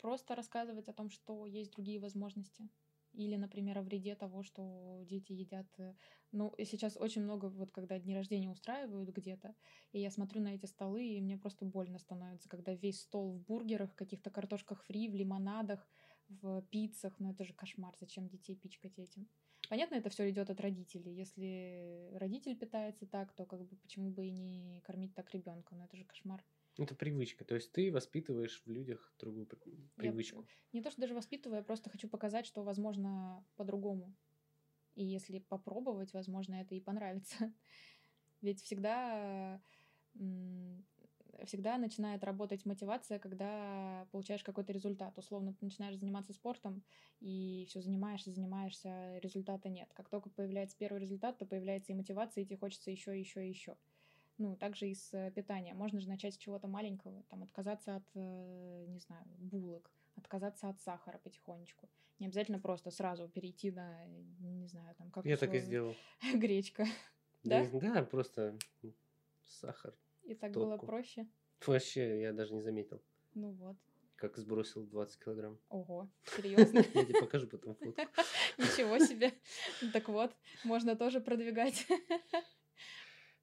Просто 0.07 0.37
рассказывать 0.37 0.89
о 0.89 0.93
том, 0.93 1.11
что 1.11 1.47
есть 1.47 1.73
другие 1.73 1.99
возможности. 1.99 2.69
Или, 3.13 3.35
например, 3.35 3.79
о 3.79 3.83
вреде 3.83 4.15
того, 4.15 4.45
что 4.45 5.01
дети 5.03 5.33
едят. 5.33 5.67
э, 5.81 5.95
Ну, 6.31 6.55
сейчас 6.59 6.97
очень 6.97 7.23
много, 7.23 7.47
вот 7.47 7.73
когда 7.73 7.99
дни 7.99 8.15
рождения 8.15 8.49
устраивают 8.49 9.09
где-то, 9.11 9.57
и 9.91 9.99
я 10.01 10.13
смотрю 10.13 10.43
на 10.43 10.55
эти 10.55 10.67
столы, 10.67 11.05
и 11.05 11.21
мне 11.21 11.37
просто 11.37 11.65
больно 11.65 11.99
становится, 11.99 12.49
когда 12.49 12.73
весь 12.73 13.01
стол 13.01 13.33
в 13.33 13.41
бургерах, 13.41 13.97
каких-то 13.97 14.31
картошках 14.31 14.85
фри, 14.85 15.09
в 15.09 15.17
лимонадах, 15.17 15.89
в 16.29 16.63
пиццах. 16.71 17.19
Ну, 17.19 17.33
это 17.33 17.43
же 17.43 17.53
кошмар. 17.55 17.97
Зачем 17.99 18.29
детей 18.29 18.55
пичкать 18.55 19.01
этим? 19.01 19.29
Понятно, 19.69 19.97
это 19.97 20.09
все 20.09 20.31
идет 20.31 20.51
от 20.51 20.61
родителей. 20.61 21.17
Если 21.17 22.13
родитель 22.15 22.57
питается 22.57 23.07
так, 23.09 23.33
то 23.33 23.45
как 23.45 23.67
бы 23.67 23.77
почему 23.77 24.13
бы 24.13 24.29
и 24.29 24.31
не 24.31 24.81
кормить 24.83 25.17
так 25.17 25.35
ребенка? 25.35 25.75
Ну, 25.75 25.85
это 25.85 25.97
же 25.97 26.05
кошмар. 26.05 26.45
Это 26.79 26.95
привычка. 26.95 27.45
То 27.45 27.55
есть 27.55 27.73
ты 27.73 27.93
воспитываешь 27.93 28.63
в 28.65 28.71
людях 28.71 29.15
другую 29.19 29.47
при- 29.47 29.91
Я 29.97 30.15
привычку. 30.15 30.49
не 30.73 30.83
то, 30.83 30.91
что 30.91 31.01
даже 31.01 31.15
воспитываю, 31.15 31.59
я 31.59 31.65
просто 31.65 31.91
хочу 31.91 32.09
показать, 32.09 32.47
что 32.47 32.63
возможно 32.63 33.45
по-другому. 33.57 34.15
И 34.95 35.05
если 35.05 35.41
попробовать, 35.41 36.13
возможно, 36.15 36.57
это 36.57 36.75
и 36.75 36.81
понравится. 36.81 37.55
Ведь 38.43 38.63
всегда, 38.63 39.63
всегда 41.45 41.77
начинает 41.79 42.25
работать 42.25 42.65
мотивация, 42.65 43.19
когда 43.19 44.07
получаешь 44.11 44.43
какой-то 44.43 44.73
результат. 44.73 45.19
Условно, 45.19 45.55
ты 45.55 45.65
начинаешь 45.65 45.97
заниматься 45.99 46.33
спортом, 46.33 46.85
и 47.21 47.67
все 47.69 47.81
занимаешься, 47.83 48.33
занимаешься, 48.33 49.19
результата 49.19 49.69
нет. 49.69 49.93
Как 49.95 50.09
только 50.09 50.31
появляется 50.31 50.77
первый 50.79 51.01
результат, 51.01 51.39
то 51.39 51.47
появляется 51.47 51.93
и 51.93 51.97
мотивация, 51.97 52.43
и 52.43 52.47
тебе 52.47 52.57
хочется 52.57 52.91
еще, 52.91 53.19
еще, 53.19 53.47
еще. 53.49 53.77
Ну, 54.39 54.55
также 54.57 54.89
и 54.89 54.95
с 54.95 55.15
э, 55.15 55.31
питанием. 55.31 55.77
Можно 55.77 56.01
же 56.01 56.09
начать 56.09 56.35
с 56.35 56.39
чего-то 56.39 56.69
маленького, 56.69 57.23
там, 57.31 57.43
отказаться 57.43 57.97
от, 57.97 58.05
э, 58.15 58.85
не 58.89 59.01
знаю, 59.01 59.25
булок, 59.39 59.91
отказаться 60.17 60.69
от 60.69 60.79
сахара 60.81 61.19
потихонечку. 61.19 61.89
Не 62.19 62.27
обязательно 62.27 62.59
просто 62.61 62.91
сразу 62.91 63.29
перейти 63.29 63.71
на, 63.71 64.05
э, 64.05 64.09
не 64.41 64.67
знаю, 64.67 64.95
там, 64.97 65.11
как 65.11 65.25
Я 65.25 65.37
так 65.37 65.55
и 65.55 65.59
сделал. 65.61 65.95
гречка. 66.35 66.85
Да, 67.45 67.67
Да? 67.73 68.03
просто 68.05 68.59
сахар. 69.45 69.95
И 70.25 70.35
так 70.35 70.53
было 70.53 70.77
проще. 70.77 71.27
Вообще, 71.67 72.21
я 72.21 72.33
даже 72.33 72.53
не 72.53 72.61
заметил, 72.61 73.01
Ну 73.35 73.53
вот. 73.53 73.77
как 74.17 74.37
сбросил 74.37 74.85
20 74.85 75.19
килограмм. 75.25 75.59
Ого, 75.71 76.11
серьезно? 76.37 76.79
Я 76.95 77.05
тебе 77.05 77.21
покажу 77.21 77.47
потом 77.47 77.75
фотку. 77.77 78.03
Ничего 78.59 78.99
себе. 78.99 79.33
Ну 79.81 79.91
Так 79.93 80.09
вот, 80.09 80.37
можно 80.65 80.95
тоже 80.95 81.21
продвигать. 81.21 81.87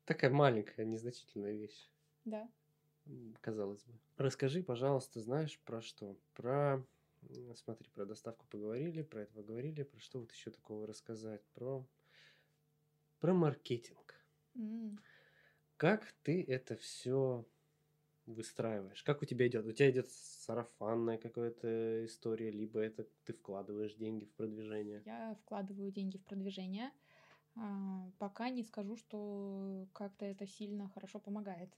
Такая 0.05 0.31
маленькая, 0.31 0.85
незначительная 0.85 1.51
вещь, 1.57 1.91
Да. 2.25 2.49
казалось 3.41 3.83
бы. 3.83 3.99
Расскажи, 4.17 4.63
пожалуйста, 4.63 5.21
знаешь 5.21 5.59
про 5.63 5.81
что? 5.81 6.17
Про, 6.33 6.85
смотри, 7.55 7.89
про 7.89 8.05
доставку 8.05 8.45
поговорили, 8.49 9.01
про 9.01 9.21
это 9.23 9.33
поговорили, 9.33 9.83
про 9.83 9.99
что 9.99 10.19
вот 10.19 10.31
еще 10.31 10.51
такого 10.51 10.87
рассказать? 10.87 11.43
Про, 11.53 11.87
про 13.19 13.33
маркетинг. 13.33 14.23
М. 14.57 15.03
Как 15.77 16.13
ты 16.23 16.43
это 16.43 16.75
все 16.75 17.45
выстраиваешь? 18.25 19.03
Как 19.03 19.21
у 19.21 19.25
тебя 19.25 19.47
идет? 19.47 19.65
У 19.65 19.71
тебя 19.73 19.91
идет 19.91 20.11
сарафанная 20.11 21.17
какая-то 21.19 22.05
история, 22.05 22.51
либо 22.51 22.79
это 22.81 23.07
ты 23.25 23.33
вкладываешь 23.33 23.95
деньги 23.95 24.25
в 24.25 24.33
продвижение? 24.35 25.05
Я 25.05 25.35
вкладываю 25.35 25.91
деньги 25.91 26.17
в 26.17 26.23
продвижение. 26.25 26.91
А, 27.55 28.09
пока 28.19 28.49
не 28.49 28.63
скажу, 28.63 28.95
что 28.95 29.87
как-то 29.93 30.25
это 30.25 30.47
сильно 30.47 30.89
хорошо 30.89 31.19
помогает. 31.19 31.69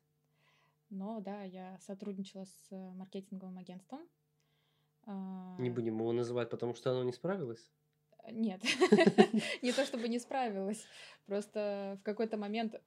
Но 0.90 1.20
да, 1.20 1.44
я 1.44 1.78
сотрудничала 1.80 2.46
с 2.46 2.72
маркетинговым 2.72 3.58
агентством. 3.58 4.08
Не 5.58 5.70
А, 5.70 5.70
будем 5.70 5.98
его 5.98 6.12
называть, 6.12 6.50
потому 6.50 6.74
что 6.76 6.92
оно 6.92 7.04
не 7.04 7.12
справилось? 7.12 7.72
Нет, 8.32 8.62
не 9.62 9.72
то 9.72 9.86
чтобы 9.86 10.08
не 10.08 10.18
справилась, 10.20 10.84
просто 11.28 11.98
в 12.02 12.04
какой-то 12.04 12.38
момент 12.38 12.82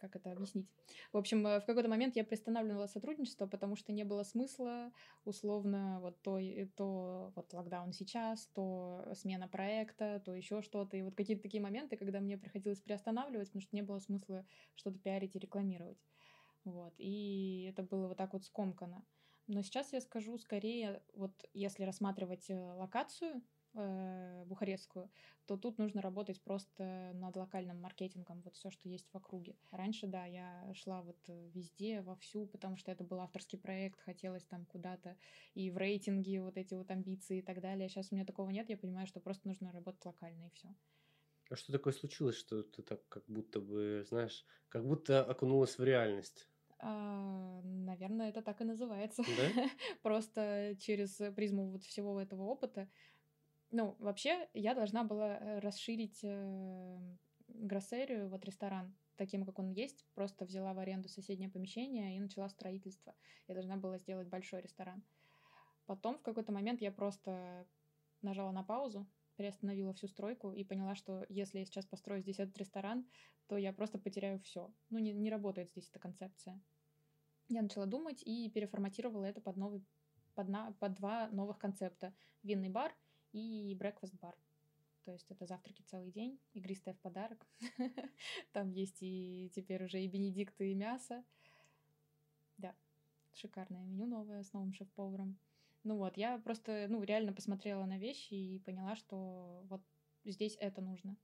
как 0.00 0.16
это 0.16 0.32
объяснить? 0.32 0.68
В 1.12 1.16
общем, 1.16 1.46
э, 1.46 1.60
в 1.60 1.66
какой-то 1.66 1.88
момент 1.88 2.16
я 2.16 2.24
приостанавливала 2.24 2.86
сотрудничество, 2.86 3.46
потому 3.46 3.76
что 3.76 3.92
не 3.92 4.04
было 4.04 4.22
смысла, 4.22 4.92
условно, 5.24 6.00
вот 6.00 6.20
то, 6.22 6.38
и- 6.38 6.64
то 6.66 7.32
вот 7.36 7.52
локдаун 7.52 7.92
сейчас, 7.92 8.46
то 8.48 9.06
смена 9.14 9.48
проекта, 9.48 10.20
то 10.24 10.34
еще 10.34 10.62
что-то. 10.62 10.96
И 10.96 11.02
вот 11.02 11.14
какие-то 11.14 11.42
такие 11.42 11.62
моменты, 11.62 11.96
когда 11.96 12.20
мне 12.20 12.38
приходилось 12.38 12.80
приостанавливать, 12.80 13.48
потому 13.48 13.62
что 13.62 13.76
не 13.76 13.82
было 13.82 13.98
смысла 13.98 14.46
что-то 14.74 14.98
пиарить 14.98 15.36
и 15.36 15.38
рекламировать. 15.38 15.98
Вот. 16.64 16.94
И 16.98 17.66
это 17.70 17.82
было 17.82 18.08
вот 18.08 18.16
так 18.16 18.32
вот 18.32 18.44
скомкано. 18.44 19.04
Но 19.46 19.62
сейчас 19.62 19.92
я 19.92 20.00
скажу 20.00 20.38
скорее, 20.38 21.02
вот 21.14 21.32
если 21.54 21.84
рассматривать 21.84 22.48
э, 22.50 22.72
локацию, 22.74 23.42
э, 23.74 24.44
бухарестскую, 24.46 25.10
то 25.46 25.56
тут 25.56 25.78
нужно 25.78 26.02
работать 26.02 26.42
просто 26.42 27.12
над 27.14 27.36
локальным 27.36 27.80
маркетингом, 27.80 28.42
вот 28.42 28.54
все, 28.54 28.70
что 28.70 28.88
есть 28.88 29.08
в 29.12 29.16
округе. 29.16 29.56
Раньше, 29.70 30.06
да, 30.06 30.26
я 30.26 30.72
шла 30.74 31.02
вот 31.02 31.18
э, 31.28 31.50
везде, 31.54 32.02
вовсю, 32.02 32.46
потому 32.46 32.76
что 32.76 32.90
это 32.92 33.04
был 33.04 33.20
авторский 33.20 33.58
проект, 33.58 34.00
хотелось 34.00 34.44
там 34.44 34.66
куда-то 34.66 35.16
и 35.54 35.70
в 35.70 35.76
рейтинге 35.76 36.42
вот 36.42 36.56
эти 36.56 36.74
вот 36.74 36.90
амбиции 36.90 37.38
и 37.38 37.42
так 37.42 37.60
далее. 37.60 37.88
Сейчас 37.88 38.12
у 38.12 38.14
меня 38.14 38.24
такого 38.24 38.50
нет, 38.50 38.68
я 38.68 38.76
понимаю, 38.76 39.06
что 39.06 39.20
просто 39.20 39.48
нужно 39.48 39.72
работать 39.72 40.04
локально 40.04 40.46
и 40.46 40.50
все. 40.50 40.68
А 41.50 41.56
что 41.56 41.72
такое 41.72 41.92
случилось, 41.92 42.36
что 42.36 42.62
ты 42.62 42.82
так 42.82 43.06
как 43.08 43.24
будто 43.26 43.60
бы, 43.60 44.04
знаешь, 44.08 44.46
как 44.68 44.86
будто 44.86 45.24
окунулась 45.24 45.78
в 45.78 45.84
реальность? 45.84 46.48
А, 46.82 47.60
наверное, 47.62 48.30
это 48.30 48.40
так 48.40 48.60
и 48.60 48.64
называется. 48.64 49.22
Да? 49.22 49.68
Просто 50.02 50.76
через 50.78 51.20
призму 51.34 51.70
вот 51.72 51.82
всего 51.82 52.20
этого 52.20 52.44
опыта. 52.44 52.88
Ну, 53.70 53.96
вообще, 53.98 54.48
я 54.52 54.74
должна 54.74 55.04
была 55.04 55.38
э, 55.38 55.58
расширить 55.60 56.20
э, 56.24 56.98
гроссерию, 57.48 58.28
вот 58.28 58.44
ресторан, 58.44 58.96
таким, 59.16 59.44
как 59.44 59.58
он 59.58 59.70
есть. 59.70 60.06
Просто 60.14 60.44
взяла 60.44 60.74
в 60.74 60.78
аренду 60.78 61.08
соседнее 61.08 61.48
помещение 61.48 62.16
и 62.16 62.20
начала 62.20 62.48
строительство. 62.48 63.14
Я 63.46 63.54
должна 63.54 63.76
была 63.76 63.98
сделать 63.98 64.28
большой 64.28 64.62
ресторан. 64.62 65.04
Потом 65.86 66.18
в 66.18 66.22
какой-то 66.22 66.52
момент 66.52 66.80
я 66.80 66.90
просто 66.90 67.66
нажала 68.22 68.50
на 68.50 68.64
паузу, 68.64 69.06
приостановила 69.36 69.92
всю 69.94 70.08
стройку 70.08 70.52
и 70.52 70.64
поняла, 70.64 70.94
что 70.94 71.24
если 71.28 71.60
я 71.60 71.64
сейчас 71.64 71.86
построю 71.86 72.22
здесь 72.22 72.40
этот 72.40 72.56
ресторан, 72.58 73.06
то 73.46 73.56
я 73.56 73.72
просто 73.72 73.98
потеряю 73.98 74.40
все. 74.40 74.72
Ну, 74.90 74.98
не, 74.98 75.12
не 75.12 75.30
работает 75.30 75.70
здесь 75.70 75.88
эта 75.88 75.98
концепция. 75.98 76.60
Я 77.48 77.62
начала 77.62 77.86
думать 77.86 78.22
и 78.22 78.50
переформатировала 78.50 79.24
это 79.24 79.40
под, 79.40 79.56
новый, 79.56 79.84
под, 80.34 80.48
на, 80.48 80.72
под 80.72 80.94
два 80.94 81.28
новых 81.30 81.58
концепта. 81.58 82.14
Винный 82.42 82.68
бар 82.68 82.94
и 83.32 83.74
breakfast 83.74 84.18
бар. 84.20 84.36
То 85.04 85.12
есть 85.12 85.30
это 85.30 85.46
завтраки 85.46 85.82
целый 85.82 86.10
день, 86.10 86.38
игристое 86.52 86.94
в 86.94 86.98
подарок. 87.00 87.46
Там 88.52 88.70
есть 88.70 88.98
и 89.00 89.50
теперь 89.54 89.84
уже 89.84 90.02
и 90.02 90.08
бенедикты, 90.08 90.70
и 90.70 90.74
мясо. 90.74 91.24
Да, 92.58 92.74
шикарное 93.32 93.84
меню 93.84 94.06
новое 94.06 94.42
с 94.42 94.52
новым 94.52 94.72
шеф-поваром. 94.72 95.38
Ну 95.82 95.96
вот, 95.96 96.16
я 96.16 96.38
просто, 96.38 96.86
ну, 96.88 97.02
реально 97.02 97.32
посмотрела 97.32 97.86
на 97.86 97.98
вещи 97.98 98.34
и 98.34 98.58
поняла, 98.58 98.96
что 98.96 99.64
вот 99.68 99.80
здесь 100.24 100.56
это 100.60 100.82
нужно. 100.82 101.16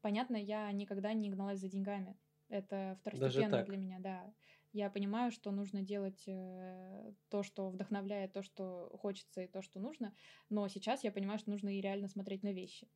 Понятно, 0.00 0.36
я 0.36 0.70
никогда 0.72 1.12
не 1.12 1.28
гналась 1.28 1.60
за 1.60 1.68
деньгами. 1.68 2.16
Это 2.48 2.96
второстепенно 3.00 3.62
для 3.62 3.76
меня, 3.76 3.98
да. 4.00 4.32
Я 4.72 4.90
понимаю, 4.90 5.30
что 5.30 5.50
нужно 5.50 5.82
делать 5.82 6.24
э, 6.26 7.12
то, 7.30 7.42
что 7.42 7.70
вдохновляет, 7.70 8.32
то, 8.32 8.42
что 8.42 8.90
хочется 9.00 9.42
и 9.42 9.48
то, 9.48 9.62
что 9.62 9.80
нужно. 9.80 10.14
Но 10.50 10.68
сейчас 10.68 11.04
я 11.04 11.12
понимаю, 11.12 11.38
что 11.38 11.50
нужно 11.50 11.76
и 11.76 11.80
реально 11.80 12.08
смотреть 12.08 12.42
на 12.42 12.52
вещи. 12.52 12.88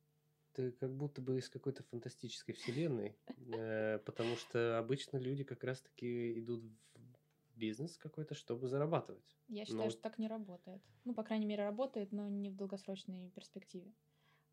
Ты 0.53 0.71
как 0.71 0.95
будто 0.95 1.21
бы 1.21 1.39
из 1.39 1.49
какой-то 1.49 1.81
фантастической 1.83 2.53
вселенной, 2.53 3.17
э, 3.27 3.97
потому 4.05 4.35
что 4.35 4.77
обычно 4.77 5.17
люди 5.17 5.43
как 5.43 5.63
раз-таки 5.63 6.39
идут 6.39 6.63
в 6.93 7.57
бизнес 7.57 7.97
какой-то, 7.97 8.35
чтобы 8.35 8.67
зарабатывать. 8.67 9.37
Я 9.47 9.65
считаю, 9.65 9.89
что 9.89 10.01
так 10.01 10.19
не 10.19 10.27
работает. 10.27 10.81
Ну, 11.05 11.13
по 11.15 11.23
крайней 11.23 11.47
мере, 11.47 11.63
работает, 11.63 12.11
но 12.11 12.29
не 12.29 12.49
в 12.49 12.55
долгосрочной 12.55 13.31
перспективе. 13.31 13.93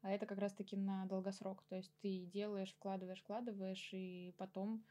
А 0.03 0.11
это 0.11 0.25
как 0.27 0.39
раз-таки 0.39 0.77
на 0.77 1.05
долгосрок. 1.07 1.63
То 1.69 1.77
есть 1.77 1.93
ты 2.01 2.25
делаешь, 2.25 2.73
вкладываешь, 2.73 3.21
вкладываешь, 3.21 3.91
и 3.93 4.35
потом 4.39 4.85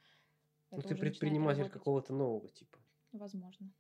ну, 0.72 0.82
ты 0.82 0.95
предприниматель 0.95 1.70
какого-то 1.70 2.13
нового 2.13 2.49
типа. 2.49 2.78
Возможно. 3.11 3.72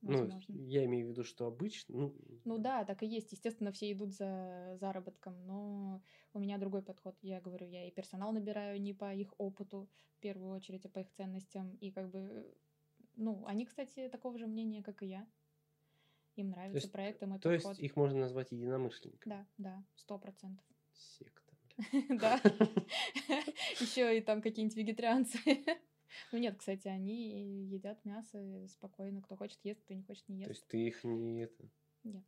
Ну, 0.00 0.18
Возможно. 0.18 0.54
я 0.54 0.84
имею 0.84 1.06
в 1.06 1.10
виду, 1.10 1.24
что 1.24 1.46
обычно, 1.46 1.96
ну, 1.96 2.16
Ну 2.44 2.58
да, 2.58 2.84
так 2.84 3.02
и 3.02 3.06
есть. 3.06 3.32
Естественно, 3.32 3.72
все 3.72 3.90
идут 3.90 4.14
за 4.14 4.76
заработком, 4.80 5.44
но 5.44 6.02
у 6.32 6.38
меня 6.38 6.56
другой 6.58 6.82
подход. 6.82 7.16
Я 7.20 7.40
говорю, 7.40 7.66
я 7.66 7.88
и 7.88 7.90
персонал 7.90 8.32
набираю 8.32 8.80
не 8.80 8.94
по 8.94 9.12
их 9.12 9.34
опыту, 9.38 9.88
в 10.12 10.20
первую 10.20 10.52
очередь, 10.52 10.86
а 10.86 10.88
по 10.88 11.00
их 11.00 11.10
ценностям. 11.10 11.74
И 11.76 11.90
как 11.90 12.10
бы, 12.10 12.46
ну, 13.16 13.44
они, 13.46 13.66
кстати, 13.66 14.08
такого 14.08 14.38
же 14.38 14.46
мнения, 14.46 14.82
как 14.84 15.02
и 15.02 15.06
я. 15.06 15.28
Им 16.36 16.50
то 16.50 16.56
нравится 16.56 16.78
есть, 16.78 16.92
проект 16.92 17.22
и 17.22 17.26
мой 17.26 17.40
то 17.40 17.50
есть 17.50 17.64
подход. 17.64 17.82
их 17.82 17.96
можно 17.96 18.20
назвать 18.20 18.52
единомышленниками. 18.52 19.32
Да, 19.34 19.46
да, 19.58 19.84
сто 19.96 20.18
процентов. 20.18 20.64
Секта. 20.92 21.52
Да. 22.08 22.40
Еще 23.80 24.18
и 24.18 24.20
там 24.20 24.42
какие-нибудь 24.42 24.76
вегетарианцы. 24.76 25.38
Ну 26.32 26.38
нет, 26.38 26.56
кстати, 26.58 26.88
они 26.88 27.64
едят 27.66 28.04
мясо 28.04 28.66
спокойно. 28.68 29.22
Кто 29.22 29.36
хочет, 29.36 29.58
ест, 29.64 29.80
кто 29.82 29.94
не 29.94 30.02
хочет, 30.02 30.28
не 30.28 30.44
То 30.44 30.50
ест. 30.50 30.60
есть 30.60 30.66
ты 30.68 30.86
их 30.86 31.04
не, 31.04 31.42
это, 31.42 31.70
Нет, 32.04 32.24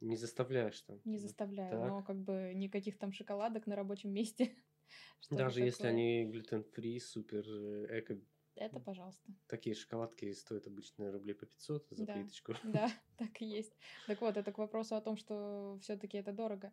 не 0.00 0.16
заставляешь 0.16 0.80
там. 0.82 1.00
не 1.04 1.18
заставляю. 1.18 1.80
Но 1.80 1.96
Так. 1.98 2.06
как 2.06 2.16
бы 2.22 2.52
никаких 2.54 2.98
там 2.98 3.12
шоколадок 3.12 3.66
на 3.66 3.76
рабочем 3.76 4.10
месте. 4.12 4.54
Даже 5.30 5.60
если 5.60 5.78
такое. 5.78 5.90
они 5.92 6.24
глютен-фри, 6.26 7.00
супер 7.00 7.44
э, 7.48 8.00
эко, 8.00 8.20
Это, 8.56 8.80
пожалуйста. 8.80 9.32
такие 9.46 9.74
шоколадки 9.74 10.32
стоят 10.32 10.66
обычно 10.66 11.10
рублей 11.10 11.34
по 11.34 11.46
500 11.46 11.88
за 11.90 12.04
Да. 12.04 12.14
плиточку. 12.14 12.54
Да, 12.64 12.90
так 13.18 13.40
и 13.40 13.46
есть. 13.46 13.72
Так 14.06 14.20
вот, 14.20 14.36
это 14.36 14.52
к 14.52 14.58
вопросу 14.58 14.94
о 14.96 15.00
том, 15.00 15.16
что 15.16 15.78
все-таки 15.80 16.18
это 16.18 16.32
дорого. 16.32 16.72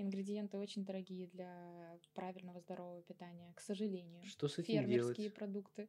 Ингредиенты 0.00 0.58
очень 0.58 0.84
дорогие 0.84 1.26
для 1.26 1.98
правильного 2.14 2.60
здорового 2.60 3.02
питания, 3.02 3.52
к 3.54 3.60
сожалению. 3.60 4.22
Что 4.22 4.46
с 4.46 4.56
этим 4.58 4.74
Фермерские 4.74 5.14
делать? 5.14 5.34
продукты. 5.34 5.88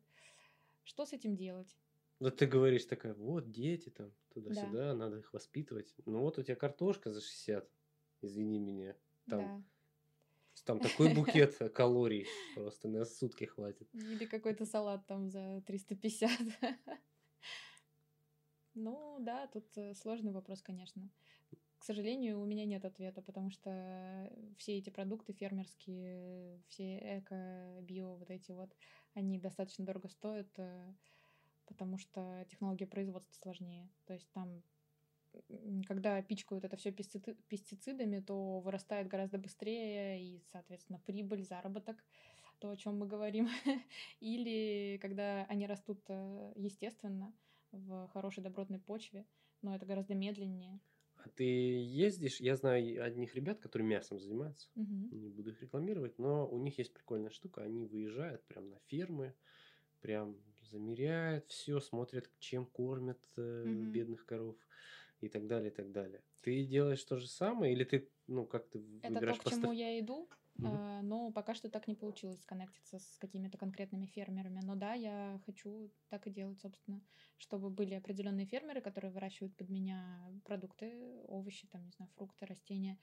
Что 0.84 1.06
с 1.06 1.14
этим 1.14 1.36
делать? 1.36 1.78
Вот 2.20 2.36
ты 2.36 2.48
говоришь 2.48 2.86
такая, 2.86 3.14
вот 3.14 3.52
дети 3.52 3.90
там, 3.90 4.12
туда-сюда, 4.34 4.96
надо 4.96 5.20
их 5.20 5.32
воспитывать. 5.32 5.94
Ну 6.08 6.22
вот 6.22 6.40
у 6.40 6.44
тебя 6.44 6.56
картошка 6.56 7.12
за 7.12 7.22
60, 7.22 7.70
извини 8.22 8.58
меня. 8.58 8.96
Там, 9.28 9.40
Да. 9.40 9.64
там 10.66 10.80
такой 10.80 11.14
букет 11.14 11.56
калорий, 11.76 12.26
просто 12.56 12.88
на 12.88 13.06
сутки 13.06 13.44
хватит. 13.46 13.88
Или 13.94 14.26
какой-то 14.26 14.66
салат 14.66 15.06
там 15.06 15.30
за 15.30 15.62
350. 15.68 16.32
Ну 18.76 19.18
да, 19.20 19.48
тут 19.48 19.66
э, 19.78 19.94
сложный 19.94 20.32
вопрос, 20.32 20.62
конечно. 20.62 21.10
К 21.80 21.86
сожалению, 21.86 22.42
у 22.42 22.46
меня 22.46 22.66
нет 22.66 22.84
ответа, 22.84 23.22
потому 23.22 23.50
что 23.52 24.30
все 24.58 24.78
эти 24.78 24.90
продукты 24.90 25.32
фермерские, 25.32 26.62
все 26.68 27.20
эко, 27.20 27.80
био, 27.82 28.16
вот 28.16 28.30
эти 28.30 28.52
вот, 28.52 28.76
они 29.14 29.40
достаточно 29.40 29.86
дорого 29.86 30.10
стоят, 30.10 30.50
э, 30.58 30.94
потому 31.66 31.98
что 31.98 32.46
технология 32.50 32.86
производства 32.86 33.34
сложнее. 33.34 33.90
То 34.06 34.14
есть 34.14 34.30
там, 34.34 34.62
когда 35.88 36.22
пичкают 36.22 36.66
это 36.66 36.76
все 36.76 36.92
пестицидами, 36.92 38.20
то 38.20 38.60
вырастает 38.60 39.08
гораздо 39.08 39.38
быстрее 39.38 40.22
и, 40.22 40.44
соответственно, 40.52 41.00
прибыль, 41.06 41.46
заработок, 41.46 42.04
то, 42.60 42.72
о 42.72 42.78
чем 42.78 42.98
мы 43.00 43.08
говорим. 43.08 43.48
Или 44.20 45.00
когда 45.02 45.46
они 45.46 45.66
растут 45.66 46.04
э, 46.10 46.52
естественно, 46.58 47.34
в 47.72 48.10
хорошей 48.10 48.44
добротной 48.44 48.80
почве, 48.80 49.26
но 49.62 49.76
это 49.76 49.86
гораздо 49.86 50.14
медленнее. 50.14 50.82
А 51.20 51.30
ты 51.30 51.44
ездишь, 51.44 52.40
я 52.40 52.56
знаю 52.56 53.04
одних 53.04 53.36
ребят, 53.36 53.60
которые 53.60 53.88
мясом 53.88 54.20
занимаются, 54.20 54.70
Мгм. 54.76 55.12
не 55.12 55.30
буду 55.30 55.52
их 55.52 55.62
рекламировать, 55.62 56.18
но 56.18 56.48
у 56.50 56.58
них 56.60 56.78
есть 56.78 56.94
прикольная 56.94 57.30
штука, 57.32 57.62
они 57.62 57.86
выезжают 57.86 58.46
прям 58.48 58.70
на 58.70 58.80
фермы, 58.80 59.36
прям 60.02 60.42
замеряют 60.62 61.48
все, 61.50 61.80
смотрят, 61.82 62.32
чем 62.40 62.66
кормят 62.66 63.20
э, 63.38 63.64
Мгм. 63.64 63.94
бедных 63.94 64.26
коров 64.26 64.58
и 65.22 65.30
так 65.30 65.48
далее, 65.48 65.72
и 65.72 65.76
так 65.76 65.92
далее. 65.92 66.24
Ты 66.42 66.66
делаешь 66.66 67.04
то 67.04 67.18
же 67.18 67.28
самое 67.28 67.74
или 67.74 67.84
ты, 67.84 68.12
ну, 68.28 68.48
как 68.48 68.70
ты 68.70 68.80
Это 69.02 69.22
то, 69.22 69.36
к 69.38 69.44
чему 69.44 69.74
я 69.74 70.00
иду. 70.00 70.30
А, 70.62 71.02
но 71.02 71.32
пока 71.32 71.54
что 71.54 71.70
так 71.70 71.88
не 71.88 71.96
получилось 71.96 72.42
сконнектиться 72.42 73.00
с 73.00 73.18
какими-то 73.18 73.58
конкретными 73.58 74.06
фермерами. 74.06 74.60
Но 74.62 74.76
да, 74.76 74.94
я 74.94 75.40
хочу 75.46 75.94
так 76.10 76.28
и 76.28 76.32
делать, 76.32 76.60
собственно, 76.60 77.02
чтобы 77.38 77.70
были 77.70 77.94
определенные 77.96 78.46
фермеры, 78.46 78.82
которые 78.82 79.12
выращивают 79.12 79.56
под 79.56 79.70
меня 79.70 80.30
продукты, 80.46 81.22
овощи, 81.28 81.68
там, 81.68 81.86
не 81.86 81.92
знаю, 81.92 82.12
фрукты, 82.16 82.46
растения, 82.46 83.00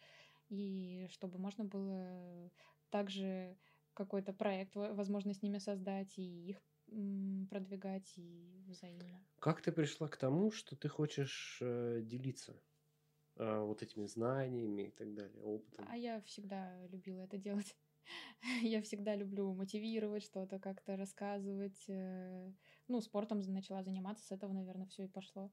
и 0.49 1.09
чтобы 1.11 1.39
можно 1.39 1.65
было 1.65 2.51
также 2.91 3.59
какой-то 3.95 4.33
проект, 4.35 4.77
во- 4.77 4.95
возможно, 4.95 5.33
с 5.35 5.43
ними 5.43 5.59
создать 5.59 6.19
и 6.19 6.49
их 6.51 6.63
продвигать 7.51 8.13
и 8.17 8.63
взаимно. 8.69 9.27
Как 9.39 9.61
ты 9.63 9.71
пришла 9.73 10.09
к 10.09 10.17
тому, 10.17 10.51
что 10.51 10.77
ты 10.77 10.89
хочешь 10.89 11.59
э, 11.63 12.01
делиться 12.03 12.53
э, 12.53 12.59
вот 13.37 13.83
этими 13.83 14.07
знаниями 14.07 14.83
и 14.83 14.91
так 14.91 15.15
далее, 15.15 15.43
опытом? 15.43 15.87
А 15.89 15.97
я 15.97 16.21
всегда 16.23 16.87
любила 16.89 17.23
это 17.23 17.37
делать. 17.39 17.77
Я 18.63 18.83
всегда 18.83 19.17
люблю 19.17 19.53
мотивировать, 19.53 20.23
что-то 20.23 20.59
как-то 20.59 20.97
рассказывать. 20.97 21.85
э. 21.89 22.53
Ну, 22.89 23.01
спортом 23.01 23.41
начала 23.49 23.83
заниматься, 23.83 24.25
с 24.25 24.33
этого, 24.33 24.53
наверное, 24.53 24.87
все 24.87 25.05
и 25.05 25.09
пошло. 25.09 25.51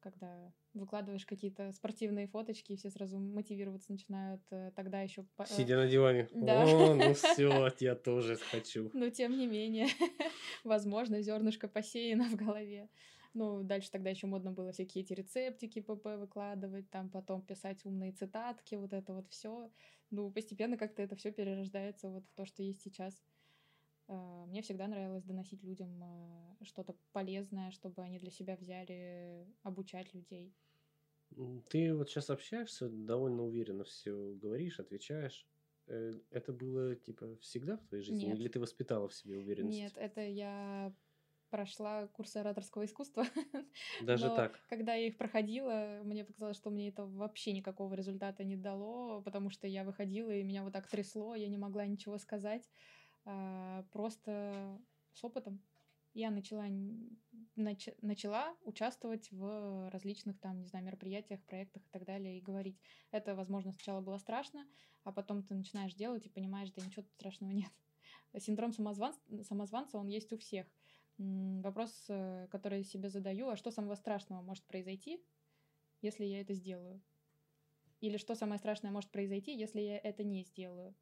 Когда 0.00 0.52
выкладываешь 0.74 1.26
какие-то 1.26 1.70
спортивные 1.72 2.26
фоточки, 2.26 2.72
и 2.72 2.76
все 2.76 2.90
сразу 2.90 3.18
мотивироваться 3.18 3.92
начинают. 3.92 4.42
э, 4.50 4.72
Тогда 4.74 5.00
еще... 5.00 5.26
Сидя 5.44 5.76
на 5.76 5.86
диване. 5.88 6.28
да. 6.32 6.64
О, 6.64 6.94
ну 6.94 7.14
все, 7.14 7.68
я 7.78 7.94
тоже 7.94 8.36
хочу. 8.36 8.90
Но 8.94 9.10
тем 9.10 9.36
не 9.38 9.46
менее, 9.46 9.86
возможно, 10.64 11.20
зернышко 11.20 11.68
посеяно 11.68 12.28
в 12.28 12.34
голове. 12.34 12.88
Ну, 13.34 13.62
дальше 13.62 13.90
тогда 13.90 14.10
еще 14.10 14.26
модно 14.26 14.52
было 14.52 14.72
всякие 14.72 15.04
эти 15.04 15.14
рецептики 15.14 15.80
ПП 15.80 16.04
выкладывать, 16.18 16.90
там 16.90 17.08
потом 17.08 17.40
писать 17.42 17.84
умные 17.86 18.12
цитатки, 18.12 18.74
вот 18.74 18.92
это 18.92 19.14
вот 19.14 19.28
все. 19.30 19.70
Ну, 20.10 20.30
постепенно 20.30 20.76
как-то 20.76 21.02
это 21.02 21.16
все 21.16 21.32
перерождается 21.32 22.10
вот 22.10 22.26
в 22.26 22.34
то, 22.34 22.44
что 22.44 22.62
есть 22.62 22.82
сейчас. 22.82 23.22
А, 24.08 24.44
Мне 24.46 24.60
всегда 24.60 24.86
нравилось 24.86 25.24
доносить 25.24 25.62
людям 25.62 25.98
а, 26.02 26.58
что-то 26.64 26.94
полезное, 27.12 27.70
чтобы 27.70 28.02
они 28.02 28.18
для 28.18 28.30
себя 28.30 28.56
взяли, 28.56 29.46
обучать 29.62 30.12
людей. 30.12 30.54
Ты 31.70 31.94
вот 31.94 32.10
сейчас 32.10 32.28
общаешься, 32.28 32.90
довольно 32.90 33.44
уверенно 33.44 33.84
все 33.84 34.34
говоришь, 34.34 34.78
отвечаешь. 34.78 35.46
Э, 35.86 36.12
Это 36.30 36.52
было 36.52 36.94
типа 36.94 37.36
всегда 37.38 37.76
в 37.78 37.86
твоей 37.86 38.04
жизни? 38.04 38.26
Нет. 38.26 38.38
Или 38.38 38.48
ты 38.48 38.60
воспитала 38.60 39.08
в 39.08 39.14
себе 39.14 39.38
уверенность? 39.38 39.78
Нет, 39.78 39.92
это 39.96 40.20
я 40.20 40.94
прошла 41.52 42.08
курсы 42.08 42.38
ораторского 42.38 42.86
искусства. 42.86 43.24
Даже 43.98 44.30
Но 44.30 44.30
так? 44.30 44.60
когда 44.68 44.94
я 44.94 45.06
их 45.08 45.18
проходила, 45.18 46.00
мне 46.04 46.24
показалось, 46.24 46.56
что 46.56 46.70
мне 46.70 46.88
это 46.88 47.06
вообще 47.06 47.52
никакого 47.52 47.94
результата 47.94 48.44
не 48.44 48.56
дало, 48.56 49.22
потому 49.22 49.50
что 49.50 49.68
я 49.68 49.84
выходила, 49.84 50.30
и 50.32 50.42
меня 50.42 50.64
вот 50.64 50.72
так 50.72 50.88
трясло, 50.88 51.34
я 51.36 51.48
не 51.48 51.58
могла 51.58 51.86
ничего 51.86 52.18
сказать. 52.18 52.70
А, 53.24 53.84
Просто 53.92 54.80
с 55.12 55.24
опытом 55.24 55.64
я 56.14 56.30
начала, 56.30 56.66
нач- 57.56 57.96
начала 58.02 58.56
участвовать 58.62 59.30
в 59.30 59.90
различных 59.90 60.40
там, 60.40 60.60
не 60.62 60.68
знаю, 60.68 60.84
мероприятиях, 60.84 61.44
проектах 61.44 61.84
и 61.86 61.90
так 61.90 62.04
далее, 62.04 62.38
и 62.38 62.42
говорить. 62.42 62.80
Это, 63.10 63.34
возможно, 63.34 63.72
сначала 63.72 64.00
было 64.00 64.18
страшно, 64.18 64.66
а 65.04 65.12
потом 65.12 65.42
ты 65.44 65.54
начинаешь 65.54 65.94
делать 65.94 66.26
и 66.26 66.30
понимаешь, 66.30 66.70
да 66.72 66.82
ничего 66.82 67.02
тут 67.02 67.12
страшного 67.12 67.50
нет. 67.52 67.72
Синдром 68.38 68.72
самозванца, 68.72 69.20
самозванца, 69.44 69.98
он 69.98 70.08
есть 70.08 70.32
у 70.32 70.38
всех. 70.38 70.66
Вопрос, 71.62 72.06
э, 72.08 72.48
который 72.50 72.78
я 72.78 72.84
себе 72.84 73.08
задаю, 73.08 73.48
а 73.48 73.56
что 73.56 73.70
самого 73.70 73.94
страшного 73.94 74.42
может 74.42 74.64
произойти, 74.64 75.22
если 76.00 76.24
я 76.24 76.40
это 76.40 76.54
сделаю? 76.54 77.00
Или 78.00 78.16
что 78.16 78.34
самое 78.34 78.58
страшное 78.58 78.90
может 78.90 79.10
произойти, 79.10 79.56
если 79.56 79.80
я 79.80 79.98
это 79.98 80.24
не 80.24 80.42
сделаю? 80.42 80.94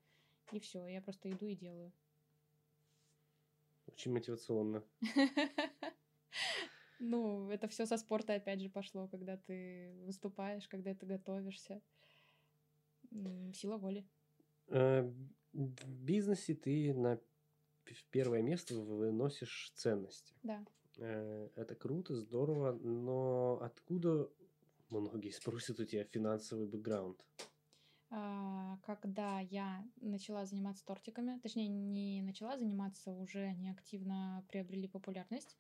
И 0.53 0.59
все, 0.59 0.87
я 0.87 1.01
просто 1.01 1.31
иду 1.31 1.47
и 1.47 1.55
делаю. 1.55 1.93
Очень 3.87 4.13
мотивационно. 4.13 4.85
Ну, 7.03 7.51
это 7.51 7.67
все 7.67 7.87
со 7.87 7.97
спорта 7.97 8.35
опять 8.35 8.61
же 8.61 8.69
пошло, 8.69 9.09
когда 9.09 9.39
ты 9.39 9.91
выступаешь, 10.05 10.69
когда 10.69 10.95
ты 10.95 11.07
готовишься. 11.07 11.81
Сила 13.55 13.79
воли. 13.79 14.07
Э, 14.67 15.11
В 15.55 16.05
бизнесе 16.05 16.55
ты 16.55 16.93
на 16.93 17.19
в 17.95 18.05
первое 18.07 18.43
место 18.43 18.75
выносишь 18.75 19.73
ценности. 19.75 20.35
Да. 20.43 20.65
Э, 20.99 21.49
Это 21.57 21.75
круто, 21.75 22.15
здорово, 22.17 22.73
но 22.73 23.59
откуда, 23.63 24.29
многие 24.91 25.31
спросят 25.31 25.81
у 25.81 25.85
тебя 25.85 26.05
финансовый 26.05 26.67
бэкграунд? 26.67 27.25
А, 28.11 28.79
Когда 29.03 29.41
я 29.41 29.85
начала 30.01 30.45
заниматься 30.45 30.85
тортиками, 30.85 31.39
точнее, 31.39 31.69
не 31.69 32.23
начала 32.23 32.57
заниматься, 32.59 33.13
уже 33.13 33.41
они 33.41 33.71
активно 33.71 34.45
приобрели 34.49 34.89
популярность, 34.89 35.57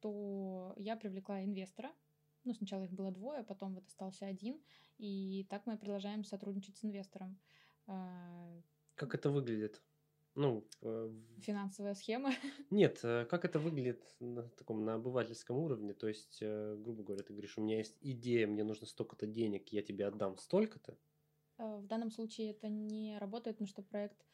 то 0.00 0.74
я 0.76 0.96
привлекла 0.96 1.44
инвестора. 1.44 1.92
Ну, 2.44 2.54
сначала 2.54 2.84
их 2.84 2.92
было 2.92 3.10
двое, 3.10 3.42
потом 3.42 3.74
вот 3.74 3.86
остался 3.88 4.26
один. 4.26 4.62
И 4.96 5.46
так 5.50 5.66
мы 5.66 5.76
продолжаем 5.76 6.24
сотрудничать 6.24 6.76
с 6.76 6.84
инвестором. 6.84 7.38
А, 7.86 8.62
Как 8.94 9.14
это 9.14 9.30
выглядит? 9.30 9.82
Ну, 10.38 10.64
э, 10.82 11.10
Финансовая 11.40 11.94
схема. 11.94 12.30
нет, 12.70 13.00
э, 13.02 13.26
как 13.28 13.44
это 13.44 13.58
выглядит 13.58 14.04
на 14.20 14.44
таком, 14.50 14.84
на 14.84 14.94
обывательском 14.94 15.56
уровне? 15.56 15.94
То 15.94 16.06
есть, 16.06 16.38
э, 16.40 16.76
грубо 16.78 17.02
говоря, 17.02 17.24
ты 17.24 17.32
говоришь, 17.32 17.58
у 17.58 17.60
меня 17.60 17.78
есть 17.78 17.96
идея, 18.00 18.46
мне 18.46 18.62
нужно 18.62 18.86
столько-то 18.86 19.26
денег, 19.26 19.68
я 19.70 19.82
тебе 19.82 20.06
отдам 20.06 20.38
столько-то. 20.38 20.96
В 21.56 21.84
данном 21.88 22.12
случае 22.12 22.52
это 22.52 22.68
не 22.68 23.18
работает, 23.18 23.56
потому 23.56 23.66
что 23.66 23.82
проект 23.82 24.24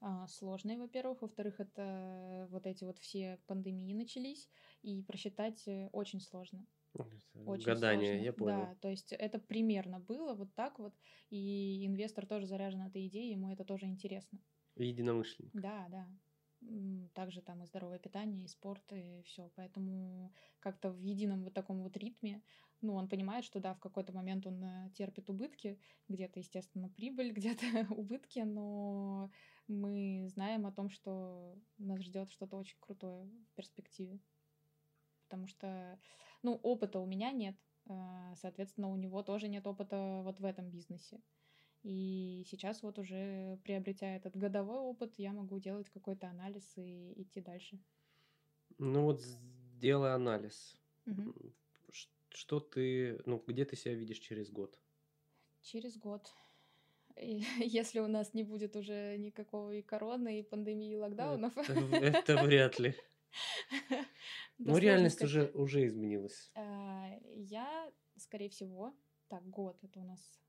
а, 0.00 0.26
сложный, 0.26 0.78
во-первых. 0.78 1.22
Во-вторых, 1.22 1.60
это 1.60 2.48
вот 2.50 2.66
эти 2.66 2.82
вот 2.82 2.98
все 2.98 3.38
пандемии 3.46 3.94
начались, 3.94 4.50
и 4.82 5.00
просчитать 5.04 5.64
очень 5.92 6.20
сложно. 6.20 6.66
Очень 7.46 7.66
Гадание, 7.66 8.14
сложно. 8.14 8.24
я 8.24 8.32
понял. 8.32 8.66
Да, 8.66 8.74
то 8.80 8.88
есть 8.88 9.12
это 9.12 9.38
примерно 9.38 10.00
было 10.00 10.34
вот 10.34 10.52
так 10.56 10.80
вот, 10.80 10.92
и 11.30 11.86
инвестор 11.86 12.26
тоже 12.26 12.46
заряжен 12.46 12.82
этой 12.82 13.06
идеей, 13.06 13.30
ему 13.30 13.52
это 13.52 13.64
тоже 13.64 13.86
интересно. 13.86 14.40
Единомышленник. 14.76 15.52
Да, 15.54 15.86
да. 15.90 16.08
Также 17.14 17.42
там 17.42 17.62
и 17.62 17.66
здоровое 17.66 17.98
питание, 17.98 18.44
и 18.44 18.48
спорт, 18.48 18.84
и 18.92 19.22
все. 19.24 19.50
Поэтому 19.56 20.32
как-то 20.60 20.90
в 20.90 21.00
едином 21.00 21.42
вот 21.42 21.54
таком 21.54 21.82
вот 21.82 21.96
ритме, 21.96 22.42
ну, 22.80 22.94
он 22.94 23.08
понимает, 23.08 23.44
что 23.44 23.60
да, 23.60 23.74
в 23.74 23.80
какой-то 23.80 24.12
момент 24.12 24.46
он 24.46 24.62
э, 24.62 24.90
терпит 24.94 25.28
убытки, 25.28 25.80
где-то, 26.08 26.38
естественно, 26.38 26.88
прибыль, 26.88 27.32
где-то 27.32 27.86
убытки, 27.92 28.40
но 28.40 29.30
мы 29.66 30.28
знаем 30.28 30.66
о 30.66 30.72
том, 30.72 30.88
что 30.88 31.58
нас 31.78 32.00
ждет 32.00 32.30
что-то 32.30 32.56
очень 32.56 32.78
крутое 32.80 33.24
в 33.24 33.54
перспективе. 33.54 34.20
Потому 35.24 35.46
что, 35.46 35.98
ну, 36.42 36.54
опыта 36.54 37.00
у 37.00 37.06
меня 37.06 37.32
нет, 37.32 37.56
а, 37.86 38.34
соответственно, 38.36 38.88
у 38.88 38.96
него 38.96 39.22
тоже 39.22 39.48
нет 39.48 39.66
опыта 39.66 40.20
вот 40.24 40.40
в 40.40 40.44
этом 40.44 40.70
бизнесе. 40.70 41.20
И 41.82 42.44
сейчас 42.46 42.82
вот 42.82 42.98
уже 42.98 43.58
приобретя 43.64 44.14
этот 44.16 44.36
годовой 44.36 44.78
опыт, 44.78 45.14
я 45.18 45.32
могу 45.32 45.58
делать 45.58 45.90
какой-то 45.90 46.28
анализ 46.28 46.72
и 46.76 47.20
идти 47.20 47.40
дальше. 47.40 47.78
Ну 48.78 49.02
вот 49.04 49.20
сделай 49.20 50.14
анализ. 50.14 50.76
Ш- 51.90 52.08
Что 52.30 52.60
ты, 52.60 53.20
ну, 53.26 53.42
где 53.46 53.64
ты 53.64 53.76
себя 53.76 53.94
видишь 53.94 54.18
через 54.18 54.50
год? 54.50 54.78
Через 55.62 55.96
год. 55.98 56.30
И 57.16 57.42
если 57.58 58.00
у 58.00 58.06
нас 58.06 58.34
не 58.34 58.44
будет 58.44 58.76
уже 58.76 59.16
никакого 59.18 59.72
и 59.72 59.82
короны, 59.82 60.40
и 60.40 60.42
пандемии, 60.42 60.92
и 60.92 60.96
локдаунов. 60.96 61.56
Это, 61.56 61.72
это 62.06 62.44
вряд 62.44 62.78
ли. 62.78 62.94
да 63.90 64.06
Ну, 64.58 64.78
реальность 64.78 65.22
уже, 65.22 65.50
уже 65.54 65.86
изменилась. 65.86 66.50
А, 66.54 67.08
Я, 67.34 67.90
скорее 68.16 68.48
всего, 68.48 68.92
так, 69.28 69.48
год 69.50 69.78
это 69.82 70.00
у 70.00 70.04
нас. 70.04 70.41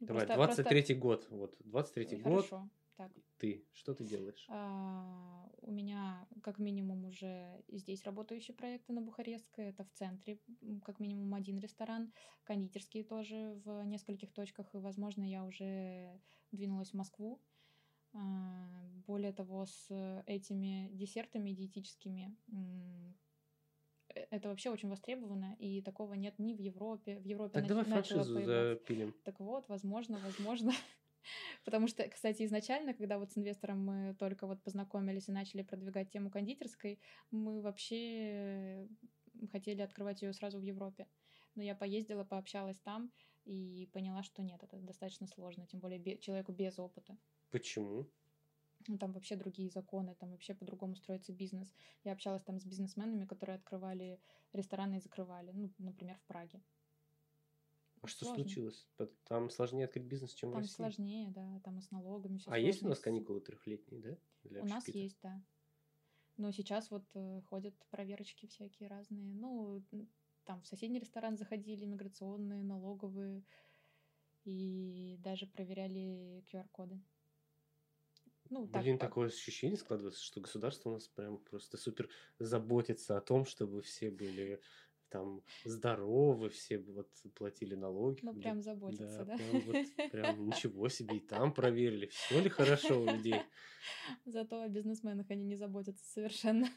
Давай, 0.00 0.26
Просто- 0.26 0.34
просто- 0.44 0.62
23-й 0.62 0.94
год. 0.94 1.26
Вот, 1.30 1.56
23-й 1.64 2.16
Ой, 2.16 2.22
год. 2.22 2.46
Хорошо. 2.46 2.70
Так, 2.96 3.12
Ты, 3.36 3.66
что 3.74 3.94
ты 3.94 4.04
делаешь? 4.04 4.46
А, 4.48 5.50
у 5.60 5.70
меня 5.70 6.26
как 6.42 6.58
минимум 6.58 7.04
уже 7.04 7.62
здесь 7.68 8.04
работающие 8.04 8.54
проекты 8.54 8.94
на 8.94 9.02
Бухарестской. 9.02 9.66
Это 9.66 9.84
в 9.84 9.90
центре 9.92 10.40
как 10.82 10.98
минимум 10.98 11.34
один 11.34 11.58
ресторан, 11.58 12.12
кондитерские 12.44 13.04
тоже 13.04 13.60
в 13.64 13.82
нескольких 13.84 14.32
точках. 14.32 14.74
И, 14.74 14.78
возможно, 14.78 15.24
я 15.24 15.44
уже 15.44 16.18
двинулась 16.52 16.90
в 16.92 16.94
Москву. 16.94 17.38
А, 18.14 18.82
Более 19.06 19.32
того, 19.32 19.66
с 19.66 20.22
этими 20.26 20.88
десертами 20.92 21.50
диетическими 21.50 22.34
это 24.30 24.48
вообще 24.48 24.70
очень 24.70 24.88
востребовано, 24.88 25.56
и 25.58 25.82
такого 25.82 26.14
нет 26.14 26.38
ни 26.38 26.54
в 26.54 26.58
Европе. 26.60 27.18
В 27.18 27.24
Европе 27.24 27.54
Так 27.54 27.66
давай 27.66 27.84
франшизу 27.84 28.40
запилим. 28.42 29.14
Так 29.24 29.40
вот, 29.40 29.68
возможно, 29.68 30.18
возможно. 30.24 30.72
Потому 31.64 31.88
что, 31.88 32.08
кстати, 32.08 32.44
изначально, 32.44 32.94
когда 32.94 33.18
вот 33.18 33.32
с 33.32 33.38
инвестором 33.38 33.84
мы 33.84 34.14
только 34.14 34.46
вот 34.46 34.62
познакомились 34.62 35.28
и 35.28 35.32
начали 35.32 35.62
продвигать 35.62 36.10
тему 36.10 36.30
кондитерской, 36.30 37.00
мы 37.30 37.60
вообще 37.60 38.88
хотели 39.50 39.82
открывать 39.82 40.22
ее 40.22 40.32
сразу 40.32 40.58
в 40.58 40.62
Европе. 40.62 41.06
Но 41.54 41.62
я 41.62 41.74
поездила, 41.74 42.24
пообщалась 42.24 42.78
там 42.78 43.10
и 43.44 43.88
поняла, 43.92 44.22
что 44.22 44.42
нет, 44.42 44.62
это 44.62 44.76
достаточно 44.78 45.26
сложно, 45.26 45.66
тем 45.66 45.80
более 45.80 45.98
бе- 45.98 46.18
человеку 46.18 46.52
без 46.52 46.78
опыта. 46.78 47.16
Почему? 47.50 48.06
Ну, 48.88 48.98
там 48.98 49.12
вообще 49.12 49.36
другие 49.36 49.70
законы, 49.70 50.14
там 50.14 50.30
вообще 50.30 50.54
по-другому 50.54 50.96
строится 50.96 51.32
бизнес. 51.32 51.72
Я 52.04 52.12
общалась 52.12 52.42
там 52.44 52.58
с 52.60 52.64
бизнесменами, 52.64 53.24
которые 53.26 53.56
открывали 53.56 54.20
рестораны 54.52 54.96
и 54.96 55.00
закрывали, 55.00 55.52
ну, 55.52 55.72
например, 55.78 56.16
в 56.18 56.24
Праге. 56.24 56.62
А 58.02 58.06
что 58.06 58.24
Сложно. 58.24 58.44
случилось? 58.44 58.86
Там 59.24 59.50
сложнее 59.50 59.86
открыть 59.86 60.04
бизнес, 60.04 60.32
чем 60.32 60.50
в 60.50 60.52
Там 60.52 60.62
России. 60.62 60.74
сложнее, 60.74 61.30
да, 61.30 61.60
там 61.64 61.78
и 61.78 61.82
с 61.82 61.90
налогами 61.90 62.38
все 62.38 62.50
А 62.52 62.58
есть 62.58 62.82
у 62.84 62.88
нас 62.88 63.00
каникулы 63.00 63.40
трехлетние, 63.40 64.00
да? 64.00 64.16
Для 64.44 64.62
У 64.62 64.66
нас 64.66 64.86
есть, 64.88 65.18
да. 65.22 65.42
Но 66.36 66.52
сейчас 66.52 66.90
вот 66.90 67.04
э, 67.14 67.40
ходят 67.48 67.74
проверочки 67.90 68.46
всякие 68.46 68.88
разные. 68.88 69.34
Ну, 69.34 69.82
там 70.44 70.62
в 70.62 70.66
соседний 70.66 71.00
ресторан 71.00 71.36
заходили, 71.36 71.84
миграционные, 71.86 72.62
налоговые, 72.62 73.42
и 74.44 75.16
даже 75.18 75.46
проверяли 75.46 76.44
QR-коды. 76.46 77.00
Ну, 78.50 78.68
так, 78.68 78.82
Блин, 78.82 78.98
по- 78.98 79.06
такое 79.06 79.28
ощущение 79.28 79.76
складывается, 79.76 80.22
что 80.22 80.40
государство 80.40 80.90
у 80.90 80.92
нас 80.94 81.08
прям 81.08 81.38
просто 81.38 81.76
супер 81.76 82.08
заботится 82.38 83.16
о 83.16 83.20
том, 83.20 83.44
чтобы 83.44 83.82
все 83.82 84.10
были 84.10 84.60
там 85.08 85.42
здоровы, 85.64 86.50
все 86.50 86.78
вот 86.78 87.08
платили 87.34 87.74
налоги. 87.74 88.20
ну, 88.22 88.34
прям 88.34 88.60
заботиться, 88.60 89.24
да? 89.24 89.36
прям 89.36 89.60
вот, 89.60 90.10
прям 90.10 90.46
ничего 90.46 90.88
себе, 90.88 91.18
и 91.18 91.20
там 91.20 91.54
проверили, 91.54 92.06
все 92.06 92.40
ли 92.40 92.48
хорошо 92.48 93.00
у 93.00 93.06
людей. 93.06 93.40
Зато 94.24 94.62
о 94.62 94.68
бизнесменах 94.68 95.30
они 95.30 95.44
не 95.44 95.56
заботятся 95.56 96.04
совершенно. 96.04 96.68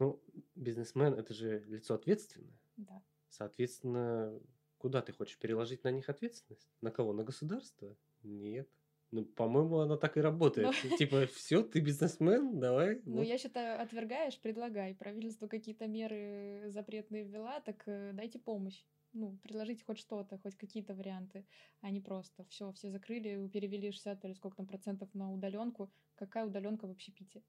Ну, 0.00 0.20
бизнесмен 0.56 1.14
это 1.14 1.32
же 1.32 1.60
лицо 1.66 1.94
ответственное. 1.94 2.58
Да. 2.76 3.02
Соответственно, 3.28 4.40
куда 4.78 5.02
ты 5.02 5.12
хочешь 5.12 5.38
переложить 5.38 5.84
на 5.84 5.92
них 5.92 6.08
ответственность? 6.08 6.68
На 6.80 6.90
кого? 6.90 7.12
На 7.12 7.22
государство? 7.22 7.96
Нет. 8.22 8.68
Ну, 9.14 9.24
по-моему, 9.24 9.78
оно 9.78 9.96
так 9.96 10.16
и 10.16 10.20
работает. 10.20 10.74
Типа, 10.98 11.26
все, 11.26 11.62
ты 11.62 11.78
бизнесмен, 11.80 12.58
давай. 12.58 13.00
Ну, 13.04 13.18
вот. 13.18 13.26
я 13.26 13.38
считаю, 13.38 13.80
отвергаешь, 13.80 14.40
предлагай. 14.40 14.94
Правительство 14.96 15.46
какие-то 15.46 15.86
меры 15.86 16.64
запретные 16.70 17.22
ввела, 17.22 17.60
так 17.60 17.84
э, 17.86 18.12
дайте 18.12 18.40
помощь. 18.40 18.82
Ну, 19.12 19.38
предложите 19.44 19.84
хоть 19.84 19.98
что-то, 19.98 20.38
хоть 20.38 20.56
какие-то 20.56 20.94
варианты, 20.94 21.46
а 21.80 21.92
не 21.92 22.00
просто 22.00 22.44
все, 22.46 22.72
все 22.72 22.90
закрыли, 22.90 23.48
перевели 23.52 23.92
60 23.92 24.24
или 24.24 24.32
сколько 24.32 24.56
там 24.56 24.66
процентов 24.66 25.08
на 25.14 25.32
удаленку. 25.32 25.92
Какая 26.16 26.46
удаленка 26.46 26.88
в 26.88 26.90
общепите? 26.90 27.44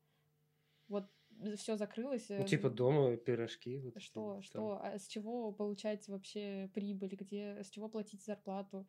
Вот 0.88 1.10
все 1.56 1.78
закрылось. 1.78 2.30
Ну, 2.30 2.44
э, 2.44 2.46
типа 2.46 2.70
дома 2.70 3.18
пирожки. 3.18 3.80
вот 3.80 4.00
Что, 4.00 4.34
там. 4.34 4.42
что, 4.44 4.80
а 4.84 5.00
с 5.00 5.08
чего 5.08 5.52
получать 5.52 6.08
вообще 6.08 6.70
прибыль, 6.76 7.16
где, 7.16 7.64
с 7.64 7.72
чего 7.72 7.90
платить 7.90 8.24
зарплату? 8.24 8.88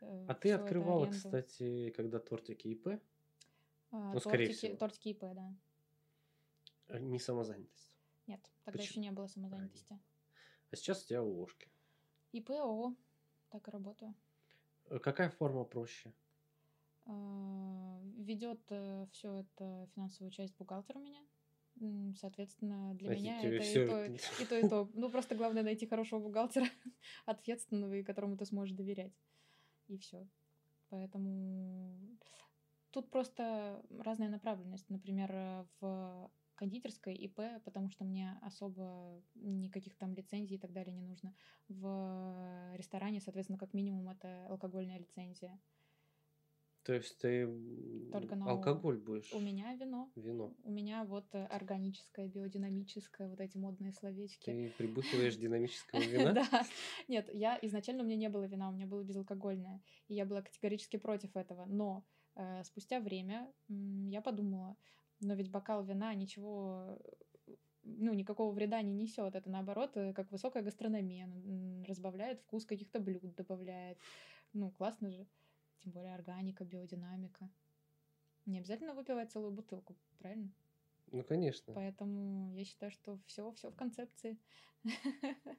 Э, 0.00 0.24
А 0.28 0.34
ты 0.34 0.52
открывала, 0.52 1.06
кстати, 1.06 1.90
когда 1.90 2.18
тортики 2.18 2.68
ИП, 2.68 3.00
А, 3.92 4.12
ну, 4.12 4.20
скорее 4.20 4.46
тортики, 4.46 4.66
всего. 4.66 4.76
тортики 4.76 5.08
ИП, 5.08 5.20
да. 5.34 5.54
а 6.88 6.98
не 6.98 7.18
самозанятость. 7.18 7.92
Нет, 8.26 8.40
тогда 8.64 8.78
Почему? 8.78 8.90
еще 8.92 9.00
не 9.00 9.10
было 9.10 9.26
самозанятости. 9.26 9.98
А 10.70 10.76
сейчас 10.76 11.04
у 11.04 11.08
тебя 11.08 11.22
ложки. 11.22 11.68
ИП, 12.32 12.50
ООО, 12.50 12.94
так 13.50 13.66
и 13.66 13.70
работаю. 13.70 14.14
Э, 14.88 14.98
Какая 14.98 15.30
форма 15.30 15.64
проще? 15.64 16.12
А, 17.06 18.00
Ведет 18.18 18.60
все 19.12 19.38
это 19.40 19.88
финансовую 19.94 20.30
часть 20.30 20.56
бухгалтер 20.56 20.96
у 20.96 21.00
меня. 21.00 21.20
Соответственно, 22.16 22.94
для 22.94 23.10
А 23.10 23.14
меня 23.14 23.38
это 23.42 23.56
и 23.56 23.58
всё 23.60 23.86
то, 23.86 23.96
это- 23.96 24.42
и 24.42 24.46
то, 24.46 24.58
и 24.58 24.68
то. 24.68 24.90
Ну, 24.94 25.10
просто 25.10 25.34
главное 25.34 25.62
найти 25.62 25.86
хорошего 25.86 26.20
бухгалтера, 26.20 26.66
ответственного 27.26 27.94
и 27.94 28.02
которому 28.02 28.36
ты 28.36 28.44
сможешь 28.44 28.76
доверять. 28.76 29.12
И 29.90 29.98
все. 29.98 30.24
Поэтому 30.88 32.16
тут 32.92 33.10
просто 33.10 33.84
разная 33.98 34.28
направленность. 34.28 34.88
Например, 34.88 35.30
э, 35.32 35.64
в 35.80 36.30
кондитерской 36.54 37.14
ИП, 37.14 37.40
потому 37.64 37.90
что 37.90 38.04
мне 38.04 38.38
особо 38.42 39.20
никаких 39.34 39.96
там 39.96 40.14
лицензий 40.14 40.56
и 40.56 40.60
так 40.60 40.72
далее 40.72 40.94
не 40.94 41.02
нужно. 41.02 41.34
В 41.68 42.72
ресторане, 42.76 43.20
соответственно, 43.20 43.58
как 43.58 43.74
минимум 43.74 44.10
это 44.10 44.46
алкогольная 44.46 44.98
лицензия. 44.98 45.58
То 46.84 46.94
есть 46.94 47.18
ты 47.18 47.46
Только 48.10 48.36
на 48.36 48.50
алкоголь 48.50 48.98
будешь? 48.98 49.32
У 49.32 49.40
меня 49.40 49.74
вино. 49.74 50.10
Вино. 50.16 50.54
У 50.64 50.70
меня 50.70 51.04
вот 51.04 51.26
э, 51.34 51.44
органическое, 51.44 52.26
биодинамическое, 52.26 53.28
вот 53.28 53.40
эти 53.40 53.58
модные 53.58 53.92
словечки. 53.92 54.50
Ты 54.50 54.72
прибухиваешь 54.78 55.36
динамического 55.36 56.00
вина? 56.00 56.32
Да. 56.32 56.66
Нет, 57.06 57.28
я 57.34 57.58
изначально 57.62 58.02
у 58.02 58.06
меня 58.06 58.16
не 58.16 58.28
было 58.30 58.44
вина, 58.44 58.70
у 58.70 58.72
меня 58.72 58.86
было 58.86 59.02
безалкогольное. 59.02 59.82
И 60.08 60.14
я 60.14 60.24
была 60.24 60.40
категорически 60.40 60.96
против 60.96 61.36
этого. 61.36 61.66
Но 61.66 62.06
э, 62.34 62.64
спустя 62.64 63.00
время 63.00 63.52
я 63.68 64.22
подумала, 64.22 64.76
но 65.20 65.34
ведь 65.34 65.50
бокал 65.50 65.84
вина 65.84 66.14
ничего, 66.14 66.98
ну, 67.82 68.14
никакого 68.14 68.52
вреда 68.52 68.80
не 68.80 68.94
несет. 68.94 69.34
Это 69.34 69.50
наоборот, 69.50 69.96
э, 69.96 70.14
как 70.14 70.30
высокая 70.30 70.62
гастрономия. 70.62 71.30
Разбавляет 71.86 72.40
вкус 72.40 72.64
каких-то 72.64 73.00
блюд, 73.00 73.34
добавляет. 73.34 73.98
Ну, 74.52 74.70
классно 74.70 75.10
же. 75.10 75.26
Тем 75.82 75.92
более 75.92 76.14
органика, 76.14 76.64
биодинамика. 76.64 77.50
Не 78.46 78.58
обязательно 78.58 78.94
выпивать 78.94 79.32
целую 79.32 79.52
бутылку, 79.52 79.96
правильно? 80.18 80.50
Ну, 81.12 81.24
конечно. 81.24 81.74
Поэтому 81.74 82.54
я 82.54 82.64
считаю, 82.64 82.92
что 82.92 83.18
все, 83.26 83.50
все 83.52 83.70
в 83.70 83.76
концепции. 83.76 84.38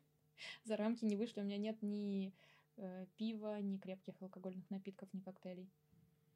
За 0.63 0.77
рамки 0.77 1.05
не 1.05 1.15
вышли. 1.15 1.41
У 1.41 1.43
меня 1.43 1.57
нет 1.57 1.81
ни 1.81 2.33
э, 2.77 3.05
пива, 3.17 3.59
ни 3.61 3.77
крепких 3.77 4.21
алкогольных 4.21 4.69
напитков, 4.69 5.13
ни 5.13 5.19
коктейлей. 5.19 5.69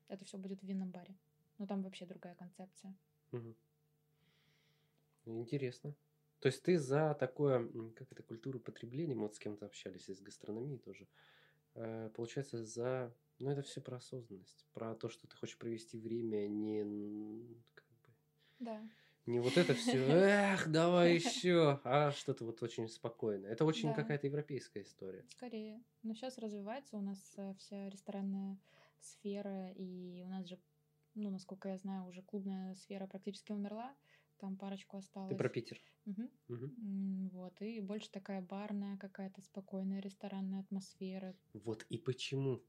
Это 0.07 0.25
все 0.25 0.37
будет 0.37 0.61
в 0.61 0.65
винном 0.65 0.91
баре. 0.91 1.15
Но 1.57 1.65
там 1.65 1.81
вообще 1.81 2.05
другая 2.05 2.35
концепция. 2.35 2.95
Мгм. 3.31 3.55
Интересно. 5.25 5.95
То 6.39 6.47
есть 6.47 6.61
ты 6.61 6.77
за 6.77 7.15
такое, 7.15 7.67
как 7.95 8.11
это, 8.11 8.21
культуру 8.21 8.59
потребления, 8.59 9.15
мы 9.15 9.23
вот 9.23 9.35
с 9.35 9.39
кем-то 9.39 9.65
общались 9.65 10.09
из 10.09 10.21
гастрономии 10.21 10.77
тоже, 10.77 11.07
получается, 12.15 12.63
за, 12.63 13.13
ну 13.39 13.49
это 13.49 13.61
все 13.61 13.81
про 13.81 13.97
осознанность, 13.97 14.65
про 14.73 14.95
то, 14.95 15.09
что 15.09 15.27
ты 15.27 15.35
хочешь 15.35 15.57
провести 15.57 15.97
время 15.97 16.47
не, 16.47 16.83
как 17.73 17.85
бы, 18.03 18.09
Да. 18.59 18.81
не 19.25 19.39
вот 19.39 19.57
это 19.57 19.73
все, 19.73 19.97
эх, 19.97 20.67
давай 20.71 21.15
еще, 21.15 21.79
а 21.83 22.11
что-то 22.11 22.45
вот 22.45 22.61
очень 22.63 22.87
спокойное. 22.87 23.51
Это 23.51 23.65
очень 23.65 23.89
Да. 23.89 23.95
какая-то 23.95 24.27
европейская 24.27 24.81
история. 24.83 25.23
Скорее. 25.27 25.83
Но 26.03 26.13
сейчас 26.13 26.37
развивается 26.37 26.97
у 26.97 27.01
нас 27.01 27.33
э, 27.37 27.53
вся 27.59 27.89
ресторанная 27.89 28.57
сфера, 28.99 29.71
и 29.71 30.23
у 30.23 30.27
нас 30.27 30.47
же, 30.47 30.59
ну, 31.15 31.29
насколько 31.29 31.69
я 31.69 31.77
знаю, 31.77 32.05
уже 32.07 32.21
клубная 32.21 32.75
сфера 32.75 33.07
практически 33.07 33.51
умерла. 33.51 33.95
Там 34.37 34.57
парочку 34.57 34.97
осталось. 34.97 35.29
Ты 35.29 35.35
про 35.35 35.49
Питер. 35.49 35.81
Мгм. 36.05 36.31
М, 36.77 37.29
Вот, 37.29 37.61
и 37.61 37.81
больше 37.81 38.11
такая 38.11 38.41
барная 38.41 38.97
какая-то 38.97 39.41
спокойная 39.41 39.99
ресторанная 39.99 40.61
атмосфера. 40.61 41.35
Вот 41.53 41.87
и 41.89 41.97
почему? 41.97 42.63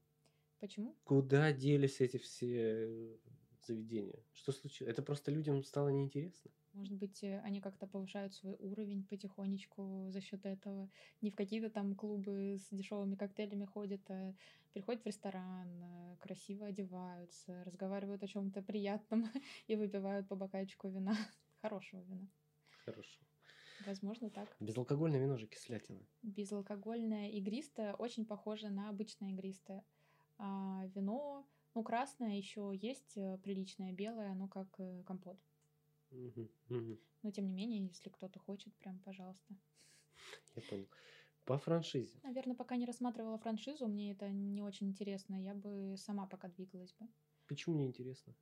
Почему? 0.59 0.95
Куда 1.03 1.51
делись 1.53 2.01
эти 2.01 2.17
все 2.17 2.55
э, 2.85 3.17
заведения? 3.61 4.23
Что 4.33 4.51
случилось? 4.51 4.91
Это 4.91 5.01
просто 5.01 5.31
людям 5.31 5.63
стало 5.63 5.89
неинтересно? 5.89 6.51
Может 6.73 6.95
быть, 6.97 7.23
э, 7.23 7.39
они 7.41 7.59
как-то 7.61 7.87
повышают 7.87 8.33
свой 8.33 8.55
уровень 8.59 9.03
потихонечку 9.05 10.07
за 10.09 10.21
счет 10.21 10.45
этого. 10.45 10.89
Не 11.21 11.31
в 11.31 11.35
какие-то 11.35 11.69
там 11.69 11.95
клубы 11.95 12.57
с 12.59 12.69
дешевыми 12.69 13.15
коктейлями 13.15 13.65
ходят, 13.65 14.01
а 14.11 14.35
приходят 14.73 15.01
в 15.03 15.05
ресторан, 15.07 15.83
э, 15.83 16.17
красиво 16.19 16.67
одеваются, 16.67 17.63
разговаривают 17.63 18.21
о 18.23 18.27
чем-то 18.27 18.61
приятном 18.61 19.23
и 19.67 19.75
выпивают 19.75 20.27
по 20.27 20.35
бокальчику 20.35 20.89
вина, 20.89 21.15
хорошего 21.61 22.01
вина. 22.01 22.27
Хорошо. 22.85 23.19
Возможно, 23.79 24.29
так. 24.29 24.55
Безалкогольное 24.59 25.19
вино 25.19 25.37
же 25.37 25.47
кислятина. 25.47 25.99
Безалкогольное 26.23 27.29
игристое 27.29 27.93
очень 27.93 28.25
похоже 28.25 28.69
на 28.69 28.89
обычное 28.89 29.31
игристое. 29.31 29.85
А 30.37 30.85
вино, 30.95 31.47
ну, 31.73 31.83
красное 31.83 32.37
еще 32.37 32.71
есть 32.73 33.17
э, 33.17 33.37
приличное, 33.43 33.91
белое, 33.93 34.31
оно 34.31 34.47
как 34.47 34.67
э, 34.79 35.03
компот. 35.05 35.37
Мгм, 36.11 36.49
мгм. 36.69 36.99
Но 37.23 37.31
тем 37.31 37.45
не 37.47 37.53
менее, 37.53 37.85
если 37.85 38.09
кто-то 38.09 38.39
хочет, 38.39 38.73
прям, 38.75 38.99
пожалуйста. 38.99 39.55
Я 40.55 40.61
понял. 40.61 40.87
По 41.45 41.57
франшизе. 41.57 42.19
Наверное, 42.23 42.55
пока 42.55 42.75
не 42.75 42.85
рассматривала 42.85 43.37
франшизу, 43.37 43.87
мне 43.87 44.11
это 44.11 44.29
не 44.29 44.61
очень 44.61 44.87
интересно. 44.89 45.35
Я 45.35 45.53
бы 45.53 45.95
сама 45.97 46.25
пока 46.25 46.49
двигалась 46.49 46.93
бы. 46.99 47.07
Почему 47.47 47.77
не 47.77 47.85
интересно? 47.85 48.33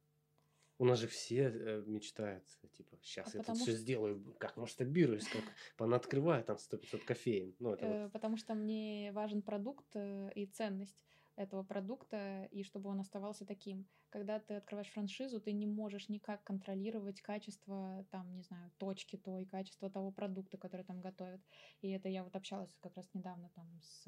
У 0.78 0.86
нас 0.86 1.00
же 1.00 1.08
все 1.08 1.50
э, 1.50 1.84
мечтают, 1.86 2.44
типа, 2.74 2.98
сейчас 3.02 3.28
А 3.28 3.38
я 3.38 3.44
тут 3.44 3.48
потому 3.48 3.60
все 3.60 3.72
сделаю, 3.74 4.36
как 4.40 4.58
масштабируюсь, 4.58 5.28
как 5.28 5.44
понаоткрываю 5.78 6.44
там 6.44 6.58
100-500 6.58 7.06
кофеин. 7.06 7.56
Ну, 7.60 7.74
это 7.74 7.86
Э, 7.86 8.04
вот. 8.04 8.12
Потому 8.12 8.38
что 8.38 8.56
мне 8.56 9.12
важен 9.14 9.42
продукт 9.42 9.86
э, 9.96 10.32
и 10.36 10.46
ценность. 10.46 11.06
этого 11.38 11.64
продукта 11.64 12.48
и 12.52 12.64
чтобы 12.64 12.90
он 12.90 13.00
оставался 13.00 13.46
таким. 13.46 13.86
Когда 14.10 14.40
ты 14.40 14.56
открываешь 14.56 14.90
франшизу, 14.92 15.42
ты 15.42 15.52
не 15.52 15.68
можешь 15.68 16.08
никак 16.08 16.44
контролировать 16.44 17.22
качество, 17.22 18.06
там, 18.10 18.34
не 18.36 18.44
знаю, 18.44 18.72
точки 18.78 19.18
той, 19.18 19.46
качество 19.46 19.90
того 19.90 20.12
продукта, 20.12 20.58
который 20.58 20.86
там 20.86 21.02
готовят. 21.02 21.42
И 21.82 21.90
это 21.90 22.08
я 22.08 22.24
вот 22.24 22.36
общалась 22.36 22.74
как 22.80 22.96
раз 22.96 23.10
недавно 23.14 23.50
там 23.56 23.82
с 23.82 24.08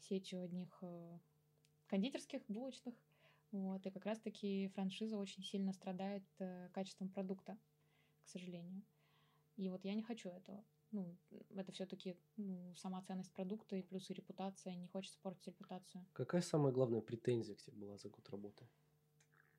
сетью 0.00 0.42
одних 0.42 0.78
э, 0.82 1.18
кондитерских, 1.86 2.42
булочных. 2.48 2.94
Вот, 3.54 3.86
и 3.86 3.90
как 3.90 4.04
раз-таки 4.04 4.66
франшиза 4.74 5.16
очень 5.16 5.44
сильно 5.44 5.72
страдает 5.72 6.24
э, 6.40 6.68
качеством 6.72 7.08
продукта, 7.08 7.56
к 8.24 8.28
сожалению. 8.28 8.82
И 9.56 9.68
вот 9.68 9.84
я 9.84 9.94
не 9.94 10.02
хочу 10.02 10.28
этого. 10.28 10.64
Ну, 10.90 11.16
это 11.54 11.70
все-таки 11.70 12.16
ну, 12.36 12.74
сама 12.74 13.00
ценность 13.02 13.32
продукта 13.32 13.76
и 13.76 13.82
плюс 13.82 14.10
и 14.10 14.14
репутация. 14.14 14.74
Не 14.74 14.88
хочется 14.88 15.20
портить 15.22 15.46
репутацию. 15.46 16.04
Какая 16.14 16.42
самая 16.42 16.72
главная 16.72 17.00
претензия 17.00 17.54
к 17.54 17.62
тебе 17.62 17.76
была 17.76 17.96
за 17.96 18.08
год 18.08 18.28
работы? 18.28 18.66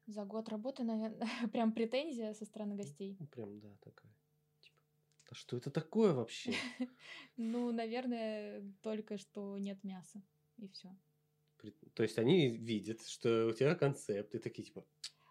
За 0.08 0.26
год 0.26 0.50
работы, 0.50 0.84
наверное, 0.84 1.28
прям 1.54 1.72
претензия 1.72 2.34
со 2.34 2.43
стороны 2.43 2.76
гостей. 2.76 3.16
Ну, 3.18 3.28
прям, 3.28 3.62
да, 3.62 3.78
такая. 3.80 4.12
Типа, 4.60 4.78
а 5.32 5.36
что 5.36 5.56
это 5.56 5.72
такое 5.72 6.12
вообще? 6.14 6.54
Ну, 7.38 7.72
наверное, 7.72 8.62
только 8.82 9.18
что 9.18 9.58
нет 9.58 9.82
мяса. 9.86 10.22
И 10.58 10.68
все. 10.68 10.93
То 11.93 12.03
есть 12.03 12.18
они 12.18 12.49
видят, 12.49 13.01
что 13.07 13.47
у 13.47 13.53
тебя 13.53 13.76
концепт, 13.76 14.36
и 14.36 14.39
такие 14.39 14.63
типа... 14.63 14.86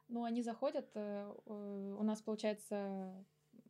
Ну, 0.09 0.25
они 0.25 0.43
заходят, 0.43 0.91
э, 0.95 1.33
у 1.47 2.03
нас 2.03 2.21
получается 2.21 3.25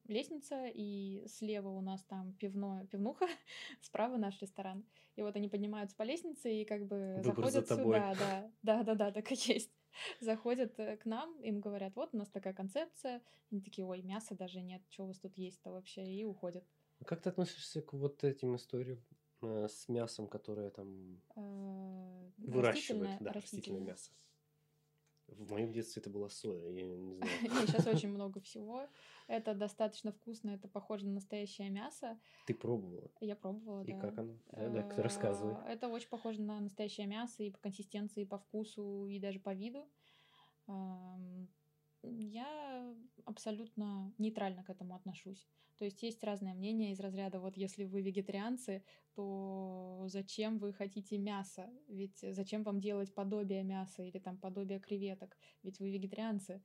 лестница, 0.07 0.67
и 0.67 1.25
слева 1.29 1.69
у 1.69 1.81
нас 1.81 2.03
там 2.05 2.33
пивное, 2.35 2.87
пивнуха, 2.87 3.27
справа 3.81 4.17
наш 4.17 4.41
ресторан. 4.41 4.85
И 5.17 5.23
вот 5.23 5.37
они 5.37 5.49
поднимаются 5.49 5.97
по 5.97 6.03
лестнице 6.03 6.53
и 6.53 6.65
как 6.65 6.87
бы 6.87 7.21
Выбор 7.23 7.51
заходят 7.51 7.69
сюда, 7.69 8.15
да, 8.19 8.53
да, 8.63 8.83
да, 8.83 8.95
да, 8.95 9.13
так 9.13 9.31
и 9.31 9.35
есть. 9.35 9.71
Заходят 10.21 10.79
э, 10.79 10.97
к 10.97 11.05
нам, 11.05 11.41
им 11.41 11.61
говорят, 11.61 11.95
вот 11.95 12.11
у 12.13 12.17
нас 12.17 12.29
такая 12.29 12.53
концепция. 12.53 13.23
Они 13.51 13.61
такие, 13.61 13.87
ой, 13.87 14.03
мяса 14.03 14.35
даже 14.35 14.61
нет, 14.61 14.83
что 14.91 15.05
у 15.05 15.07
вас 15.07 15.19
тут 15.21 15.37
есть-то 15.37 15.71
вообще, 15.71 16.05
и 16.05 16.25
уходят. 16.25 16.65
Как 17.05 17.23
ты 17.23 17.31
относишься 17.31 17.83
к 17.83 17.93
вот 17.93 18.25
этим 18.25 18.57
историям 18.57 19.05
с 19.45 19.89
мясом, 19.89 20.27
которое 20.29 20.71
там 20.71 21.21
э, 21.37 22.31
выращивают? 22.39 23.11
Да, 23.21 23.33
растительное 23.33 23.81
мясо. 23.81 24.13
В 25.27 25.51
моем 25.51 25.73
детстве 25.73 26.01
это 26.01 26.11
была 26.11 26.29
соя, 26.29 26.71
я 26.71 26.85
не 26.87 27.15
знаю. 27.15 27.33
Нет, 27.43 27.69
сейчас 27.69 27.87
очень 27.87 28.09
много 28.15 28.41
всего. 28.41 28.87
Это 29.27 29.55
достаточно 29.55 30.13
вкусно, 30.13 30.51
это 30.51 30.69
похоже 30.69 31.07
на 31.07 31.15
настоящее 31.15 31.71
мясо. 31.71 32.19
Ты 32.47 32.55
пробовала? 32.55 33.11
Я 33.21 33.35
пробовала, 33.37 33.83
И 33.85 33.93
да. 33.93 34.01
как 34.01 34.19
оно? 34.19 34.39
Да, 34.53 34.69
да, 34.69 35.03
рассказывай. 35.03 35.55
Э, 35.67 35.73
это 35.73 35.89
очень 35.89 36.09
похоже 36.09 36.43
на 36.43 36.61
настоящее 36.61 37.07
мясо 37.07 37.43
и 37.43 37.51
по 37.51 37.59
консистенции, 37.59 38.23
и 38.23 38.27
по 38.27 38.39
вкусу, 38.39 39.07
и 39.09 39.19
даже 39.19 39.41
по 39.41 39.55
виду. 39.55 39.89
Я 42.11 42.95
абсолютно 43.25 44.13
нейтрально 44.19 44.65
к 44.65 44.71
этому 44.71 44.95
отношусь. 44.95 45.47
То 45.79 45.85
есть 45.85 46.03
есть 46.03 46.23
разное 46.23 46.55
мнение 46.55 46.93
из 46.93 47.01
разряда, 47.01 47.41
вот 47.41 47.57
если 47.57 47.85
вы 47.85 48.01
вегетарианцы, 48.01 48.85
то 49.15 50.05
зачем 50.07 50.59
вы 50.59 50.73
хотите 50.73 51.19
мясо? 51.19 51.69
Ведь 51.89 52.19
зачем 52.21 52.63
вам 52.63 52.81
делать 52.81 53.13
подобие 53.13 53.65
мяса 53.65 54.03
или 54.03 54.19
там 54.19 54.39
подобие 54.39 54.79
креветок? 54.79 55.37
Ведь 55.63 55.81
вы 55.81 55.91
вегетарианцы. 55.91 56.63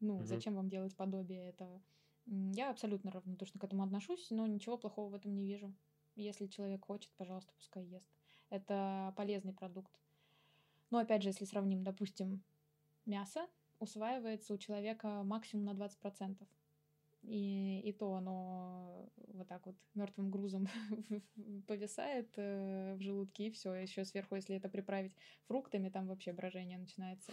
Ну, 0.00 0.16
угу. 0.16 0.24
зачем 0.24 0.54
вам 0.54 0.70
делать 0.70 0.96
подобие 0.96 1.50
этого? 1.50 1.82
Я 2.26 2.70
абсолютно 2.70 3.10
равнодушно 3.10 3.60
к 3.60 3.64
этому 3.64 3.82
отношусь, 3.82 4.30
но 4.30 4.46
ничего 4.46 4.78
плохого 4.78 5.10
в 5.10 5.14
этом 5.14 5.34
не 5.34 5.46
вижу. 5.46 5.74
Если 6.14 6.46
человек 6.46 6.84
хочет, 6.84 7.12
пожалуйста, 7.16 7.52
пускай 7.54 7.84
ест. 7.84 8.08
Это 8.50 9.12
полезный 9.16 9.52
продукт. 9.52 9.92
Но 10.90 10.98
опять 10.98 11.22
же, 11.22 11.28
если 11.28 11.44
сравним, 11.44 11.84
допустим, 11.84 12.42
мясо 13.04 13.46
усваивается 13.80 14.54
у 14.54 14.58
человека 14.58 15.22
максимум 15.24 15.66
на 15.66 15.72
20%. 15.72 16.46
И, 17.22 17.80
и 17.84 17.92
то 17.92 18.14
оно 18.14 19.10
вот 19.34 19.48
так 19.48 19.66
вот 19.66 19.74
мертвым 19.94 20.30
грузом 20.30 20.68
повисает 21.66 22.30
э, 22.36 22.94
в 22.94 23.00
желудке, 23.00 23.48
и 23.48 23.50
все. 23.50 23.74
Еще 23.74 24.04
сверху, 24.04 24.36
если 24.36 24.56
это 24.56 24.68
приправить 24.68 25.14
фруктами, 25.46 25.88
там 25.88 26.06
вообще 26.06 26.32
брожение 26.32 26.78
начинается. 26.78 27.32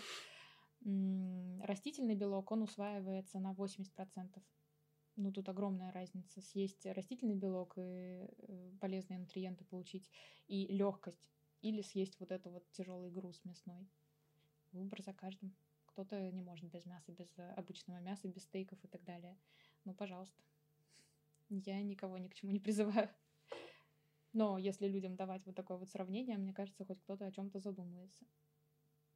Растительный 1.62 2.16
белок, 2.16 2.52
он 2.52 2.64
усваивается 2.64 3.40
на 3.40 3.54
80%. 3.54 4.42
Ну, 5.18 5.32
тут 5.32 5.48
огромная 5.48 5.92
разница. 5.92 6.42
Съесть 6.42 6.86
растительный 6.86 7.36
белок 7.36 7.78
и 7.78 7.82
э, 7.82 8.72
полезные 8.82 9.20
нутриенты 9.20 9.64
получить, 9.66 10.10
и 10.48 10.68
легкость. 10.68 11.30
Или 11.62 11.82
съесть 11.82 12.20
вот 12.20 12.32
это 12.32 12.50
вот 12.50 12.70
тяжелый 12.72 13.10
груз 13.10 13.40
мясной. 13.46 13.88
Выбор 14.74 15.02
за 15.02 15.14
каждым. 15.14 15.56
Кто-то 15.96 16.30
не 16.30 16.42
может 16.42 16.66
без 16.66 16.86
мяса, 16.86 17.14
без 17.14 17.34
обычного 17.56 18.00
мяса, 18.00 18.28
без 18.28 18.44
стейков 18.44 18.78
и 18.84 18.88
так 18.90 19.02
далее. 19.06 19.38
Ну, 19.86 19.94
пожалуйста. 19.94 20.44
Я 21.50 21.82
никого 21.82 22.18
ни 22.18 22.28
к 22.28 22.36
чему 22.36 22.52
не 22.52 22.60
призываю. 22.60 23.10
Но 24.34 24.58
если 24.58 24.90
людям 24.90 25.16
давать 25.16 25.46
вот 25.46 25.56
такое 25.56 25.78
вот 25.78 25.90
сравнение, 25.90 26.38
мне 26.38 26.54
кажется, 26.54 26.84
хоть 26.84 27.00
кто-то 27.00 27.26
о 27.26 27.32
чем-то 27.32 27.62
задумывается. 27.62 28.26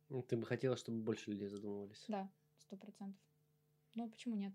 Ну, 0.07 0.23
ты 0.23 0.37
бы 0.37 0.45
хотела, 0.45 0.77
чтобы 0.77 1.01
больше 1.01 1.31
людей 1.31 1.49
задумывались? 1.49 2.05
Да, 2.07 2.31
сто 2.59 2.77
процентов. 2.77 3.21
Ну, 3.95 4.09
почему 4.09 4.35
нет? 4.35 4.53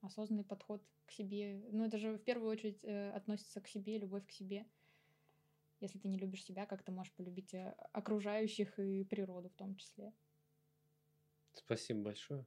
Осознанный 0.00 0.44
подход 0.44 0.80
к 1.06 1.10
себе. 1.10 1.60
Ну, 1.72 1.84
это 1.84 1.98
же 1.98 2.12
в 2.12 2.22
первую 2.22 2.52
очередь 2.52 2.84
э, 2.84 3.10
относится 3.10 3.60
к 3.60 3.66
себе, 3.66 3.98
любовь 3.98 4.24
к 4.24 4.30
себе. 4.30 4.64
Если 5.80 5.98
ты 5.98 6.06
не 6.06 6.18
любишь 6.18 6.44
себя, 6.44 6.66
как 6.66 6.84
ты 6.84 6.92
можешь 6.92 7.12
полюбить 7.14 7.52
э, 7.52 7.74
окружающих 7.90 8.78
и 8.78 9.02
природу 9.02 9.48
в 9.48 9.54
том 9.56 9.74
числе? 9.74 10.12
Спасибо 11.58 12.02
большое. 12.02 12.46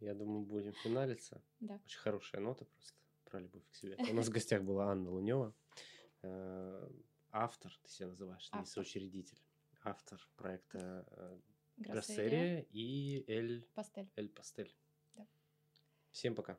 Я 0.00 0.14
думаю, 0.14 0.42
будем 0.42 0.72
финалиться. 0.72 1.42
Да. 1.60 1.80
Очень 1.84 2.00
хорошая 2.00 2.40
нота 2.40 2.64
просто 2.64 2.92
про 3.24 3.40
любовь 3.40 3.62
к 3.70 3.74
себе. 3.74 3.96
У 4.10 4.14
нас 4.14 4.26
в 4.26 4.30
гостях 4.30 4.62
была 4.62 4.90
Анна 4.90 5.10
Лунева, 5.10 5.54
э, 6.22 6.90
автор, 7.30 7.72
ты 7.82 7.90
себя 7.90 8.08
называешь, 8.08 8.50
не 8.52 8.64
соучредитель, 8.64 9.38
автор 9.84 10.20
проекта 10.36 11.06
э, 11.08 11.38
Гроссерия 11.76 12.66
и 12.70 13.24
Эль 13.28 13.64
Пастель. 13.74 14.10
Эль 14.16 14.28
Пастель. 14.28 14.74
Да. 15.14 15.26
Всем 16.10 16.34
пока. 16.34 16.58